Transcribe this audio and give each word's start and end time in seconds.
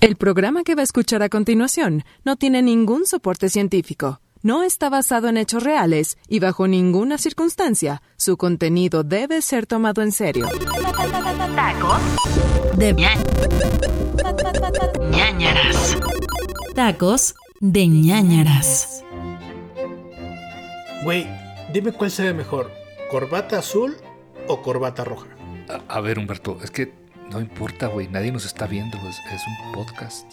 El 0.00 0.14
programa 0.14 0.62
que 0.62 0.76
va 0.76 0.82
a 0.82 0.84
escuchar 0.84 1.24
a 1.24 1.28
continuación 1.28 2.04
no 2.24 2.36
tiene 2.36 2.62
ningún 2.62 3.04
soporte 3.04 3.48
científico, 3.48 4.20
no 4.42 4.62
está 4.62 4.88
basado 4.88 5.28
en 5.28 5.36
hechos 5.36 5.64
reales 5.64 6.18
y 6.28 6.38
bajo 6.38 6.68
ninguna 6.68 7.18
circunstancia 7.18 8.00
su 8.16 8.36
contenido 8.36 9.02
debe 9.02 9.42
ser 9.42 9.66
tomado 9.66 10.02
en 10.02 10.12
serio. 10.12 10.46
Tacos 11.56 12.00
de 12.76 12.92
ñañaras. 15.10 15.96
Tacos 16.76 17.34
de 17.58 17.88
ñañaras. 17.88 19.04
Güey, 21.02 21.26
dime 21.72 21.90
cuál 21.90 22.12
se 22.12 22.22
ve 22.22 22.34
mejor, 22.34 22.70
corbata 23.10 23.58
azul 23.58 23.96
o 24.46 24.62
corbata 24.62 25.02
roja. 25.02 25.26
A, 25.68 25.96
a 25.96 26.00
ver, 26.00 26.20
Humberto, 26.20 26.56
es 26.62 26.70
que 26.70 26.92
no 27.30 27.40
importa, 27.40 27.86
güey. 27.86 28.08
Nadie 28.08 28.32
nos 28.32 28.44
está 28.44 28.66
viendo. 28.66 28.96
Es, 29.08 29.18
es 29.32 29.42
un 29.46 29.72
podcast. 29.72 30.32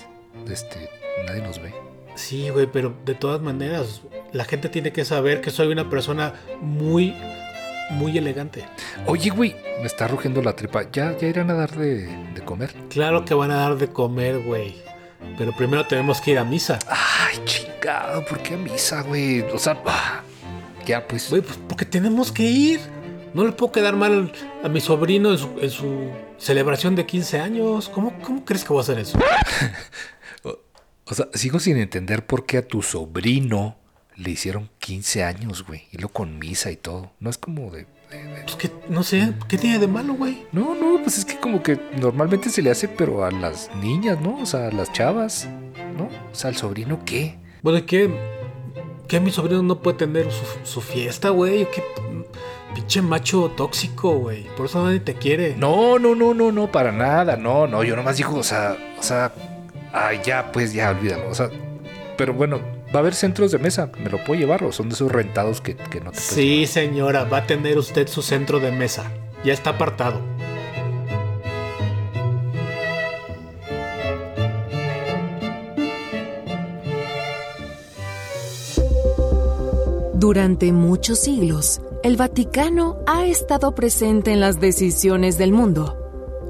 Este, 0.49 0.89
nadie 1.27 1.41
nos 1.41 1.61
ve. 1.61 1.73
Sí, 2.15 2.49
güey, 2.49 2.67
pero 2.67 2.95
de 3.05 3.13
todas 3.13 3.41
maneras, 3.41 4.01
la 4.31 4.45
gente 4.45 4.69
tiene 4.69 4.91
que 4.93 5.03
saber 5.03 5.41
que 5.41 5.51
soy 5.51 5.67
una 5.67 5.89
persona 5.89 6.33
muy, 6.61 7.13
muy 7.91 8.17
elegante. 8.17 8.65
Oye, 9.05 9.29
güey, 9.29 9.55
me 9.79 9.85
está 9.85 10.07
rugiendo 10.07 10.41
la 10.41 10.55
tripa. 10.55 10.89
¿Ya, 10.91 11.17
ya 11.17 11.27
irán 11.27 11.51
a 11.51 11.55
dar 11.55 11.71
de, 11.71 12.07
de 12.33 12.41
comer? 12.45 12.73
Claro 12.89 13.25
que 13.25 13.33
van 13.33 13.51
a 13.51 13.57
dar 13.57 13.77
de 13.77 13.87
comer, 13.87 14.39
güey. 14.39 14.75
Pero 15.37 15.51
primero 15.51 15.85
tenemos 15.85 16.21
que 16.21 16.31
ir 16.31 16.39
a 16.39 16.45
misa. 16.45 16.79
Ay, 16.87 17.37
chingado, 17.43 18.23
¿por 18.25 18.39
qué 18.39 18.53
a 18.53 18.57
misa, 18.57 19.01
güey? 19.01 19.41
O 19.41 19.59
sea, 19.59 19.77
ah, 19.85 20.21
ya 20.85 21.05
pues. 21.05 21.29
Güey, 21.29 21.41
pues 21.41 21.59
porque 21.67 21.85
tenemos 21.85 22.31
que 22.31 22.43
ir. 22.43 22.79
No 23.33 23.43
le 23.43 23.51
puedo 23.51 23.73
quedar 23.73 23.97
mal 23.97 24.31
a 24.63 24.69
mi 24.69 24.79
sobrino 24.79 25.31
en 25.31 25.37
su, 25.37 25.49
en 25.59 25.69
su 25.69 26.09
celebración 26.37 26.95
de 26.95 27.05
15 27.05 27.39
años. 27.39 27.89
¿Cómo, 27.89 28.13
¿Cómo 28.21 28.43
crees 28.45 28.63
que 28.63 28.69
voy 28.69 28.79
a 28.79 28.81
hacer 28.81 28.99
eso? 28.99 29.17
O, 30.43 30.57
o 31.05 31.13
sea, 31.13 31.27
sigo 31.33 31.59
sin 31.59 31.77
entender 31.77 32.25
por 32.25 32.45
qué 32.45 32.57
a 32.57 32.67
tu 32.67 32.81
sobrino 32.81 33.77
le 34.15 34.31
hicieron 34.31 34.69
15 34.79 35.23
años, 35.23 35.65
güey. 35.65 35.83
Y 35.91 35.97
lo 35.97 36.09
con 36.09 36.37
misa 36.39 36.71
y 36.71 36.75
todo. 36.75 37.11
No 37.19 37.29
es 37.29 37.37
como 37.37 37.71
de. 37.71 37.85
de- 38.11 38.23
de- 38.23 38.41
Pues 38.43 38.55
que, 38.55 38.71
no 38.89 39.03
sé, 39.03 39.33
¿qué 39.47 39.57
tiene 39.57 39.79
de 39.79 39.87
malo, 39.87 40.13
güey? 40.13 40.45
No, 40.51 40.75
no, 40.75 41.01
pues 41.01 41.17
es 41.17 41.25
que 41.25 41.37
como 41.39 41.61
que 41.63 41.79
normalmente 41.99 42.49
se 42.49 42.61
le 42.61 42.69
hace, 42.71 42.87
pero 42.87 43.25
a 43.25 43.31
las 43.31 43.69
niñas, 43.75 44.19
¿no? 44.21 44.39
O 44.41 44.45
sea, 44.45 44.67
a 44.67 44.71
las 44.71 44.91
chavas, 44.93 45.47
¿no? 45.97 46.05
O 46.05 46.35
sea, 46.35 46.49
al 46.49 46.55
sobrino, 46.55 47.03
¿qué? 47.05 47.37
Bueno, 47.61 47.79
¿y 47.79 47.83
¿qué? 47.83 48.09
¿Que 49.07 49.19
mi 49.19 49.31
sobrino 49.31 49.61
no 49.63 49.81
puede 49.81 49.97
tener 49.97 50.31
su, 50.31 50.45
su 50.63 50.81
fiesta, 50.81 51.29
güey? 51.29 51.67
¿Qué 51.71 51.83
pinche 52.75 53.01
macho 53.01 53.51
tóxico, 53.55 54.19
güey? 54.19 54.43
Por 54.55 54.67
eso 54.67 54.83
nadie 54.83 54.99
te 54.99 55.15
quiere. 55.15 55.55
No, 55.57 55.97
no, 55.97 56.13
no, 56.13 56.33
no, 56.33 56.51
no, 56.51 56.71
para 56.71 56.91
nada, 56.91 57.37
no, 57.37 57.65
no, 57.65 57.83
yo 57.83 57.95
nomás 57.95 58.17
digo, 58.17 58.35
o 58.35 58.43
sea, 58.43 58.77
o 58.99 59.03
sea, 59.03 59.31
ay, 59.93 60.19
ya, 60.23 60.51
pues 60.51 60.73
ya, 60.73 60.91
olvídalo, 60.91 61.29
o 61.29 61.33
sea, 61.33 61.49
pero 62.17 62.33
bueno, 62.33 62.59
va 62.93 62.99
a 62.99 62.99
haber 62.99 63.15
centros 63.15 63.51
de 63.51 63.57
mesa, 63.57 63.89
¿me 64.03 64.09
lo 64.09 64.23
puedo 64.23 64.39
llevar 64.39 64.63
o 64.63 64.71
son 64.71 64.89
de 64.89 64.95
esos 64.95 65.11
rentados 65.11 65.61
que, 65.61 65.75
que 65.75 66.01
no 66.01 66.11
te 66.11 66.19
Sí, 66.19 66.67
señora, 66.67 67.23
va 67.23 67.39
a 67.39 67.47
tener 67.47 67.77
usted 67.77 68.07
su 68.07 68.21
centro 68.21 68.59
de 68.59 68.71
mesa. 68.71 69.11
Ya 69.43 69.53
está 69.53 69.71
apartado. 69.71 70.21
Durante 80.13 80.71
muchos 80.71 81.19
siglos, 81.19 81.81
el 82.05 82.17
Vaticano 82.17 82.99
ha 83.07 83.25
estado 83.25 83.73
presente 83.73 84.31
en 84.31 84.39
las 84.39 84.59
decisiones 84.59 85.39
del 85.39 85.51
mundo. 85.51 85.97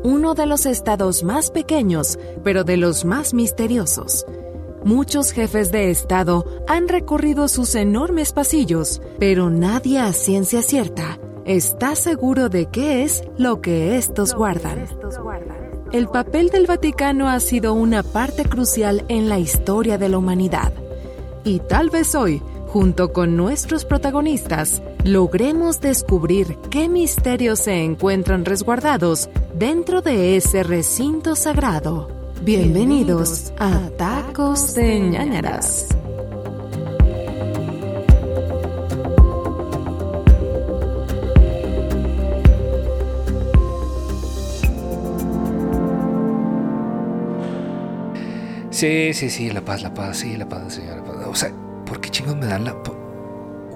Uno 0.03 0.33
de 0.33 0.45
los 0.45 0.65
estados 0.65 1.23
más 1.23 1.49
pequeños, 1.49 2.19
pero 2.43 2.65
de 2.65 2.75
los 2.75 3.05
más 3.05 3.33
misteriosos. 3.33 4.25
Muchos 4.83 5.31
jefes 5.31 5.71
de 5.71 5.91
Estado 5.91 6.43
han 6.67 6.89
recorrido 6.89 7.47
sus 7.47 7.73
enormes 7.75 8.33
pasillos, 8.33 9.01
pero 9.17 9.49
nadie 9.49 9.99
a 9.99 10.11
ciencia 10.11 10.61
cierta 10.61 11.19
está 11.45 11.95
seguro 11.95 12.49
de 12.49 12.65
qué 12.65 13.03
es 13.03 13.23
lo 13.37 13.61
que 13.61 13.95
estos 13.95 14.35
guardan. 14.35 14.85
El 15.93 16.09
papel 16.09 16.49
del 16.49 16.67
Vaticano 16.67 17.29
ha 17.29 17.39
sido 17.39 17.73
una 17.73 18.03
parte 18.03 18.43
crucial 18.43 19.05
en 19.07 19.29
la 19.29 19.39
historia 19.39 19.97
de 19.97 20.09
la 20.09 20.17
humanidad. 20.17 20.73
Y 21.45 21.59
tal 21.59 21.89
vez 21.89 22.13
hoy, 22.13 22.41
junto 22.67 23.13
con 23.13 23.37
nuestros 23.37 23.85
protagonistas, 23.85 24.81
logremos 25.05 25.81
descubrir 25.81 26.57
qué 26.71 26.89
misterios 26.89 27.59
se 27.59 27.83
encuentran 27.83 28.43
resguardados 28.43 29.29
dentro 29.53 30.01
de 30.01 30.35
ese 30.35 30.63
recinto 30.63 31.35
sagrado. 31.35 32.09
Bienvenidos 32.41 33.53
a 33.59 33.89
Tacos 33.97 34.73
de 34.73 34.99
ñañaras. 34.99 35.89
Sí, 48.71 49.13
sí, 49.13 49.29
sí, 49.29 49.51
la 49.51 49.61
paz, 49.61 49.83
la 49.83 49.93
paz, 49.93 50.17
sí, 50.17 50.35
la 50.35 50.49
paz, 50.49 50.73
señora. 50.73 51.03
O 51.27 51.35
sea, 51.35 51.51
¿por 51.85 52.01
qué 52.01 52.09
chingos 52.09 52.35
me 52.35 52.47
dan 52.47 52.65
la... 52.65 52.75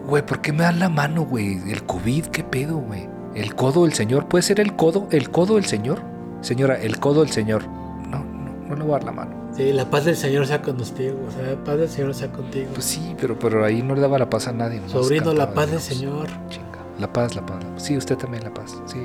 Güey, 0.10 0.26
¿por 0.26 0.42
qué 0.42 0.52
me 0.52 0.64
dan 0.64 0.80
la 0.80 0.90
mano, 0.90 1.24
güey? 1.24 1.60
El 1.72 1.84
COVID, 1.84 2.26
¿qué 2.28 2.44
pedo, 2.44 2.78
güey? 2.78 3.08
El 3.36 3.54
codo 3.56 3.84
del 3.84 3.94
señor, 3.94 4.28
¿puede 4.28 4.42
ser 4.42 4.60
el 4.60 4.76
codo? 4.76 5.08
¿El 5.12 5.30
codo 5.30 5.56
del 5.56 5.66
señor? 5.66 6.02
Señora, 6.42 6.76
el 6.82 7.00
codo 7.00 7.22
del 7.22 7.30
señor. 7.30 7.68
No, 8.10 8.24
no, 8.24 8.68
no 8.70 8.76
le 8.76 8.82
voy 8.84 8.90
a 8.92 8.94
dar 8.98 9.04
la 9.04 9.12
mano. 9.12 9.40
Sí, 9.56 9.72
la 9.74 9.90
paz 9.90 10.06
del 10.06 10.16
Señor 10.16 10.46
sea 10.48 10.62
contigo. 10.62 11.18
O 11.28 11.32
sea, 11.32 11.52
la 11.52 11.64
paz 11.64 11.78
del 11.78 11.90
Señor 11.90 12.14
sea 12.14 12.32
contigo. 12.32 12.68
Pues 12.74 12.86
sí, 12.86 13.16
pero, 13.20 13.38
pero 13.38 13.66
ahí 13.66 13.82
no 13.82 13.94
le 13.96 14.02
daba 14.02 14.18
la 14.18 14.30
paz 14.30 14.48
a 14.48 14.52
nadie. 14.54 14.82
Sobrino, 14.88 15.34
la 15.34 15.54
paz 15.54 15.66
de 15.68 15.72
del. 15.74 15.82
Señor. 15.82 16.28
Chinga. 16.50 16.68
La 17.00 17.12
paz, 17.12 17.36
la 17.36 17.46
paz. 17.46 17.58
Sí, 17.78 17.98
usted 17.98 18.16
también 18.18 18.44
la 18.44 18.54
paz. 18.54 18.78
Sí. 18.86 19.00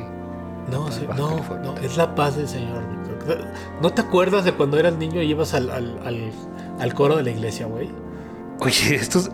No, 0.70 0.84
paz 0.86 0.94
sí, 0.94 1.06
Baja 1.06 1.18
no, 1.18 1.36
no, 1.62 1.76
es 1.78 1.96
la 1.96 2.14
paz 2.14 2.36
del 2.36 2.46
Señor. 2.48 2.82
¿No 3.82 3.90
te 3.90 4.02
acuerdas 4.02 4.44
de 4.44 4.52
cuando 4.52 4.78
eras 4.78 4.94
niño 4.96 5.22
y 5.22 5.30
ibas 5.30 5.54
al, 5.54 5.70
al, 5.70 5.98
al, 6.04 6.30
al 6.78 6.94
coro 6.94 7.16
de 7.16 7.22
la 7.24 7.30
iglesia, 7.30 7.66
güey? 7.66 7.90
Oye, 8.60 8.94
esto, 8.96 9.18
es- 9.20 9.30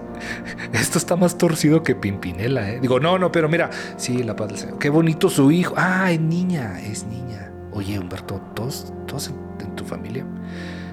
esto 0.73 0.99
está 0.99 1.17
más 1.17 1.37
torcido 1.39 1.83
que 1.83 1.95
Pimpinela, 1.95 2.71
¿eh? 2.71 2.79
Digo, 2.81 3.01
no, 3.01 3.19
no, 3.19 3.31
pero 3.33 3.49
mira, 3.49 3.71
sí, 3.97 4.23
la 4.23 4.37
paz 4.37 4.49
del 4.49 4.59
Señor. 4.59 4.79
Qué 4.79 4.91
bonito 4.91 5.29
su 5.29 5.51
hijo. 5.51 5.75
Ah, 5.77 6.11
es 6.13 6.21
niña, 6.21 6.81
es 6.81 7.05
niña. 7.05 7.53
Oye, 7.73 7.99
Humberto, 7.99 8.41
¿todos, 8.55 8.93
todos 9.07 9.29
en, 9.29 9.37
en 9.67 9.77
tu 9.77 9.85
familia? 9.85 10.25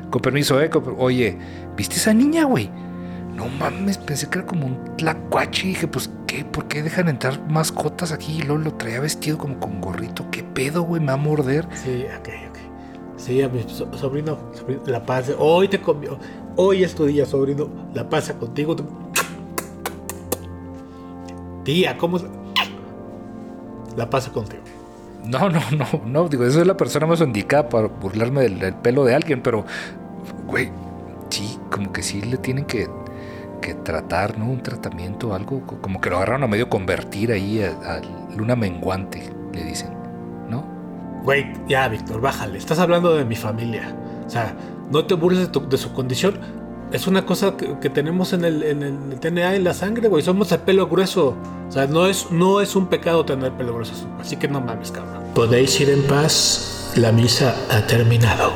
Con 0.10 0.22
permiso, 0.22 0.62
¿eh? 0.62 0.70
Oye, 0.98 1.38
¿viste 1.76 1.96
esa 1.96 2.14
niña, 2.14 2.46
güey? 2.46 2.70
No 3.36 3.48
mames, 3.50 3.98
pensé 3.98 4.30
que 4.30 4.40
era 4.40 4.48
como 4.48 4.66
un 4.66 4.96
tlacuache. 4.98 5.66
Y 5.66 5.70
dije, 5.70 5.88
pues, 5.88 6.10
¿qué? 6.26 6.44
¿Por 6.46 6.68
qué 6.68 6.82
dejan 6.82 7.08
entrar 7.10 7.40
mascotas 7.50 8.12
aquí? 8.12 8.38
Y 8.40 8.42
luego 8.44 8.64
lo 8.64 8.74
traía 8.76 9.00
vestido 9.00 9.38
como 9.38 9.60
con 9.60 9.80
gorrito. 9.82 10.26
¿Qué 10.32 10.44
pedo, 10.44 10.84
güey? 10.84 11.02
Me 11.02 11.08
va 11.08 11.14
a 11.14 11.18
morder. 11.18 11.68
Sí, 11.74 12.06
ok, 12.20 12.30
ok. 12.50 12.58
Sí, 13.18 13.42
a 13.42 13.50
mi 13.50 13.64
so- 13.68 13.92
sobrino, 13.98 14.38
sobrino, 14.54 14.82
la 14.88 15.06
paz. 15.06 15.32
Hoy 15.38 15.68
te 15.68 15.80
comió. 15.82 16.18
Hoy 16.56 16.84
es 16.84 16.96
tu 16.96 17.06
día, 17.06 17.26
sobrino. 17.26 17.70
La 17.94 18.08
paz 18.10 18.26
sea 18.26 18.38
contigo. 18.40 18.76
Tía, 21.68 21.98
¿cómo? 21.98 22.18
La 23.98 24.10
pasa 24.10 24.32
contigo. 24.32 24.64
No, 25.26 25.50
no, 25.50 25.60
no, 25.78 25.86
no, 26.06 26.30
digo, 26.30 26.46
esa 26.46 26.62
es 26.62 26.66
la 26.68 26.78
persona 26.78 27.06
más 27.06 27.20
indicada 27.20 27.68
para 27.68 27.88
burlarme 27.90 28.44
del, 28.44 28.58
del 28.60 28.74
pelo 28.76 29.04
de 29.04 29.14
alguien, 29.14 29.42
pero, 29.42 29.66
güey, 30.48 30.72
sí, 31.30 31.60
como 31.70 31.92
que 31.92 32.02
sí 32.04 32.22
le 32.22 32.38
tienen 32.38 32.64
que, 32.64 32.88
que 33.62 33.74
tratar, 33.74 34.38
¿no? 34.38 34.46
Un 34.46 34.64
tratamiento, 34.64 35.34
algo, 35.36 35.60
co- 35.68 35.82
como 35.82 36.00
que 36.00 36.10
lo 36.10 36.16
agarraron 36.16 36.44
a 36.46 36.48
medio 36.48 36.70
convertir 36.70 37.34
ahí 37.34 37.62
a, 37.62 37.72
a 37.96 38.02
luna 38.38 38.56
menguante, 38.56 39.30
le 39.54 39.66
dicen, 39.66 39.90
¿no? 40.50 40.64
Güey, 41.26 41.52
ya, 41.68 41.90
Víctor, 41.90 42.22
bájale. 42.22 42.58
Estás 42.58 42.80
hablando 42.80 43.14
de 43.14 43.26
mi 43.26 43.36
familia. 43.36 43.94
O 44.26 44.30
sea, 44.30 44.56
no 44.90 45.06
te 45.06 45.16
burles 45.16 45.42
de, 45.42 45.48
tu- 45.48 45.68
de 45.68 45.78
su 45.78 45.92
condición. 45.92 46.40
Es 46.92 47.06
una 47.06 47.26
cosa 47.26 47.58
que, 47.58 47.78
que 47.80 47.90
tenemos 47.90 48.32
en 48.32 48.46
el, 48.46 48.64
en 48.64 48.82
el 48.82 49.20
TNA 49.20 49.56
en 49.56 49.64
la 49.66 49.74
sangre, 49.74 50.08
güey. 50.08 50.24
Somos 50.24 50.52
el 50.54 50.60
pelo 50.60 50.88
grueso. 50.88 51.36
O 51.68 51.72
sea, 51.72 51.86
no 51.86 52.08
es, 52.08 52.32
no 52.32 52.62
es 52.62 52.78
un 52.78 52.88
pecado 52.88 53.26
tener 53.26 53.52
pelo 53.52 53.74
grueso. 53.74 53.94
Así 54.20 54.38
que 54.38 54.48
no 54.48 54.62
mames, 54.62 54.92
cabrón. 54.92 55.24
Podéis 55.36 55.80
ir 55.82 55.90
en 55.90 56.02
paz. 56.04 56.94
La 56.96 57.12
misa 57.12 57.54
ha 57.70 57.86
terminado. 57.86 58.54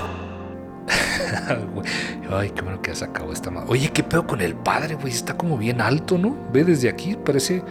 Ay, 2.32 2.52
qué 2.52 2.62
bueno 2.62 2.82
que 2.82 2.92
ya 2.92 2.96
se 2.96 3.06
acabó 3.06 3.34
esta 3.34 3.52
madre. 3.52 3.68
Oye, 3.70 3.90
¿qué 3.92 4.04
pedo 4.04 4.26
con 4.26 4.40
el 4.40 4.56
padre, 4.56 4.96
güey? 4.96 5.12
Está 5.12 5.36
como 5.36 5.58
bien 5.58 5.82
alto, 5.82 6.18
¿no? 6.18 6.36
Ve 6.54 6.64
desde 6.64 6.88
aquí, 6.88 7.18
parece... 7.18 7.62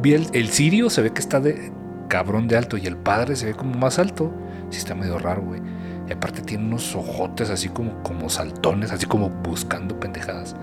Vi 0.00 0.12
el, 0.12 0.26
el 0.32 0.50
sirio, 0.50 0.90
se 0.90 1.02
ve 1.02 1.12
que 1.12 1.20
está 1.20 1.40
de 1.40 1.72
cabrón 2.08 2.48
de 2.48 2.56
alto 2.56 2.76
y 2.76 2.86
el 2.86 2.96
padre 2.96 3.34
se 3.36 3.46
ve 3.46 3.54
como 3.54 3.74
más 3.78 3.98
alto. 3.98 4.30
Sí 4.68 4.78
está 4.78 4.94
medio 4.94 5.18
raro, 5.18 5.42
güey. 5.42 5.60
Y 6.10 6.12
aparte 6.12 6.42
tiene 6.42 6.64
unos 6.64 6.94
ojotes 6.96 7.50
así 7.50 7.68
como, 7.68 8.02
como 8.02 8.28
saltones, 8.28 8.90
así 8.90 9.06
como 9.06 9.28
buscando 9.30 9.98
pendejadas. 10.00 10.56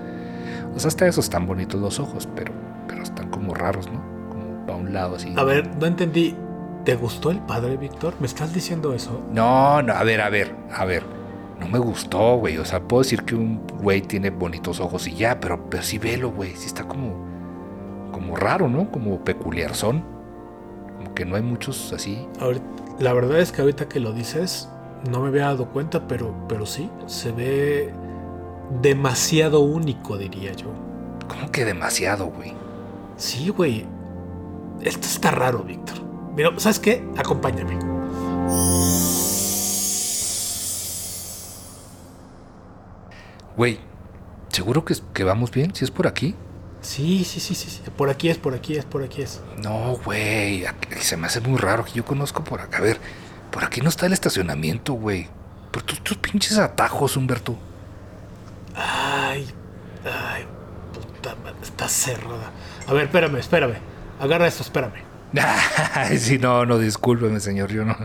O 0.76 0.80
sea, 0.80 0.90
hasta 0.90 1.08
esos 1.08 1.24
están 1.26 1.48
bonitos 1.48 1.80
los 1.80 2.00
ojos, 2.02 2.28
pero, 2.36 2.52
pero 2.88 3.02
están 3.02 3.30
como 3.30 3.54
raros, 3.56 3.90
¿no? 3.90 4.02
Como 4.30 4.66
para 4.66 4.78
un 4.78 4.94
lado 4.94 5.16
así. 5.16 5.34
A 5.38 5.44
ver, 5.44 5.74
no 5.78 5.86
entendí. 5.86 6.36
¿Te 6.84 6.96
gustó 6.96 7.32
el 7.32 7.40
padre, 7.40 7.78
Víctor? 7.78 8.14
¿Me 8.20 8.28
estás 8.28 8.54
diciendo 8.54 8.94
eso? 8.94 9.22
No, 9.32 9.82
no, 9.82 9.94
a 9.94 10.04
ver, 10.04 10.20
a 10.22 10.30
ver, 10.30 10.54
a 10.74 10.84
ver. 10.86 11.04
no 11.62 11.68
me 11.70 11.80
gustó, 11.80 12.36
güey. 12.38 12.58
O 12.58 12.66
sea, 12.66 12.82
puedo 12.82 13.04
decir 13.04 13.24
que 13.24 13.34
un 13.36 13.66
güey 13.82 14.02
tiene 14.02 14.30
bonitos 14.30 14.80
ojos 14.82 15.08
y 15.08 15.16
ya, 15.16 15.40
pero, 15.40 15.70
pero 15.70 15.82
sí 15.82 15.98
velo, 15.98 16.32
güey. 16.32 16.56
Sí 16.58 16.66
está 16.68 16.84
como, 16.86 17.26
como 18.12 18.36
raro, 18.36 18.68
¿no? 18.70 18.92
Como 18.92 19.24
peculiar 19.24 19.74
son. 19.76 20.04
Como 20.98 21.14
que 21.14 21.26
no 21.26 21.36
hay 21.38 21.42
muchos 21.42 21.94
así. 21.94 22.28
Ahorita- 22.42 22.66
la 23.00 23.14
verdad 23.14 23.40
es 23.40 23.52
que 23.52 23.62
ahorita 23.62 23.88
que 23.88 24.00
lo 24.00 24.12
dices, 24.14 24.70
no 25.10 25.22
me 25.22 25.28
había 25.30 25.46
dado 25.46 25.68
cuenta, 25.70 26.08
pero, 26.08 26.34
pero 26.48 26.66
sí, 26.66 26.90
se 27.06 27.32
ve 27.32 27.94
demasiado 28.82 29.62
único, 29.62 30.18
diría 30.18 30.54
yo. 30.54 30.68
Como 31.28 31.52
que 31.52 31.66
demasiado, 31.66 32.28
güey. 32.28 32.54
Sí, 33.18 33.50
güey. 33.50 33.86
Esto 34.82 35.08
está 35.08 35.32
raro, 35.32 35.64
Víctor. 35.64 35.98
Mira, 36.36 36.52
¿sabes 36.58 36.80
qué? 36.80 37.04
Acompáñame. 37.18 37.78
Güey, 43.56 43.80
¿seguro 44.50 44.86
que, 44.86 44.96
que 45.14 45.24
vamos 45.24 45.50
bien? 45.52 45.74
¿Si 45.74 45.84
es 45.84 45.92
por 45.92 46.06
aquí? 46.06 46.36
Sí, 46.82 47.24
sí, 47.26 47.40
sí, 47.40 47.56
sí, 47.56 47.70
sí. 47.70 47.82
Por 47.96 48.10
aquí 48.10 48.30
es, 48.30 48.38
por 48.38 48.54
aquí 48.54 48.78
es, 48.78 48.86
por 48.86 49.04
aquí 49.04 49.24
es. 49.24 49.42
No, 49.58 49.98
güey. 50.06 50.64
Se 51.00 51.18
me 51.18 51.28
hace 51.28 51.42
muy 51.42 51.58
raro 51.58 51.84
que 51.84 51.92
yo 51.94 52.06
conozco 52.06 52.44
por 52.44 52.62
acá. 52.62 52.78
A 52.78 52.82
ver, 52.82 53.00
por 53.52 53.64
aquí 53.64 53.82
no 53.82 53.90
está 53.90 54.06
el 54.06 54.14
estacionamiento, 54.14 54.94
güey. 54.94 55.28
Por 55.72 55.84
tus, 55.84 56.02
tus 56.04 56.18
pinches 56.18 56.58
atajos, 56.58 57.18
Humberto. 57.18 57.58
Ay, 58.76 59.48
ay, 60.06 60.46
puta 60.94 61.36
madre, 61.44 61.58
está 61.64 61.88
cerrada. 61.88 62.52
A 62.88 62.94
ver, 62.94 63.06
espérame, 63.06 63.38
espérame. 63.38 63.76
Agarra 64.20 64.48
esto, 64.48 64.64
espérame. 64.64 65.08
Ay, 65.94 66.18
sí, 66.18 66.38
no, 66.38 66.66
no, 66.66 66.80
discúlpeme, 66.80 67.40
señor. 67.40 67.72
Yo 67.72 67.84
no, 67.84 67.96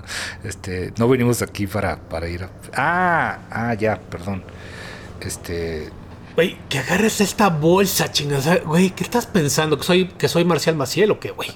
este, 0.43 0.93
no 0.99 1.09
venimos 1.09 1.41
aquí 1.43 1.67
para, 1.67 1.97
para 1.97 2.29
ir 2.29 2.44
a. 2.44 2.50
Ah, 2.75 3.39
ah, 3.50 3.75
ya, 3.75 3.99
perdón. 3.99 4.43
Este, 5.21 5.91
Güey, 6.34 6.56
que 6.70 6.79
agarres 6.79 7.20
esta 7.20 7.50
bolsa, 7.50 8.11
chingada. 8.11 8.56
Güey, 8.64 8.90
¿qué 8.90 9.05
estás 9.05 9.26
pensando? 9.26 9.76
¿Que 9.76 9.84
soy, 9.84 10.06
que 10.06 10.29
soy 10.29 10.44
Marcial 10.44 10.76
Maciel 10.76 11.11
o 11.11 11.20
qué, 11.20 11.31
güey? 11.31 11.50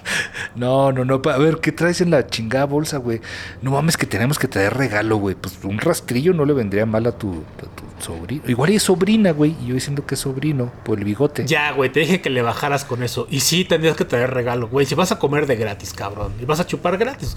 no, 0.55 0.93
no, 0.93 1.05
no. 1.05 1.23
A 1.31 1.38
ver, 1.38 1.58
¿qué 1.61 1.73
traes 1.73 2.02
en 2.02 2.11
la 2.11 2.26
chingada 2.26 2.67
bolsa, 2.67 2.99
güey? 2.99 3.20
No 3.62 3.70
mames, 3.70 3.96
que 3.96 4.05
tenemos 4.05 4.38
que 4.38 4.49
traer 4.49 4.75
regalo, 4.75 5.17
güey. 5.17 5.34
Pues 5.34 5.58
un 5.64 5.78
rastrillo 5.78 6.34
no 6.34 6.44
le 6.44 6.52
vendría 6.52 6.84
mal 6.84 7.06
a 7.06 7.12
tu, 7.12 7.43
a 7.58 7.75
tu 7.75 8.05
sobrino. 8.05 8.43
Igual 8.46 8.70
es 8.70 8.82
sobrina, 8.82 9.31
güey. 9.31 9.56
Y 9.62 9.69
yo 9.69 9.75
diciendo 9.75 10.05
que 10.05 10.14
es 10.14 10.20
sobrino 10.20 10.70
por 10.84 10.99
el 10.99 11.05
bigote. 11.05 11.46
Ya, 11.46 11.73
güey, 11.73 11.90
te 11.90 12.00
dije 12.00 12.20
que 12.20 12.28
le 12.28 12.43
bajaras 12.43 12.84
con 12.84 13.02
eso. 13.02 13.26
Y 13.31 13.40
sí, 13.40 13.64
tendrías 13.64 13.96
que 13.96 14.05
traer 14.05 14.34
regalo, 14.34 14.69
güey. 14.69 14.84
Si 14.84 14.94
vas 14.94 15.11
a 15.11 15.19
comer 15.19 15.46
de 15.46 15.56
gratis, 15.56 15.94
cabrón. 15.94 16.34
Y 16.40 16.44
vas 16.44 16.61
a 16.61 16.67
chupar 16.67 16.99
gratis. 16.99 17.37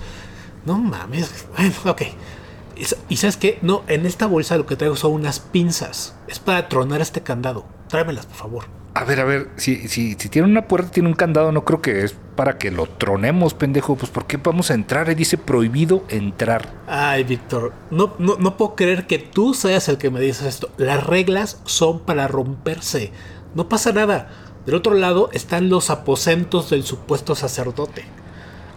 No 0.66 0.78
mames. 0.78 1.48
Bueno, 1.56 1.74
ok. 1.86 2.02
Y 2.80 2.86
sa- 2.86 2.96
Y 3.10 3.18
sabes 3.18 3.38
qué? 3.38 3.60
No, 3.62 3.84
en 3.88 4.06
esta 4.06 4.26
bolsa 4.26 4.58
lo 4.58 4.66
que 4.66 4.76
traigo 4.76 4.96
son 4.96 5.12
unas 5.12 5.40
pinzas. 5.40 6.16
Es 6.28 6.40
para 6.40 6.70
tronar 6.70 7.02
este 7.02 7.22
candado. 7.22 7.66
Tráemelas, 7.90 8.26
por 8.26 8.36
favor. 8.38 8.64
A 8.96 9.04
ver, 9.04 9.20
a 9.20 9.24
ver, 9.24 9.50
si, 9.56 9.88
si, 9.88 10.16
si 10.18 10.30
tiene 10.30 10.48
una 10.48 10.68
puerta, 10.68 10.90
tiene 10.92 11.08
un 11.10 11.16
candado, 11.16 11.52
no 11.52 11.64
creo 11.64 11.82
que 11.82 12.04
es 12.04 12.16
para 12.36 12.58
que 12.58 12.72
lo 12.72 12.86
tronemos, 12.88 13.54
pendejo. 13.54 13.96
Pues 13.96 14.12
¿por 14.12 14.26
qué 14.26 14.38
vamos 14.38 14.72
a 14.72 14.74
entrar? 14.74 15.08
Ahí 15.10 15.16
dice 15.16 15.38
prohibido 15.38 16.04
entrar. 16.10 16.74
Ay, 16.88 17.24
Víctor, 17.24 17.74
no, 17.92 18.16
no, 18.18 18.38
no 18.38 18.58
puedo 18.58 18.76
creer 18.76 19.06
que 19.08 19.20
tú 19.20 19.54
seas 19.54 19.88
el 19.90 19.98
que 19.98 20.10
me 20.10 20.20
dices 20.20 20.48
esto. 20.48 20.70
Las 20.78 21.06
reglas 21.06 21.62
son 21.66 22.00
para 22.00 22.28
romperse. 22.28 23.12
No 23.56 23.70
pasa 23.70 23.92
nada. 23.92 24.30
Del 24.66 24.76
otro 24.76 24.94
lado 24.96 25.30
están 25.34 25.70
los 25.70 25.90
aposentos 25.90 26.70
del 26.70 26.84
supuesto 26.84 27.36
sacerdote. 27.36 28.04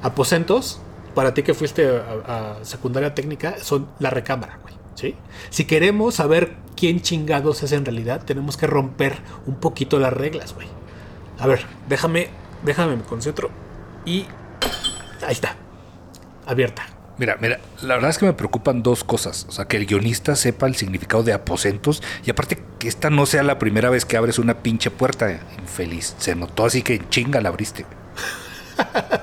Aposentos, 0.02 0.80
para 1.14 1.34
ti 1.34 1.42
que 1.42 1.54
fuiste 1.54 1.88
a, 1.88 2.56
a 2.60 2.64
secundaria 2.64 3.14
técnica, 3.14 3.56
son 3.58 3.88
la 3.98 4.10
recámara, 4.10 4.58
güey. 4.62 4.74
¿sí? 4.94 5.14
Si 5.50 5.64
queremos 5.64 6.16
saber 6.16 6.54
quién 6.76 7.00
chingados 7.00 7.62
es 7.62 7.72
en 7.72 7.84
realidad, 7.84 8.24
tenemos 8.24 8.56
que 8.56 8.66
romper 8.66 9.18
un 9.46 9.56
poquito 9.56 9.98
las 9.98 10.12
reglas, 10.12 10.54
güey. 10.54 10.68
A 11.38 11.46
ver, 11.46 11.64
déjame, 11.88 12.28
déjame 12.64 12.96
me 12.96 13.02
concentro. 13.02 13.50
Y 14.04 14.26
ahí 15.24 15.32
está. 15.32 15.56
Abierta. 16.46 16.86
Mira, 17.18 17.36
mira, 17.40 17.60
la 17.82 17.94
verdad 17.94 18.10
es 18.10 18.18
que 18.18 18.26
me 18.26 18.32
preocupan 18.32 18.82
dos 18.82 19.04
cosas. 19.04 19.46
O 19.48 19.52
sea, 19.52 19.66
que 19.66 19.76
el 19.76 19.86
guionista 19.86 20.34
sepa 20.34 20.66
el 20.66 20.74
significado 20.74 21.22
de 21.22 21.32
aposentos 21.32 22.02
y 22.24 22.30
aparte 22.30 22.58
que 22.78 22.88
esta 22.88 23.10
no 23.10 23.26
sea 23.26 23.42
la 23.42 23.58
primera 23.58 23.90
vez 23.90 24.04
que 24.04 24.16
abres 24.16 24.38
una 24.38 24.62
pinche 24.62 24.90
puerta, 24.90 25.40
infeliz. 25.58 26.16
Se 26.18 26.34
notó 26.34 26.64
así 26.64 26.82
que 26.82 27.00
chinga 27.10 27.40
la 27.40 27.50
abriste. 27.50 27.86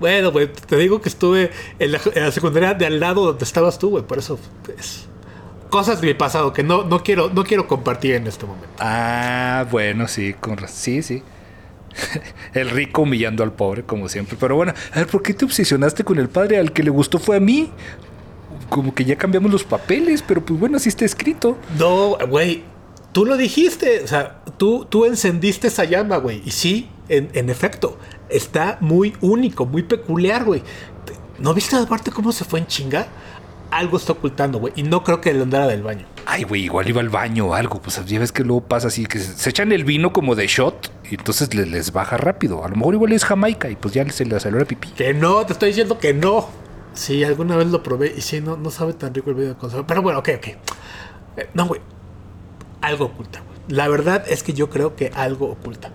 Bueno, 0.00 0.32
güey, 0.32 0.52
te 0.52 0.76
digo 0.76 1.00
que 1.00 1.08
estuve 1.08 1.50
en 1.78 1.92
la, 1.92 2.00
en 2.14 2.24
la 2.24 2.30
secundaria 2.32 2.74
de 2.74 2.86
al 2.86 3.00
lado 3.00 3.24
donde 3.24 3.44
estabas 3.44 3.78
tú, 3.78 3.90
güey. 3.90 4.04
Por 4.04 4.18
eso, 4.18 4.38
pues, 4.64 5.06
cosas 5.70 6.00
de 6.00 6.08
mi 6.08 6.14
pasado 6.14 6.52
que 6.52 6.62
no, 6.62 6.84
no, 6.84 7.02
quiero, 7.02 7.30
no 7.30 7.44
quiero 7.44 7.66
compartir 7.66 8.14
en 8.14 8.26
este 8.26 8.46
momento. 8.46 8.68
Ah, 8.78 9.66
bueno, 9.70 10.08
sí, 10.08 10.34
con. 10.34 10.56
Sí, 10.68 11.02
sí. 11.02 11.22
El 12.54 12.70
rico 12.70 13.02
humillando 13.02 13.42
al 13.42 13.52
pobre, 13.52 13.84
como 13.84 14.08
siempre. 14.08 14.36
Pero 14.38 14.56
bueno, 14.56 14.74
a 14.92 14.98
ver, 14.98 15.06
¿por 15.06 15.22
qué 15.22 15.34
te 15.34 15.44
obsesionaste 15.44 16.04
con 16.04 16.18
el 16.18 16.28
padre? 16.28 16.58
Al 16.58 16.72
que 16.72 16.82
le 16.82 16.90
gustó 16.90 17.18
fue 17.18 17.36
a 17.36 17.40
mí. 17.40 17.70
Como 18.68 18.94
que 18.94 19.04
ya 19.04 19.16
cambiamos 19.16 19.52
los 19.52 19.64
papeles, 19.64 20.22
pero 20.22 20.44
pues 20.44 20.58
bueno, 20.58 20.76
así 20.76 20.88
está 20.88 21.04
escrito. 21.04 21.58
No, 21.78 22.16
güey, 22.28 22.64
tú 23.12 23.24
lo 23.24 23.36
dijiste. 23.36 24.02
O 24.02 24.06
sea, 24.06 24.42
tú, 24.56 24.86
tú 24.88 25.04
encendiste 25.04 25.68
esa 25.68 25.84
llama, 25.84 26.16
güey. 26.16 26.42
Y 26.44 26.50
sí, 26.50 26.88
en, 27.08 27.30
en 27.34 27.50
efecto, 27.50 27.98
está 28.28 28.78
muy 28.80 29.14
único, 29.20 29.66
muy 29.66 29.82
peculiar, 29.82 30.44
güey. 30.44 30.62
¿No 31.38 31.52
viste 31.54 31.76
aparte 31.76 32.10
cómo 32.10 32.32
se 32.32 32.44
fue 32.44 32.60
en 32.60 32.66
chinga? 32.66 33.06
Algo 33.70 33.96
está 33.96 34.12
ocultando, 34.12 34.58
güey. 34.60 34.72
Y 34.76 34.84
no 34.84 35.02
creo 35.02 35.20
que 35.20 35.34
le 35.34 35.42
andara 35.42 35.66
del 35.66 35.82
baño. 35.82 36.06
Ay, 36.26 36.44
güey, 36.44 36.62
igual 36.64 36.88
iba 36.88 37.00
al 37.00 37.08
baño 37.08 37.46
o 37.48 37.54
algo. 37.54 37.82
Pues 37.82 38.02
ya 38.06 38.18
ves 38.20 38.30
que 38.30 38.44
luego 38.44 38.62
pasa 38.62 38.86
así, 38.88 39.04
que 39.06 39.18
se 39.18 39.50
echan 39.50 39.72
el 39.72 39.84
vino 39.84 40.12
como 40.12 40.34
de 40.36 40.46
shot 40.46 40.92
y 41.10 41.16
entonces 41.16 41.52
le- 41.54 41.66
les, 41.66 41.92
baja 41.92 42.16
rápido. 42.16 42.64
A 42.64 42.68
lo 42.68 42.76
mejor 42.76 42.94
igual 42.94 43.12
es 43.12 43.24
Jamaica 43.24 43.68
y 43.68 43.74
pues 43.76 43.92
ya 43.92 44.08
se 44.10 44.24
le 44.24 44.38
salió 44.38 44.60
la 44.60 44.64
pipí. 44.64 44.88
Que 44.90 45.12
no, 45.12 45.44
te 45.44 45.52
estoy 45.54 45.70
diciendo 45.70 45.98
que 45.98 46.14
no. 46.14 46.48
Sí, 46.92 47.24
alguna 47.24 47.56
vez 47.56 47.66
lo 47.66 47.82
probé 47.82 48.14
y 48.16 48.20
sí, 48.20 48.40
no, 48.40 48.56
no 48.56 48.70
sabe 48.70 48.92
tan 48.92 49.12
rico 49.12 49.30
el 49.30 49.36
video 49.36 49.48
de 49.54 49.58
conserva. 49.58 49.84
Pero 49.86 50.02
bueno, 50.02 50.20
ok, 50.20 50.28
ok. 50.36 50.46
Eh, 50.46 51.48
no, 51.52 51.66
güey. 51.66 51.80
Algo 52.80 53.06
oculta, 53.06 53.40
güey. 53.40 53.58
La 53.76 53.88
verdad 53.88 54.24
es 54.28 54.42
que 54.44 54.52
yo 54.52 54.70
creo 54.70 54.94
que 54.94 55.10
algo 55.14 55.46
oculta. 55.50 55.90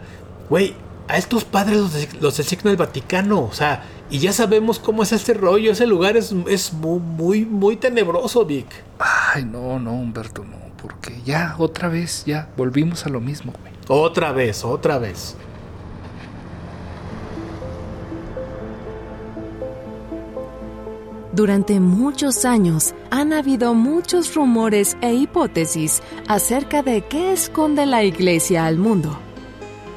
Güey, 0.49 0.75
a 1.09 1.17
estos 1.17 1.43
padres 1.43 1.77
los, 1.77 2.21
los 2.21 2.37
designa 2.37 2.69
el 2.69 2.77
Vaticano. 2.77 3.41
O 3.41 3.51
sea, 3.51 3.83
y 4.11 4.19
ya 4.19 4.31
sabemos 4.31 4.79
cómo 4.79 5.03
es 5.03 5.11
este 5.11 5.33
rollo. 5.33 5.71
Ese 5.71 5.87
lugar 5.87 6.15
es, 6.15 6.33
es 6.47 6.71
muy, 6.71 6.99
muy, 6.99 7.45
muy 7.45 7.77
tenebroso, 7.77 8.45
Vic. 8.45 8.67
Ay, 8.99 9.43
no, 9.43 9.79
no, 9.79 9.91
Humberto, 9.93 10.45
no. 10.45 10.57
Porque 10.81 11.19
ya, 11.25 11.55
otra 11.57 11.89
vez, 11.89 12.23
ya, 12.25 12.47
volvimos 12.55 13.05
a 13.05 13.09
lo 13.09 13.19
mismo, 13.19 13.53
güey. 13.59 13.73
Otra 13.87 14.31
vez, 14.31 14.63
otra 14.63 14.99
vez. 14.99 15.35
Durante 21.33 21.79
muchos 21.79 22.45
años 22.45 22.93
han 23.09 23.33
habido 23.33 23.73
muchos 23.73 24.35
rumores 24.35 24.95
e 25.01 25.13
hipótesis 25.13 26.03
acerca 26.27 26.83
de 26.83 27.01
qué 27.01 27.31
esconde 27.33 27.85
la 27.87 28.03
Iglesia 28.03 28.65
al 28.65 28.77
mundo. 28.77 29.17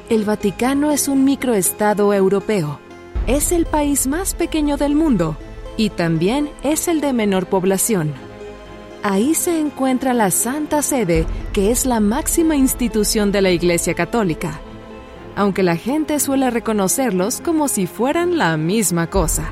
El 0.09 0.25
Vaticano 0.25 0.91
es 0.91 1.07
un 1.07 1.23
microestado 1.23 2.13
europeo. 2.13 2.77
Es 3.25 3.53
el 3.53 3.65
país 3.65 4.05
más 4.05 4.33
pequeño 4.33 4.75
del 4.75 4.95
mundo 4.95 5.37
y 5.77 5.91
también 5.91 6.49
es 6.61 6.89
el 6.89 6.99
de 6.99 7.13
menor 7.13 7.45
población. 7.45 8.13
Ahí 9.01 9.33
se 9.33 9.59
encuentra 9.59 10.13
la 10.13 10.29
Santa 10.29 10.81
Sede, 10.81 11.25
que 11.53 11.71
es 11.71 11.85
la 11.85 12.01
máxima 12.01 12.57
institución 12.57 13.31
de 13.31 13.41
la 13.41 13.51
Iglesia 13.51 13.93
Católica, 13.93 14.59
aunque 15.37 15.63
la 15.63 15.77
gente 15.77 16.19
suele 16.19 16.49
reconocerlos 16.49 17.39
como 17.39 17.69
si 17.69 17.87
fueran 17.87 18.37
la 18.37 18.57
misma 18.57 19.09
cosa. 19.09 19.51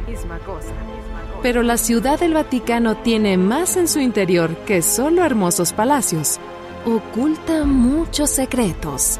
Pero 1.41 1.63
la 1.63 1.77
Ciudad 1.77 2.19
del 2.19 2.33
Vaticano 2.33 2.97
tiene 2.97 3.37
más 3.37 3.77
en 3.77 3.87
su 3.87 3.99
interior 3.99 4.55
que 4.65 4.81
solo 4.81 5.23
hermosos 5.23 5.71
palacios. 5.71 6.39
Oculta 6.85 7.63
muchos 7.63 8.29
secretos. 8.29 9.19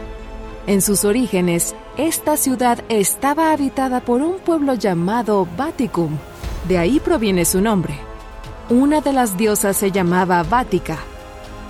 En 0.72 0.82
sus 0.82 1.04
orígenes, 1.04 1.76
esta 1.98 2.38
ciudad 2.38 2.82
estaba 2.88 3.52
habitada 3.52 4.00
por 4.00 4.22
un 4.22 4.40
pueblo 4.40 4.74
llamado 4.74 5.46
Vaticum. 5.58 6.12
De 6.66 6.78
ahí 6.78 7.02
proviene 7.02 7.44
su 7.44 7.60
nombre. 7.60 7.96
Una 8.70 9.02
de 9.02 9.12
las 9.12 9.36
diosas 9.36 9.76
se 9.76 9.92
llamaba 9.92 10.44
Vática. 10.44 10.98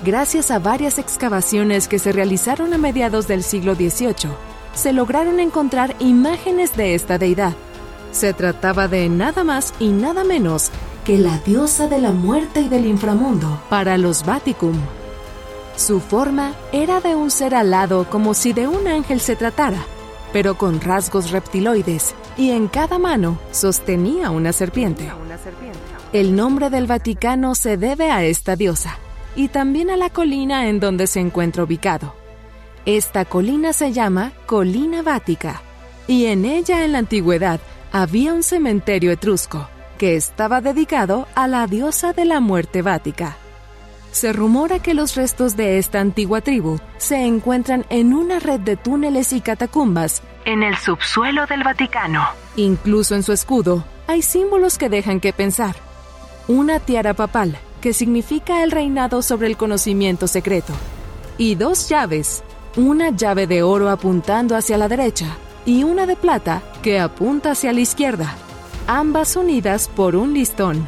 Gracias 0.05 0.51
a 0.51 0.59
varias 0.59 0.99
excavaciones 0.99 1.87
que 1.87 1.97
se 1.97 2.11
realizaron 2.11 2.75
a 2.75 2.77
mediados 2.77 3.27
del 3.27 3.41
siglo 3.41 3.73
XVIII, 3.73 4.29
se 4.75 4.93
lograron 4.93 5.39
encontrar 5.39 5.95
imágenes 5.97 6.77
de 6.77 6.93
esta 6.93 7.17
deidad. 7.17 7.53
Se 8.11 8.35
trataba 8.35 8.87
de 8.87 9.09
nada 9.09 9.43
más 9.43 9.73
y 9.79 9.87
nada 9.87 10.23
menos 10.23 10.69
que 11.05 11.17
la 11.17 11.39
diosa 11.39 11.87
de 11.87 11.97
la 11.97 12.11
muerte 12.11 12.61
y 12.61 12.69
del 12.69 12.85
inframundo 12.85 13.63
para 13.67 13.97
los 13.97 14.23
Vaticum. 14.23 14.75
Su 15.75 15.99
forma 15.99 16.53
era 16.71 16.99
de 16.99 17.15
un 17.15 17.31
ser 17.31 17.55
alado 17.55 18.09
como 18.09 18.33
si 18.33 18.53
de 18.53 18.67
un 18.67 18.87
ángel 18.87 19.19
se 19.19 19.35
tratara, 19.35 19.83
pero 20.33 20.57
con 20.57 20.79
rasgos 20.81 21.31
reptiloides, 21.31 22.13
y 22.37 22.51
en 22.51 22.67
cada 22.67 22.99
mano 22.99 23.39
sostenía 23.51 24.29
una 24.29 24.53
serpiente. 24.53 25.09
El 26.13 26.35
nombre 26.35 26.69
del 26.69 26.87
Vaticano 26.87 27.55
se 27.55 27.77
debe 27.77 28.11
a 28.11 28.23
esta 28.23 28.55
diosa, 28.55 28.97
y 29.35 29.47
también 29.47 29.89
a 29.89 29.97
la 29.97 30.09
colina 30.09 30.67
en 30.67 30.79
donde 30.79 31.07
se 31.07 31.19
encuentra 31.19 31.63
ubicado. 31.63 32.13
Esta 32.85 33.25
colina 33.25 33.73
se 33.73 33.91
llama 33.91 34.33
Colina 34.45 35.01
Vática, 35.01 35.61
y 36.07 36.25
en 36.25 36.45
ella 36.45 36.83
en 36.83 36.93
la 36.93 36.99
antigüedad 36.99 37.59
había 37.91 38.33
un 38.33 38.43
cementerio 38.43 39.11
etrusco 39.11 39.67
que 39.97 40.15
estaba 40.15 40.61
dedicado 40.61 41.27
a 41.35 41.47
la 41.47 41.67
diosa 41.67 42.11
de 42.13 42.25
la 42.25 42.39
muerte 42.39 42.81
Vática. 42.81 43.37
Se 44.11 44.33
rumora 44.33 44.79
que 44.79 44.93
los 44.93 45.15
restos 45.15 45.55
de 45.55 45.77
esta 45.77 46.01
antigua 46.01 46.41
tribu 46.41 46.79
se 46.97 47.25
encuentran 47.25 47.85
en 47.89 48.13
una 48.13 48.39
red 48.39 48.59
de 48.59 48.75
túneles 48.75 49.31
y 49.31 49.39
catacumbas 49.39 50.21
En 50.43 50.63
el 50.63 50.75
subsuelo 50.75 51.45
del 51.45 51.63
Vaticano. 51.63 52.27
Incluso 52.57 53.15
en 53.15 53.23
su 53.23 53.31
escudo 53.31 53.85
hay 54.07 54.21
símbolos 54.21 54.77
que 54.77 54.89
dejan 54.89 55.21
que 55.21 55.31
pensar. 55.31 55.75
Una 56.49 56.79
tiara 56.79 57.13
papal, 57.13 57.57
que 57.79 57.93
significa 57.93 58.63
el 58.63 58.71
reinado 58.71 59.21
sobre 59.21 59.47
el 59.47 59.55
conocimiento 59.55 60.27
secreto. 60.27 60.73
Y 61.37 61.55
dos 61.55 61.87
llaves, 61.87 62.43
una 62.75 63.11
llave 63.11 63.47
de 63.47 63.63
oro 63.63 63.89
apuntando 63.89 64.57
hacia 64.57 64.77
la 64.77 64.89
derecha 64.89 65.27
y 65.65 65.83
una 65.83 66.05
de 66.05 66.17
plata 66.17 66.61
que 66.81 66.99
apunta 66.99 67.51
hacia 67.51 67.71
la 67.71 67.79
izquierda, 67.79 68.35
ambas 68.87 69.37
unidas 69.37 69.87
por 69.87 70.17
un 70.17 70.33
listón. 70.33 70.85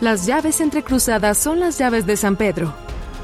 Las 0.00 0.26
llaves 0.26 0.60
entrecruzadas 0.60 1.38
son 1.38 1.60
las 1.60 1.78
llaves 1.78 2.06
de 2.06 2.16
San 2.16 2.36
Pedro, 2.36 2.74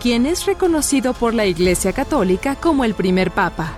quien 0.00 0.26
es 0.26 0.46
reconocido 0.46 1.12
por 1.12 1.34
la 1.34 1.46
Iglesia 1.46 1.92
Católica 1.92 2.56
como 2.56 2.84
el 2.84 2.94
primer 2.94 3.30
papa 3.30 3.76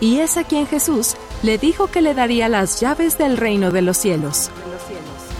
y 0.00 0.18
es 0.18 0.36
a 0.36 0.44
quien 0.44 0.66
Jesús 0.66 1.16
le 1.42 1.58
dijo 1.58 1.88
que 1.88 2.02
le 2.02 2.14
daría 2.14 2.48
las 2.48 2.80
llaves 2.80 3.18
del 3.18 3.36
reino 3.36 3.70
de 3.70 3.82
los 3.82 3.96
cielos. 3.96 4.50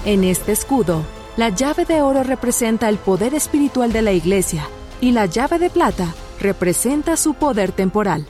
En 0.05 0.25
este 0.25 0.53
escudo, 0.53 1.03
la 1.37 1.51
llave 1.51 1.85
de 1.85 2.03
oro 2.03 2.23
representa 2.23 2.89
el 2.89 2.99
poder 2.99 3.35
espiritual 3.35 3.93
de 3.93 4.03
la 4.03 4.13
iglesia 4.13 4.69
y 5.01 5.13
la 5.13 5.27
llave 5.27 5.59
de 5.59 5.71
plata 5.71 6.15
representa 6.41 7.17
su 7.17 7.35
poder 7.35 7.73
temporal. 7.73 8.29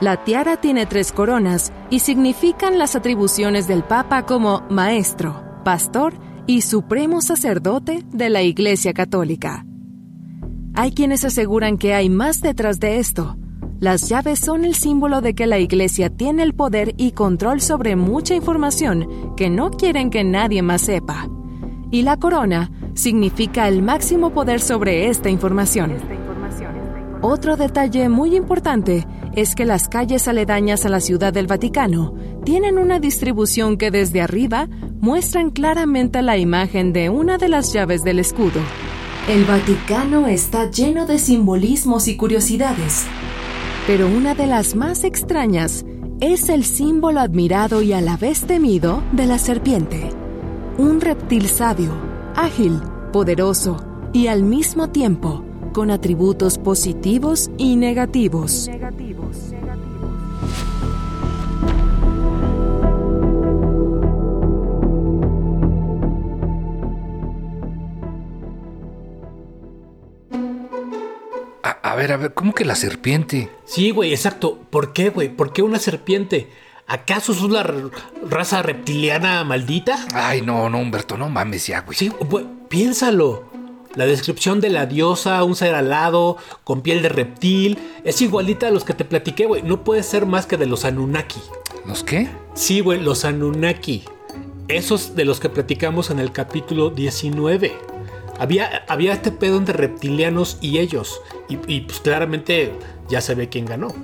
La 0.00 0.22
tiara 0.22 0.58
tiene 0.58 0.84
tres 0.84 1.10
coronas 1.10 1.72
y 1.88 2.00
significan 2.00 2.78
las 2.78 2.94
atribuciones 2.96 3.66
del 3.66 3.82
Papa 3.82 4.26
como 4.26 4.62
maestro, 4.68 5.42
pastor 5.64 6.12
y 6.46 6.60
supremo 6.60 7.22
sacerdote 7.22 8.04
de 8.12 8.28
la 8.28 8.42
Iglesia 8.42 8.92
Católica. 8.92 9.64
Hay 10.74 10.92
quienes 10.92 11.24
aseguran 11.24 11.78
que 11.78 11.94
hay 11.94 12.10
más 12.10 12.42
detrás 12.42 12.78
de 12.78 12.98
esto. 12.98 13.38
Las 13.80 14.06
llaves 14.10 14.38
son 14.38 14.66
el 14.66 14.74
símbolo 14.74 15.22
de 15.22 15.34
que 15.34 15.46
la 15.46 15.58
Iglesia 15.58 16.10
tiene 16.10 16.42
el 16.42 16.52
poder 16.52 16.92
y 16.98 17.12
control 17.12 17.62
sobre 17.62 17.96
mucha 17.96 18.34
información 18.34 19.34
que 19.34 19.48
no 19.48 19.70
quieren 19.70 20.10
que 20.10 20.24
nadie 20.24 20.60
más 20.60 20.82
sepa. 20.82 21.26
Y 21.90 22.02
la 22.02 22.18
corona 22.18 22.70
significa 22.92 23.66
el 23.66 23.80
máximo 23.80 24.28
poder 24.28 24.60
sobre 24.60 25.08
esta 25.08 25.30
información. 25.30 26.25
Otro 27.22 27.56
detalle 27.56 28.08
muy 28.08 28.36
importante 28.36 29.06
es 29.34 29.54
que 29.54 29.64
las 29.64 29.88
calles 29.88 30.28
aledañas 30.28 30.84
a 30.84 30.88
la 30.88 31.00
Ciudad 31.00 31.32
del 31.32 31.46
Vaticano 31.46 32.14
tienen 32.44 32.78
una 32.78 33.00
distribución 33.00 33.78
que 33.78 33.90
desde 33.90 34.20
arriba 34.20 34.68
muestran 35.00 35.50
claramente 35.50 36.22
la 36.22 36.36
imagen 36.36 36.92
de 36.92 37.08
una 37.08 37.38
de 37.38 37.48
las 37.48 37.72
llaves 37.72 38.04
del 38.04 38.18
escudo. 38.18 38.60
El 39.28 39.44
Vaticano 39.44 40.26
está 40.26 40.70
lleno 40.70 41.06
de 41.06 41.18
simbolismos 41.18 42.06
y 42.06 42.16
curiosidades, 42.16 43.06
pero 43.86 44.06
una 44.08 44.34
de 44.34 44.46
las 44.46 44.74
más 44.74 45.02
extrañas 45.02 45.84
es 46.20 46.48
el 46.48 46.64
símbolo 46.64 47.20
admirado 47.20 47.82
y 47.82 47.92
a 47.92 48.00
la 48.00 48.16
vez 48.16 48.42
temido 48.42 49.02
de 49.12 49.26
la 49.26 49.38
serpiente. 49.38 50.10
Un 50.78 51.00
reptil 51.00 51.48
sabio, 51.48 51.92
ágil, 52.34 52.80
poderoso 53.12 53.76
y 54.12 54.28
al 54.28 54.42
mismo 54.42 54.88
tiempo 54.90 55.45
con 55.76 55.90
atributos 55.90 56.56
positivos 56.56 57.50
y 57.58 57.76
negativos. 57.76 58.70
A, 71.62 71.68
a 71.82 71.94
ver, 71.94 72.12
a 72.12 72.16
ver, 72.16 72.32
¿cómo 72.32 72.54
que 72.54 72.64
la 72.64 72.74
serpiente? 72.74 73.50
Sí, 73.66 73.90
güey, 73.90 74.12
exacto. 74.12 74.58
¿Por 74.70 74.94
qué, 74.94 75.10
güey? 75.10 75.28
¿Por 75.28 75.52
qué 75.52 75.60
una 75.60 75.78
serpiente? 75.78 76.48
¿Acaso 76.86 77.32
es 77.32 77.42
una 77.42 77.62
raza 78.26 78.62
reptiliana 78.62 79.44
maldita? 79.44 79.98
Ay, 80.14 80.40
no, 80.40 80.70
no, 80.70 80.78
Humberto, 80.78 81.18
no 81.18 81.28
mames 81.28 81.66
ya, 81.66 81.80
güey. 81.80 81.98
Sí, 81.98 82.08
güey, 82.08 82.46
piénsalo. 82.70 83.55
La 83.96 84.04
descripción 84.04 84.60
de 84.60 84.68
la 84.68 84.84
diosa, 84.84 85.42
un 85.42 85.56
ser 85.56 85.74
alado, 85.74 86.36
con 86.64 86.82
piel 86.82 87.00
de 87.02 87.08
reptil, 87.08 87.78
es 88.04 88.20
igualita 88.20 88.68
a 88.68 88.70
los 88.70 88.84
que 88.84 88.92
te 88.92 89.06
platiqué, 89.06 89.46
güey. 89.46 89.62
No 89.62 89.84
puede 89.84 90.02
ser 90.02 90.26
más 90.26 90.44
que 90.44 90.58
de 90.58 90.66
los 90.66 90.84
Anunnaki. 90.84 91.40
¿Los 91.86 92.04
qué? 92.04 92.28
Sí, 92.54 92.80
güey, 92.80 93.00
los 93.00 93.24
Anunnaki. 93.24 94.04
Esos 94.68 95.16
de 95.16 95.24
los 95.24 95.40
que 95.40 95.48
platicamos 95.48 96.10
en 96.10 96.18
el 96.18 96.30
capítulo 96.30 96.90
19. 96.90 97.72
Había, 98.38 98.84
había 98.86 99.14
este 99.14 99.32
pedo 99.32 99.56
entre 99.56 99.74
reptilianos 99.74 100.58
y 100.60 100.76
ellos. 100.76 101.22
Y, 101.48 101.58
y, 101.66 101.80
pues 101.80 102.00
claramente 102.00 102.72
ya 103.08 103.22
se 103.22 103.34
ve 103.34 103.48
quién 103.48 103.64
ganó. 103.64 103.94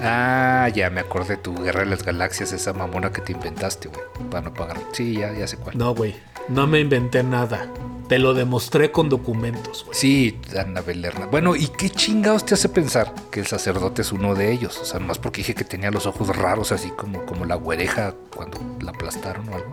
Ah, 0.00 0.68
ya 0.72 0.88
me 0.90 1.00
acordé 1.00 1.36
tu 1.36 1.54
Guerra 1.54 1.80
de 1.80 1.86
las 1.86 2.04
Galaxias, 2.04 2.52
esa 2.52 2.72
mamona 2.72 3.12
que 3.12 3.20
te 3.20 3.32
inventaste, 3.32 3.88
güey, 3.88 4.00
para 4.30 4.42
no 4.42 4.54
pagar. 4.54 4.78
Sí, 4.92 5.14
ya, 5.14 5.32
ya 5.32 5.48
sé 5.48 5.56
cuál. 5.56 5.76
No, 5.76 5.94
güey, 5.94 6.14
no 6.48 6.68
me 6.68 6.78
inventé 6.78 7.24
nada. 7.24 7.66
Te 8.12 8.18
lo 8.18 8.34
demostré 8.34 8.92
con 8.92 9.08
documentos, 9.08 9.86
güey. 9.86 9.98
Sí, 9.98 10.38
Annabel 10.58 11.00
Lerner. 11.00 11.28
Bueno, 11.28 11.56
¿y 11.56 11.68
qué 11.68 11.88
chingados 11.88 12.44
te 12.44 12.52
hace 12.52 12.68
pensar 12.68 13.14
que 13.30 13.40
el 13.40 13.46
sacerdote 13.46 14.02
es 14.02 14.12
uno 14.12 14.34
de 14.34 14.52
ellos? 14.52 14.78
O 14.82 14.84
sea, 14.84 15.00
más 15.00 15.18
porque 15.18 15.38
dije 15.38 15.54
que 15.54 15.64
tenía 15.64 15.90
los 15.90 16.04
ojos 16.04 16.28
raros, 16.36 16.72
así 16.72 16.90
como, 16.90 17.24
como 17.24 17.46
la 17.46 17.54
güereja 17.54 18.14
cuando 18.36 18.58
la 18.82 18.90
aplastaron 18.90 19.48
o 19.48 19.54
algo. 19.54 19.72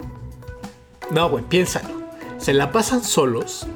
No, 1.12 1.29
güey, 1.29 1.43
piénsalo. 1.43 1.89
Se 2.38 2.53
la 2.53 2.72
pasan 2.72 3.03
solos 3.03 3.67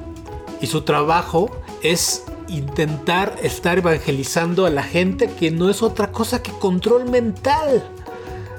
y 0.62 0.66
su 0.66 0.80
trabajo 0.80 1.50
es 1.82 2.24
intentar 2.48 3.36
estar 3.42 3.76
evangelizando 3.76 4.64
a 4.64 4.70
la 4.70 4.82
gente 4.82 5.28
que 5.28 5.50
no 5.50 5.68
es 5.68 5.82
otra 5.82 6.10
cosa 6.10 6.42
que 6.42 6.52
control 6.52 7.10
mental. 7.10 7.86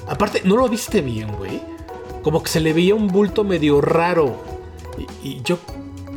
Aparte, 0.07 0.43
¿no 0.45 0.55
lo 0.55 0.69
viste 0.69 1.01
bien, 1.01 1.35
güey? 1.35 1.63
Como 2.21 2.43
que 2.43 2.49
se 2.51 2.59
le 2.59 2.73
veía 2.73 2.93
un 2.93 3.07
bulto 3.07 3.43
medio 3.43 3.81
raro. 3.81 4.35
Y, 5.23 5.29
y 5.29 5.41
yo, 5.41 5.57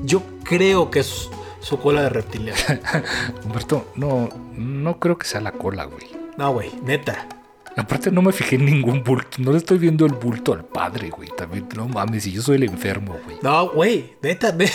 yo 0.05 0.23
creo 0.45 0.90
que 0.90 1.00
es 1.00 1.28
su 1.61 1.78
cola 1.78 2.02
de 2.02 2.09
reptiliano. 2.11 2.59
Humberto, 3.45 3.88
no, 3.97 4.28
no 4.57 4.99
creo 5.00 5.19
que 5.19 5.26
sea 5.26 5.40
la 5.40 5.52
cola, 5.52 5.85
güey. 5.85 6.07
No, 6.37 6.52
güey, 6.52 6.71
neta. 6.85 7.26
Aparte 7.76 8.11
no 8.11 8.23
me 8.23 8.33
fijé 8.33 8.57
en 8.57 8.64
ningún 8.64 9.05
bulto. 9.05 9.38
No 9.38 9.52
le 9.52 9.59
estoy 9.59 9.78
viendo 9.78 10.05
el 10.07 10.12
bulto 10.12 10.52
al 10.52 10.64
padre, 10.64 11.11
güey. 11.11 11.28
También, 11.37 11.69
no 11.76 11.87
mames, 11.88 12.26
y 12.26 12.33
yo 12.33 12.43
soy 12.43 12.57
el 12.57 12.64
enfermo, 12.64 13.17
güey. 13.25 13.37
No, 13.43 13.69
güey, 13.71 14.17
neta, 14.23 14.50
ne- 14.57 14.71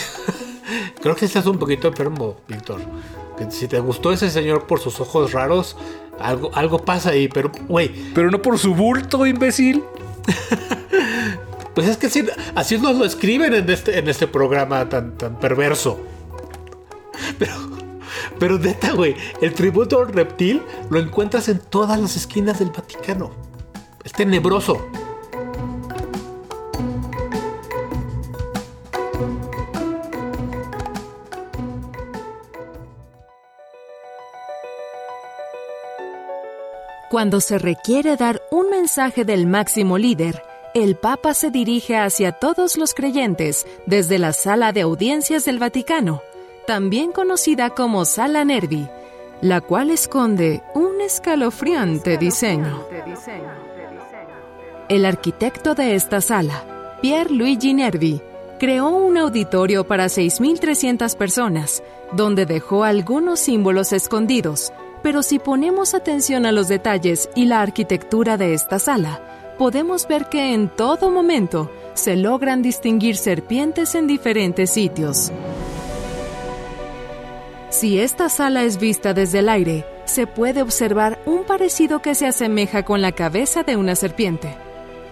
Creo 1.02 1.14
que 1.14 1.26
estás 1.26 1.44
un 1.46 1.58
poquito 1.58 1.88
enfermo, 1.88 2.36
Víctor. 2.48 2.80
Si 3.50 3.66
te 3.68 3.80
gustó 3.80 4.12
ese 4.12 4.30
señor 4.30 4.66
por 4.66 4.78
sus 4.80 5.00
ojos 5.00 5.32
raros, 5.32 5.76
algo, 6.20 6.50
algo 6.54 6.78
pasa 6.84 7.10
ahí, 7.10 7.28
pero, 7.28 7.50
güey, 7.68 7.90
Pero 8.14 8.30
no 8.30 8.40
por 8.40 8.58
su 8.58 8.74
bulto, 8.74 9.26
imbécil. 9.26 9.82
pues 11.74 11.88
es 11.88 11.96
que 11.96 12.06
así, 12.06 12.24
así 12.54 12.78
nos 12.78 12.96
lo 12.96 13.04
escriben 13.04 13.52
en 13.54 13.68
este, 13.68 13.98
en 13.98 14.08
este 14.08 14.26
programa 14.26 14.88
tan, 14.88 15.18
tan 15.18 15.38
perverso. 15.40 15.98
Pero, 17.38 17.52
pero 18.38 18.58
neta, 18.58 18.92
güey, 18.92 19.16
el 19.40 19.54
tributo 19.54 20.04
reptil 20.04 20.62
lo 20.90 21.00
encuentras 21.00 21.48
en 21.48 21.58
todas 21.58 22.00
las 22.00 22.16
esquinas 22.16 22.58
del 22.58 22.70
Vaticano. 22.70 23.32
Es 24.04 24.12
tenebroso. 24.12 24.86
Cuando 37.10 37.40
se 37.40 37.58
requiere 37.58 38.16
dar 38.16 38.42
un 38.50 38.70
mensaje 38.70 39.24
del 39.24 39.46
máximo 39.46 39.98
líder, 39.98 40.42
el 40.74 40.96
Papa 40.96 41.34
se 41.34 41.52
dirige 41.52 41.96
hacia 41.96 42.32
todos 42.32 42.76
los 42.76 42.94
creyentes 42.94 43.64
desde 43.86 44.18
la 44.18 44.32
sala 44.32 44.72
de 44.72 44.80
audiencias 44.80 45.44
del 45.44 45.60
Vaticano, 45.60 46.20
también 46.66 47.12
conocida 47.12 47.70
como 47.70 48.04
Sala 48.04 48.44
Nervi, 48.44 48.88
la 49.40 49.60
cual 49.60 49.90
esconde 49.90 50.62
un 50.74 51.00
escalofriante 51.00 52.18
diseño. 52.18 52.84
El 54.88 55.06
arquitecto 55.06 55.76
de 55.76 55.94
esta 55.94 56.20
sala, 56.20 56.98
Pier 57.00 57.30
Luigi 57.30 57.72
Nervi, 57.72 58.20
creó 58.58 58.88
un 58.88 59.16
auditorio 59.16 59.86
para 59.86 60.06
6.300 60.06 61.16
personas, 61.16 61.84
donde 62.12 62.46
dejó 62.46 62.82
algunos 62.82 63.38
símbolos 63.38 63.92
escondidos, 63.92 64.72
pero 65.04 65.22
si 65.22 65.38
ponemos 65.38 65.94
atención 65.94 66.46
a 66.46 66.52
los 66.52 66.66
detalles 66.66 67.28
y 67.36 67.44
la 67.44 67.62
arquitectura 67.62 68.36
de 68.36 68.54
esta 68.54 68.78
sala, 68.78 69.20
podemos 69.58 70.06
ver 70.08 70.28
que 70.28 70.54
en 70.54 70.68
todo 70.68 71.10
momento 71.10 71.70
se 71.94 72.16
logran 72.16 72.62
distinguir 72.62 73.16
serpientes 73.16 73.94
en 73.94 74.06
diferentes 74.06 74.70
sitios. 74.70 75.32
Si 77.70 77.98
esta 77.98 78.28
sala 78.28 78.64
es 78.64 78.78
vista 78.78 79.14
desde 79.14 79.40
el 79.40 79.48
aire, 79.48 79.84
se 80.04 80.26
puede 80.26 80.62
observar 80.62 81.18
un 81.26 81.44
parecido 81.44 82.00
que 82.02 82.14
se 82.14 82.26
asemeja 82.26 82.84
con 82.84 83.02
la 83.02 83.12
cabeza 83.12 83.62
de 83.62 83.76
una 83.76 83.96
serpiente, 83.96 84.54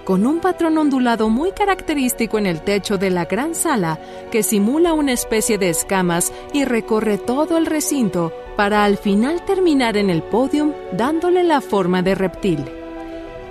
con 0.04 0.26
un 0.26 0.40
patrón 0.40 0.78
ondulado 0.78 1.28
muy 1.28 1.52
característico 1.52 2.38
en 2.38 2.46
el 2.46 2.60
techo 2.60 2.98
de 2.98 3.10
la 3.10 3.24
gran 3.24 3.54
sala 3.54 3.98
que 4.30 4.42
simula 4.42 4.92
una 4.92 5.12
especie 5.12 5.58
de 5.58 5.70
escamas 5.70 6.32
y 6.52 6.64
recorre 6.64 7.18
todo 7.18 7.56
el 7.56 7.66
recinto 7.66 8.32
para 8.56 8.84
al 8.84 8.96
final 8.96 9.44
terminar 9.44 9.96
en 9.96 10.10
el 10.10 10.22
podium 10.22 10.72
dándole 10.92 11.42
la 11.42 11.60
forma 11.60 12.02
de 12.02 12.14
reptil. 12.14 12.81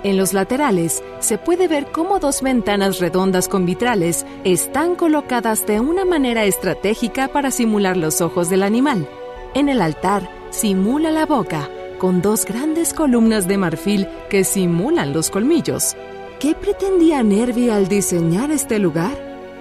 En 0.04 0.16
los 0.16 0.32
laterales 0.32 1.02
se 1.20 1.38
puede 1.38 1.68
ver 1.68 1.86
cómo 1.92 2.18
dos 2.18 2.42
ventanas 2.42 2.98
redondas 2.98 3.46
con 3.46 3.64
vitrales 3.66 4.26
están 4.42 4.96
colocadas 4.96 5.64
de 5.64 5.78
una 5.78 6.04
manera 6.04 6.44
estratégica 6.44 7.28
para 7.28 7.52
simular 7.52 7.96
los 7.96 8.20
ojos 8.20 8.50
del 8.50 8.64
animal. 8.64 9.08
En 9.54 9.68
el 9.68 9.80
altar 9.80 10.28
simula 10.50 11.12
la 11.12 11.24
boca, 11.24 11.68
con 11.98 12.20
dos 12.20 12.44
grandes 12.44 12.94
columnas 12.94 13.46
de 13.46 13.58
marfil 13.58 14.08
que 14.28 14.42
simulan 14.42 15.12
los 15.12 15.30
colmillos. 15.30 15.96
¿Qué 16.40 16.56
pretendía 16.56 17.22
Nervi 17.22 17.70
al 17.70 17.86
diseñar 17.86 18.50
este 18.50 18.80
lugar? 18.80 19.12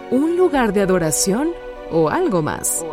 ¿Un 0.10 0.38
lugar 0.38 0.74
de 0.74 0.82
adoración 0.82 1.52
o 1.92 2.10
algo 2.10 2.42
más? 2.42 2.84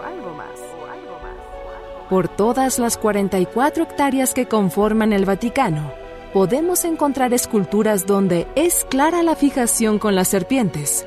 Por 2.11 2.29
todas 2.29 2.79
las 2.79 2.99
44 2.99 3.85
hectáreas 3.85 4.35
que 4.35 4.47
conforman 4.47 5.15
el 5.15 5.25
Vaticano, 5.25 5.93
podemos 6.33 6.85
encontrar 6.85 7.33
esculturas 7.33 8.07
donde 8.07 8.47
es 8.55 8.85
clara 8.89 9.23
la 9.23 9.35
fijación 9.35 9.99
con 9.99 10.15
las 10.15 10.29
serpientes. 10.29 11.07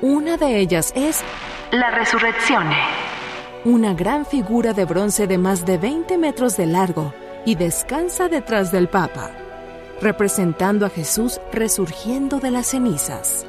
Una 0.00 0.36
de 0.36 0.58
ellas 0.58 0.92
es 0.96 1.20
La 1.70 1.90
resurrección. 1.90 2.66
una 3.64 3.94
gran 3.94 4.26
figura 4.26 4.72
de 4.72 4.84
bronce 4.84 5.26
de 5.26 5.38
más 5.38 5.64
de 5.64 5.78
20 5.78 6.18
metros 6.18 6.56
de 6.56 6.66
largo 6.66 7.14
y 7.44 7.54
descansa 7.54 8.28
detrás 8.28 8.72
del 8.72 8.88
Papa, 8.88 9.30
representando 10.00 10.84
a 10.84 10.90
Jesús 10.90 11.40
resurgiendo 11.52 12.40
de 12.40 12.50
las 12.50 12.66
cenizas. 12.66 13.46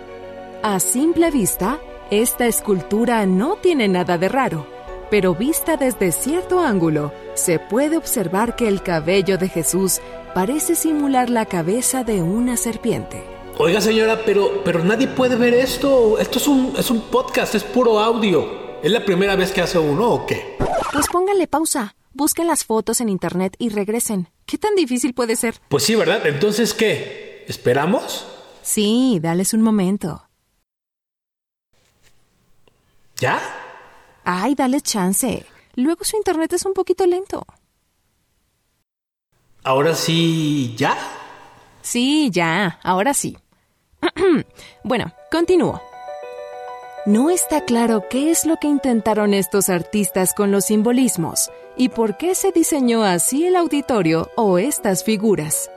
A 0.62 0.79
simple 0.79 1.32
vista, 1.32 1.79
esta 2.12 2.46
escultura 2.46 3.25
no 3.25 3.55
tiene 3.55 3.88
nada 3.88 4.20
de 4.20 4.29
raro, 4.29 4.67
pero 5.10 5.34
vista 5.34 5.77
desde 5.77 6.12
cierto 6.12 6.60
ángulo, 6.60 7.12
se 7.34 7.58
puede 7.60 7.98
observar 7.98 8.55
que 8.55 8.67
el 8.67 8.84
cabello 8.84 9.38
de 9.38 9.50
Jesús 9.50 10.00
parece 10.33 10.75
simular 10.75 11.29
la 11.29 11.45
cabeza 11.45 12.03
de 12.03 12.21
una 12.21 12.57
serpiente. 12.57 13.23
Oiga 13.57 13.81
señora, 13.81 14.23
pero, 14.25 14.63
pero 14.63 14.83
nadie 14.83 15.07
puede 15.07 15.35
ver 15.35 15.53
esto. 15.53 16.17
Esto 16.17 16.39
es 16.39 16.47
un, 16.47 16.73
es 16.77 16.89
un 16.89 17.01
podcast, 17.01 17.53
es 17.55 17.63
puro 17.63 17.99
audio. 17.99 18.63
¿Es 18.81 18.91
la 18.91 19.05
primera 19.05 19.35
vez 19.35 19.51
que 19.51 19.61
hace 19.61 19.77
uno 19.77 20.09
o 20.09 20.25
qué? 20.25 20.57
Pues 20.91 21.07
pónganle 21.07 21.47
pausa, 21.47 21.95
busquen 22.13 22.47
las 22.47 22.65
fotos 22.65 22.99
en 22.99 23.09
internet 23.09 23.55
y 23.59 23.69
regresen. 23.69 24.29
¿Qué 24.45 24.57
tan 24.57 24.75
difícil 24.75 25.13
puede 25.13 25.35
ser? 25.35 25.55
Pues 25.69 25.83
sí, 25.83 25.95
¿verdad? 25.95 26.25
Entonces, 26.25 26.73
¿qué? 26.73 27.45
¿Esperamos? 27.47 28.25
Sí, 28.61 29.19
dales 29.21 29.53
un 29.53 29.61
momento. 29.61 30.27
¿Ya? 33.17 33.39
Ay, 34.25 34.55
dale 34.55 34.81
chance. 34.81 35.45
Luego 35.75 36.03
su 36.03 36.17
internet 36.17 36.53
es 36.53 36.65
un 36.65 36.73
poquito 36.73 37.05
lento. 37.05 37.45
Ahora 39.65 39.96
sí, 39.96 40.75
¿ya? 40.77 40.98
Sí, 41.82 42.29
ya, 42.32 42.79
ahora 42.84 43.13
sí. 43.13 43.38
bueno, 44.84 45.13
continúo. 45.32 45.82
No 47.05 47.29
está 47.29 47.62
claro 47.62 48.03
qué 48.10 48.29
es 48.29 48.46
lo 48.46 48.58
que 48.58 48.67
intentaron 48.67 49.34
estos 49.34 49.70
artistas 49.70 50.34
con 50.34 50.51
los 50.51 50.65
simbolismos 50.65 51.50
y 51.77 51.89
por 51.89 52.17
qué 52.17 52.36
se 52.36 52.52
diseñó 52.52 53.04
así 53.04 53.45
el 53.45 53.56
auditorio 53.56 54.30
o 54.36 54.58
estas 54.58 55.06
figuras. 55.06 55.69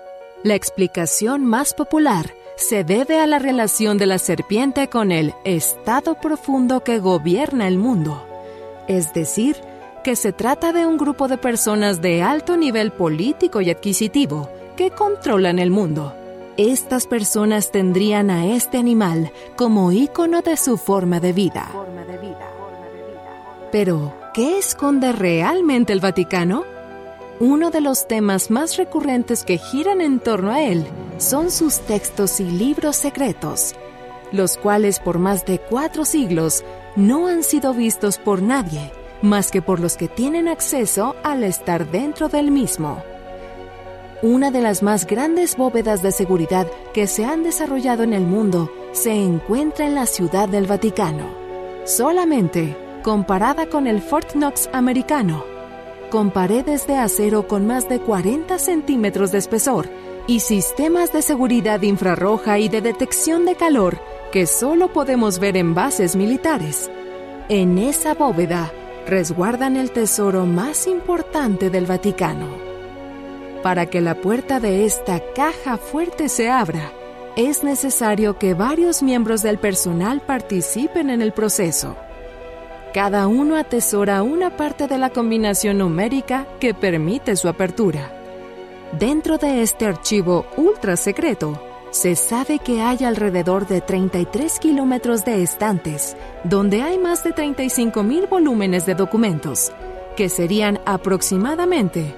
La 0.43 0.57
explicación 0.57 1.45
más 1.45 1.73
popular 1.73 2.35
se 2.57 2.83
debe 2.83 3.21
a 3.21 3.27
la 3.27 3.39
relación 3.39 3.99
de 3.99 4.07
la 4.07 4.19
serpiente 4.19 4.89
con 4.89 5.13
el 5.13 5.33
estado 5.45 6.17
profundo 6.21 6.83
que 6.83 6.99
gobierna 6.99 7.69
el 7.69 7.79
mundo. 7.79 8.27
Es 8.89 9.13
decir, 9.13 9.57
que 10.07 10.15
se 10.15 10.33
trata 10.33 10.73
de 10.73 10.87
un 10.87 10.99
grupo 10.99 11.27
de 11.27 11.37
personas 11.37 12.01
de 12.01 12.23
alto 12.23 12.57
nivel 12.57 12.93
político 12.93 13.61
y 13.61 13.71
adquisitivo 13.71 14.49
que 14.77 14.93
controlan 14.93 15.59
el 15.59 15.73
mundo. 15.73 16.15
Estas 16.57 17.09
personas 17.09 17.73
tendrían 17.73 18.31
a 18.31 18.47
este 18.47 18.79
animal 18.79 19.33
como 19.57 19.91
ícono 19.91 20.43
de 20.43 20.57
su 20.57 20.79
forma 20.79 21.19
de 21.19 21.33
vida. 21.33 21.73
Pero, 23.73 24.15
¿qué 24.33 24.59
esconde 24.59 25.11
realmente 25.11 25.93
el 25.93 25.99
Vaticano? 25.99 26.63
Uno 27.41 27.73
de 27.73 27.81
los 27.81 28.07
temas 28.07 28.49
más 28.49 28.77
recurrentes 28.77 29.43
que 29.43 29.59
giran 29.59 30.01
en 30.01 30.21
torno 30.21 30.53
a 30.53 30.63
él 30.63 30.87
son 31.19 31.51
sus 31.51 31.81
textos 31.81 32.39
y 32.39 32.45
libros 32.45 32.95
secretos, 32.95 33.75
los 34.31 34.57
cuales 34.57 35.01
por 35.01 35.19
más 35.19 35.45
de 35.47 35.59
cuatro 35.59 36.05
siglos 36.05 36.63
no 36.95 37.27
han 37.27 37.43
sido 37.43 37.75
vistos 37.75 38.19
por 38.19 38.41
nadie 38.41 38.93
más 39.23 39.51
que 39.51 39.63
por 39.63 39.81
los 39.81 39.97
que 39.97 40.09
tienen 40.09 40.49
acceso 40.49 41.17
al 41.23 41.45
estar 41.45 41.91
dentro 41.91 42.29
del 42.29 42.51
mismo. 42.51 43.03
Una 44.23 44.51
de 44.51 44.63
las 44.63 44.83
más 44.83 45.07
grandes 45.07 45.57
bóvedas 45.57 46.03
de 46.03 46.11
seguridad 46.11 46.67
que 46.95 47.07
se 47.07 47.25
han 47.25 47.43
desarrollado 47.43 48.03
en 48.03 48.13
el 48.13 48.27
mundo 48.27 48.71
se 48.93 49.13
encuentra 49.13 49.87
en 49.87 49.95
la 49.95 50.07
Ciudad 50.07 50.49
del 50.49 50.67
Vaticano. 50.67 51.29
Solamente 51.85 52.77
comparada 53.03 53.67
con 53.67 53.87
el 53.87 54.01
Fort 54.01 54.33
Knox 54.33 54.69
americano, 54.73 55.45
con 56.11 56.31
paredes 56.31 56.87
de 56.87 56.97
acero 56.97 57.47
con 57.47 57.67
más 57.67 57.89
de 57.89 58.01
40 58.01 58.59
centímetros 58.59 59.33
de 59.33 59.39
espesor 59.39 59.89
y 60.27 60.41
sistemas 60.41 61.13
de 61.13 61.23
seguridad 61.23 61.83
infrarroja 61.83 62.59
y 62.59 62.69
de 62.69 62.81
detección 62.81 63.45
de 63.45 63.55
calor 63.55 64.01
que 64.33 64.47
solo 64.47 64.93
podemos 64.93 65.39
ver 65.39 65.57
en 65.57 65.75
bases 65.75 66.17
militares. 66.17 66.91
En 67.49 67.79
esa 67.79 68.15
bóveda 68.15 68.73
resguardan 69.07 69.77
el 69.77 69.93
tesoro 69.93 70.47
más 70.47 70.87
importante 70.87 71.71
del 71.71 71.87
Vaticano. 71.87 72.49
Para 73.63 73.87
que 73.87 74.01
la 74.01 74.17
puerta 74.17 74.59
de 74.61 74.85
esta 74.85 75.23
caja 75.35 75.77
fuerte 75.77 76.29
se 76.29 76.51
abra, 76.51 76.93
es 77.37 77.63
necesario 77.63 78.39
que 78.39 78.55
varios 78.55 79.03
miembros 79.03 79.43
del 79.43 79.59
personal 79.59 80.21
participen 80.21 81.11
en 81.11 81.23
el 81.23 81.33
proceso. 81.33 81.97
Cada 82.93 83.29
uno 83.29 83.57
atesora 83.57 84.23
una 84.23 84.57
parte 84.57 84.89
de 84.89 84.99
la 84.99 85.11
combinación 85.11 85.79
numérica 85.79 86.47
que 86.59 86.75
permite 86.75 87.37
su 87.37 87.49
apertura. 87.49 88.13
Dentro 88.99 89.37
de 89.39 89.63
este 89.63 89.87
archivo 89.87 90.47
ultra 90.57 90.97
secreto, 90.97 91.66
se 91.97 92.15
sabe 92.15 92.59
que 92.59 92.83
hay 92.83 93.05
alrededor 93.05 93.67
de 93.67 93.81
33 93.81 94.59
kilómetros 94.59 95.25
de 95.25 95.43
estantes, 95.43 96.15
donde 96.45 96.83
hay 96.83 96.99
más 96.99 97.25
de 97.25 97.33
35 97.33 98.03
mil 98.03 98.27
volúmenes 98.27 98.85
de 98.85 98.95
documentos, 98.95 99.73
que 100.15 100.29
serían 100.29 100.79
aproximadamente 100.85 102.15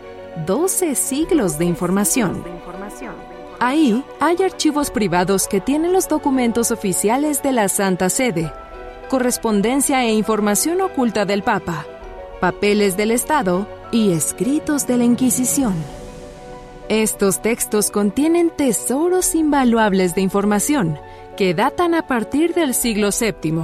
12 0.47 0.97
siglos 0.97 1.59
de 1.59 1.67
información. 1.67 2.43
Ahí 3.61 4.05
hay 4.19 4.43
archivos 4.43 4.91
privados 4.91 5.47
que 5.47 5.61
tienen 5.61 5.93
los 5.93 6.09
documentos 6.09 6.73
oficiales 6.73 7.43
de 7.45 7.53
la 7.53 7.69
Santa 7.69 8.11
Sede, 8.11 8.53
correspondencia 9.09 10.05
e 10.05 10.13
información 10.13 10.81
oculta 10.81 11.25
del 11.25 11.45
Papa, 11.45 11.87
papeles 12.41 12.97
del 12.97 13.13
Estado 13.13 13.69
y 13.93 14.11
escritos 14.11 14.89
de 14.89 14.97
la 14.97 15.05
Inquisición. 15.05 15.75
Estos 16.89 17.43
textos 17.43 17.91
contienen 17.91 18.49
tesoros 18.49 19.35
invaluables 19.35 20.15
de 20.15 20.23
información 20.23 20.99
que 21.37 21.53
datan 21.53 21.95
a 21.95 22.07
partir 22.07 22.55
del 22.55 22.73
siglo 22.73 23.11
VII, 23.11 23.61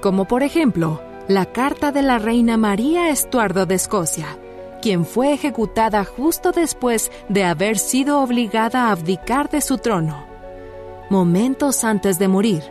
como 0.00 0.24
por 0.24 0.42
ejemplo 0.42 1.02
la 1.28 1.44
carta 1.44 1.92
de 1.92 2.00
la 2.00 2.18
reina 2.18 2.56
María 2.56 3.10
Estuardo 3.10 3.66
de 3.66 3.74
Escocia, 3.74 4.38
quien 4.80 5.04
fue 5.04 5.34
ejecutada 5.34 6.06
justo 6.06 6.50
después 6.50 7.12
de 7.28 7.44
haber 7.44 7.76
sido 7.78 8.22
obligada 8.22 8.86
a 8.86 8.92
abdicar 8.92 9.50
de 9.50 9.60
su 9.60 9.76
trono. 9.76 10.24
Momentos 11.10 11.84
antes 11.84 12.18
de 12.18 12.28
morir, 12.28 12.62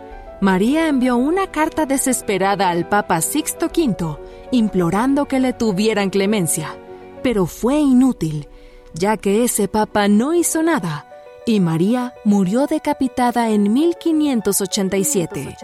María 0.41 0.87
envió 0.87 1.17
una 1.17 1.51
carta 1.51 1.85
desesperada 1.85 2.69
al 2.69 2.89
Papa 2.89 3.21
Sixto 3.21 3.67
V, 3.67 4.17
implorando 4.49 5.25
que 5.25 5.39
le 5.39 5.53
tuvieran 5.53 6.09
clemencia, 6.09 6.75
pero 7.21 7.45
fue 7.45 7.75
inútil 7.75 8.47
ya 8.97 9.17
que 9.17 9.43
ese 9.43 9.67
papa 9.67 10.07
no 10.07 10.33
hizo 10.33 10.63
nada 10.63 11.05
y 11.47 11.59
María 11.61 12.13
murió 12.25 12.67
decapitada 12.67 13.49
en 13.49 13.71
1587. 13.71 15.57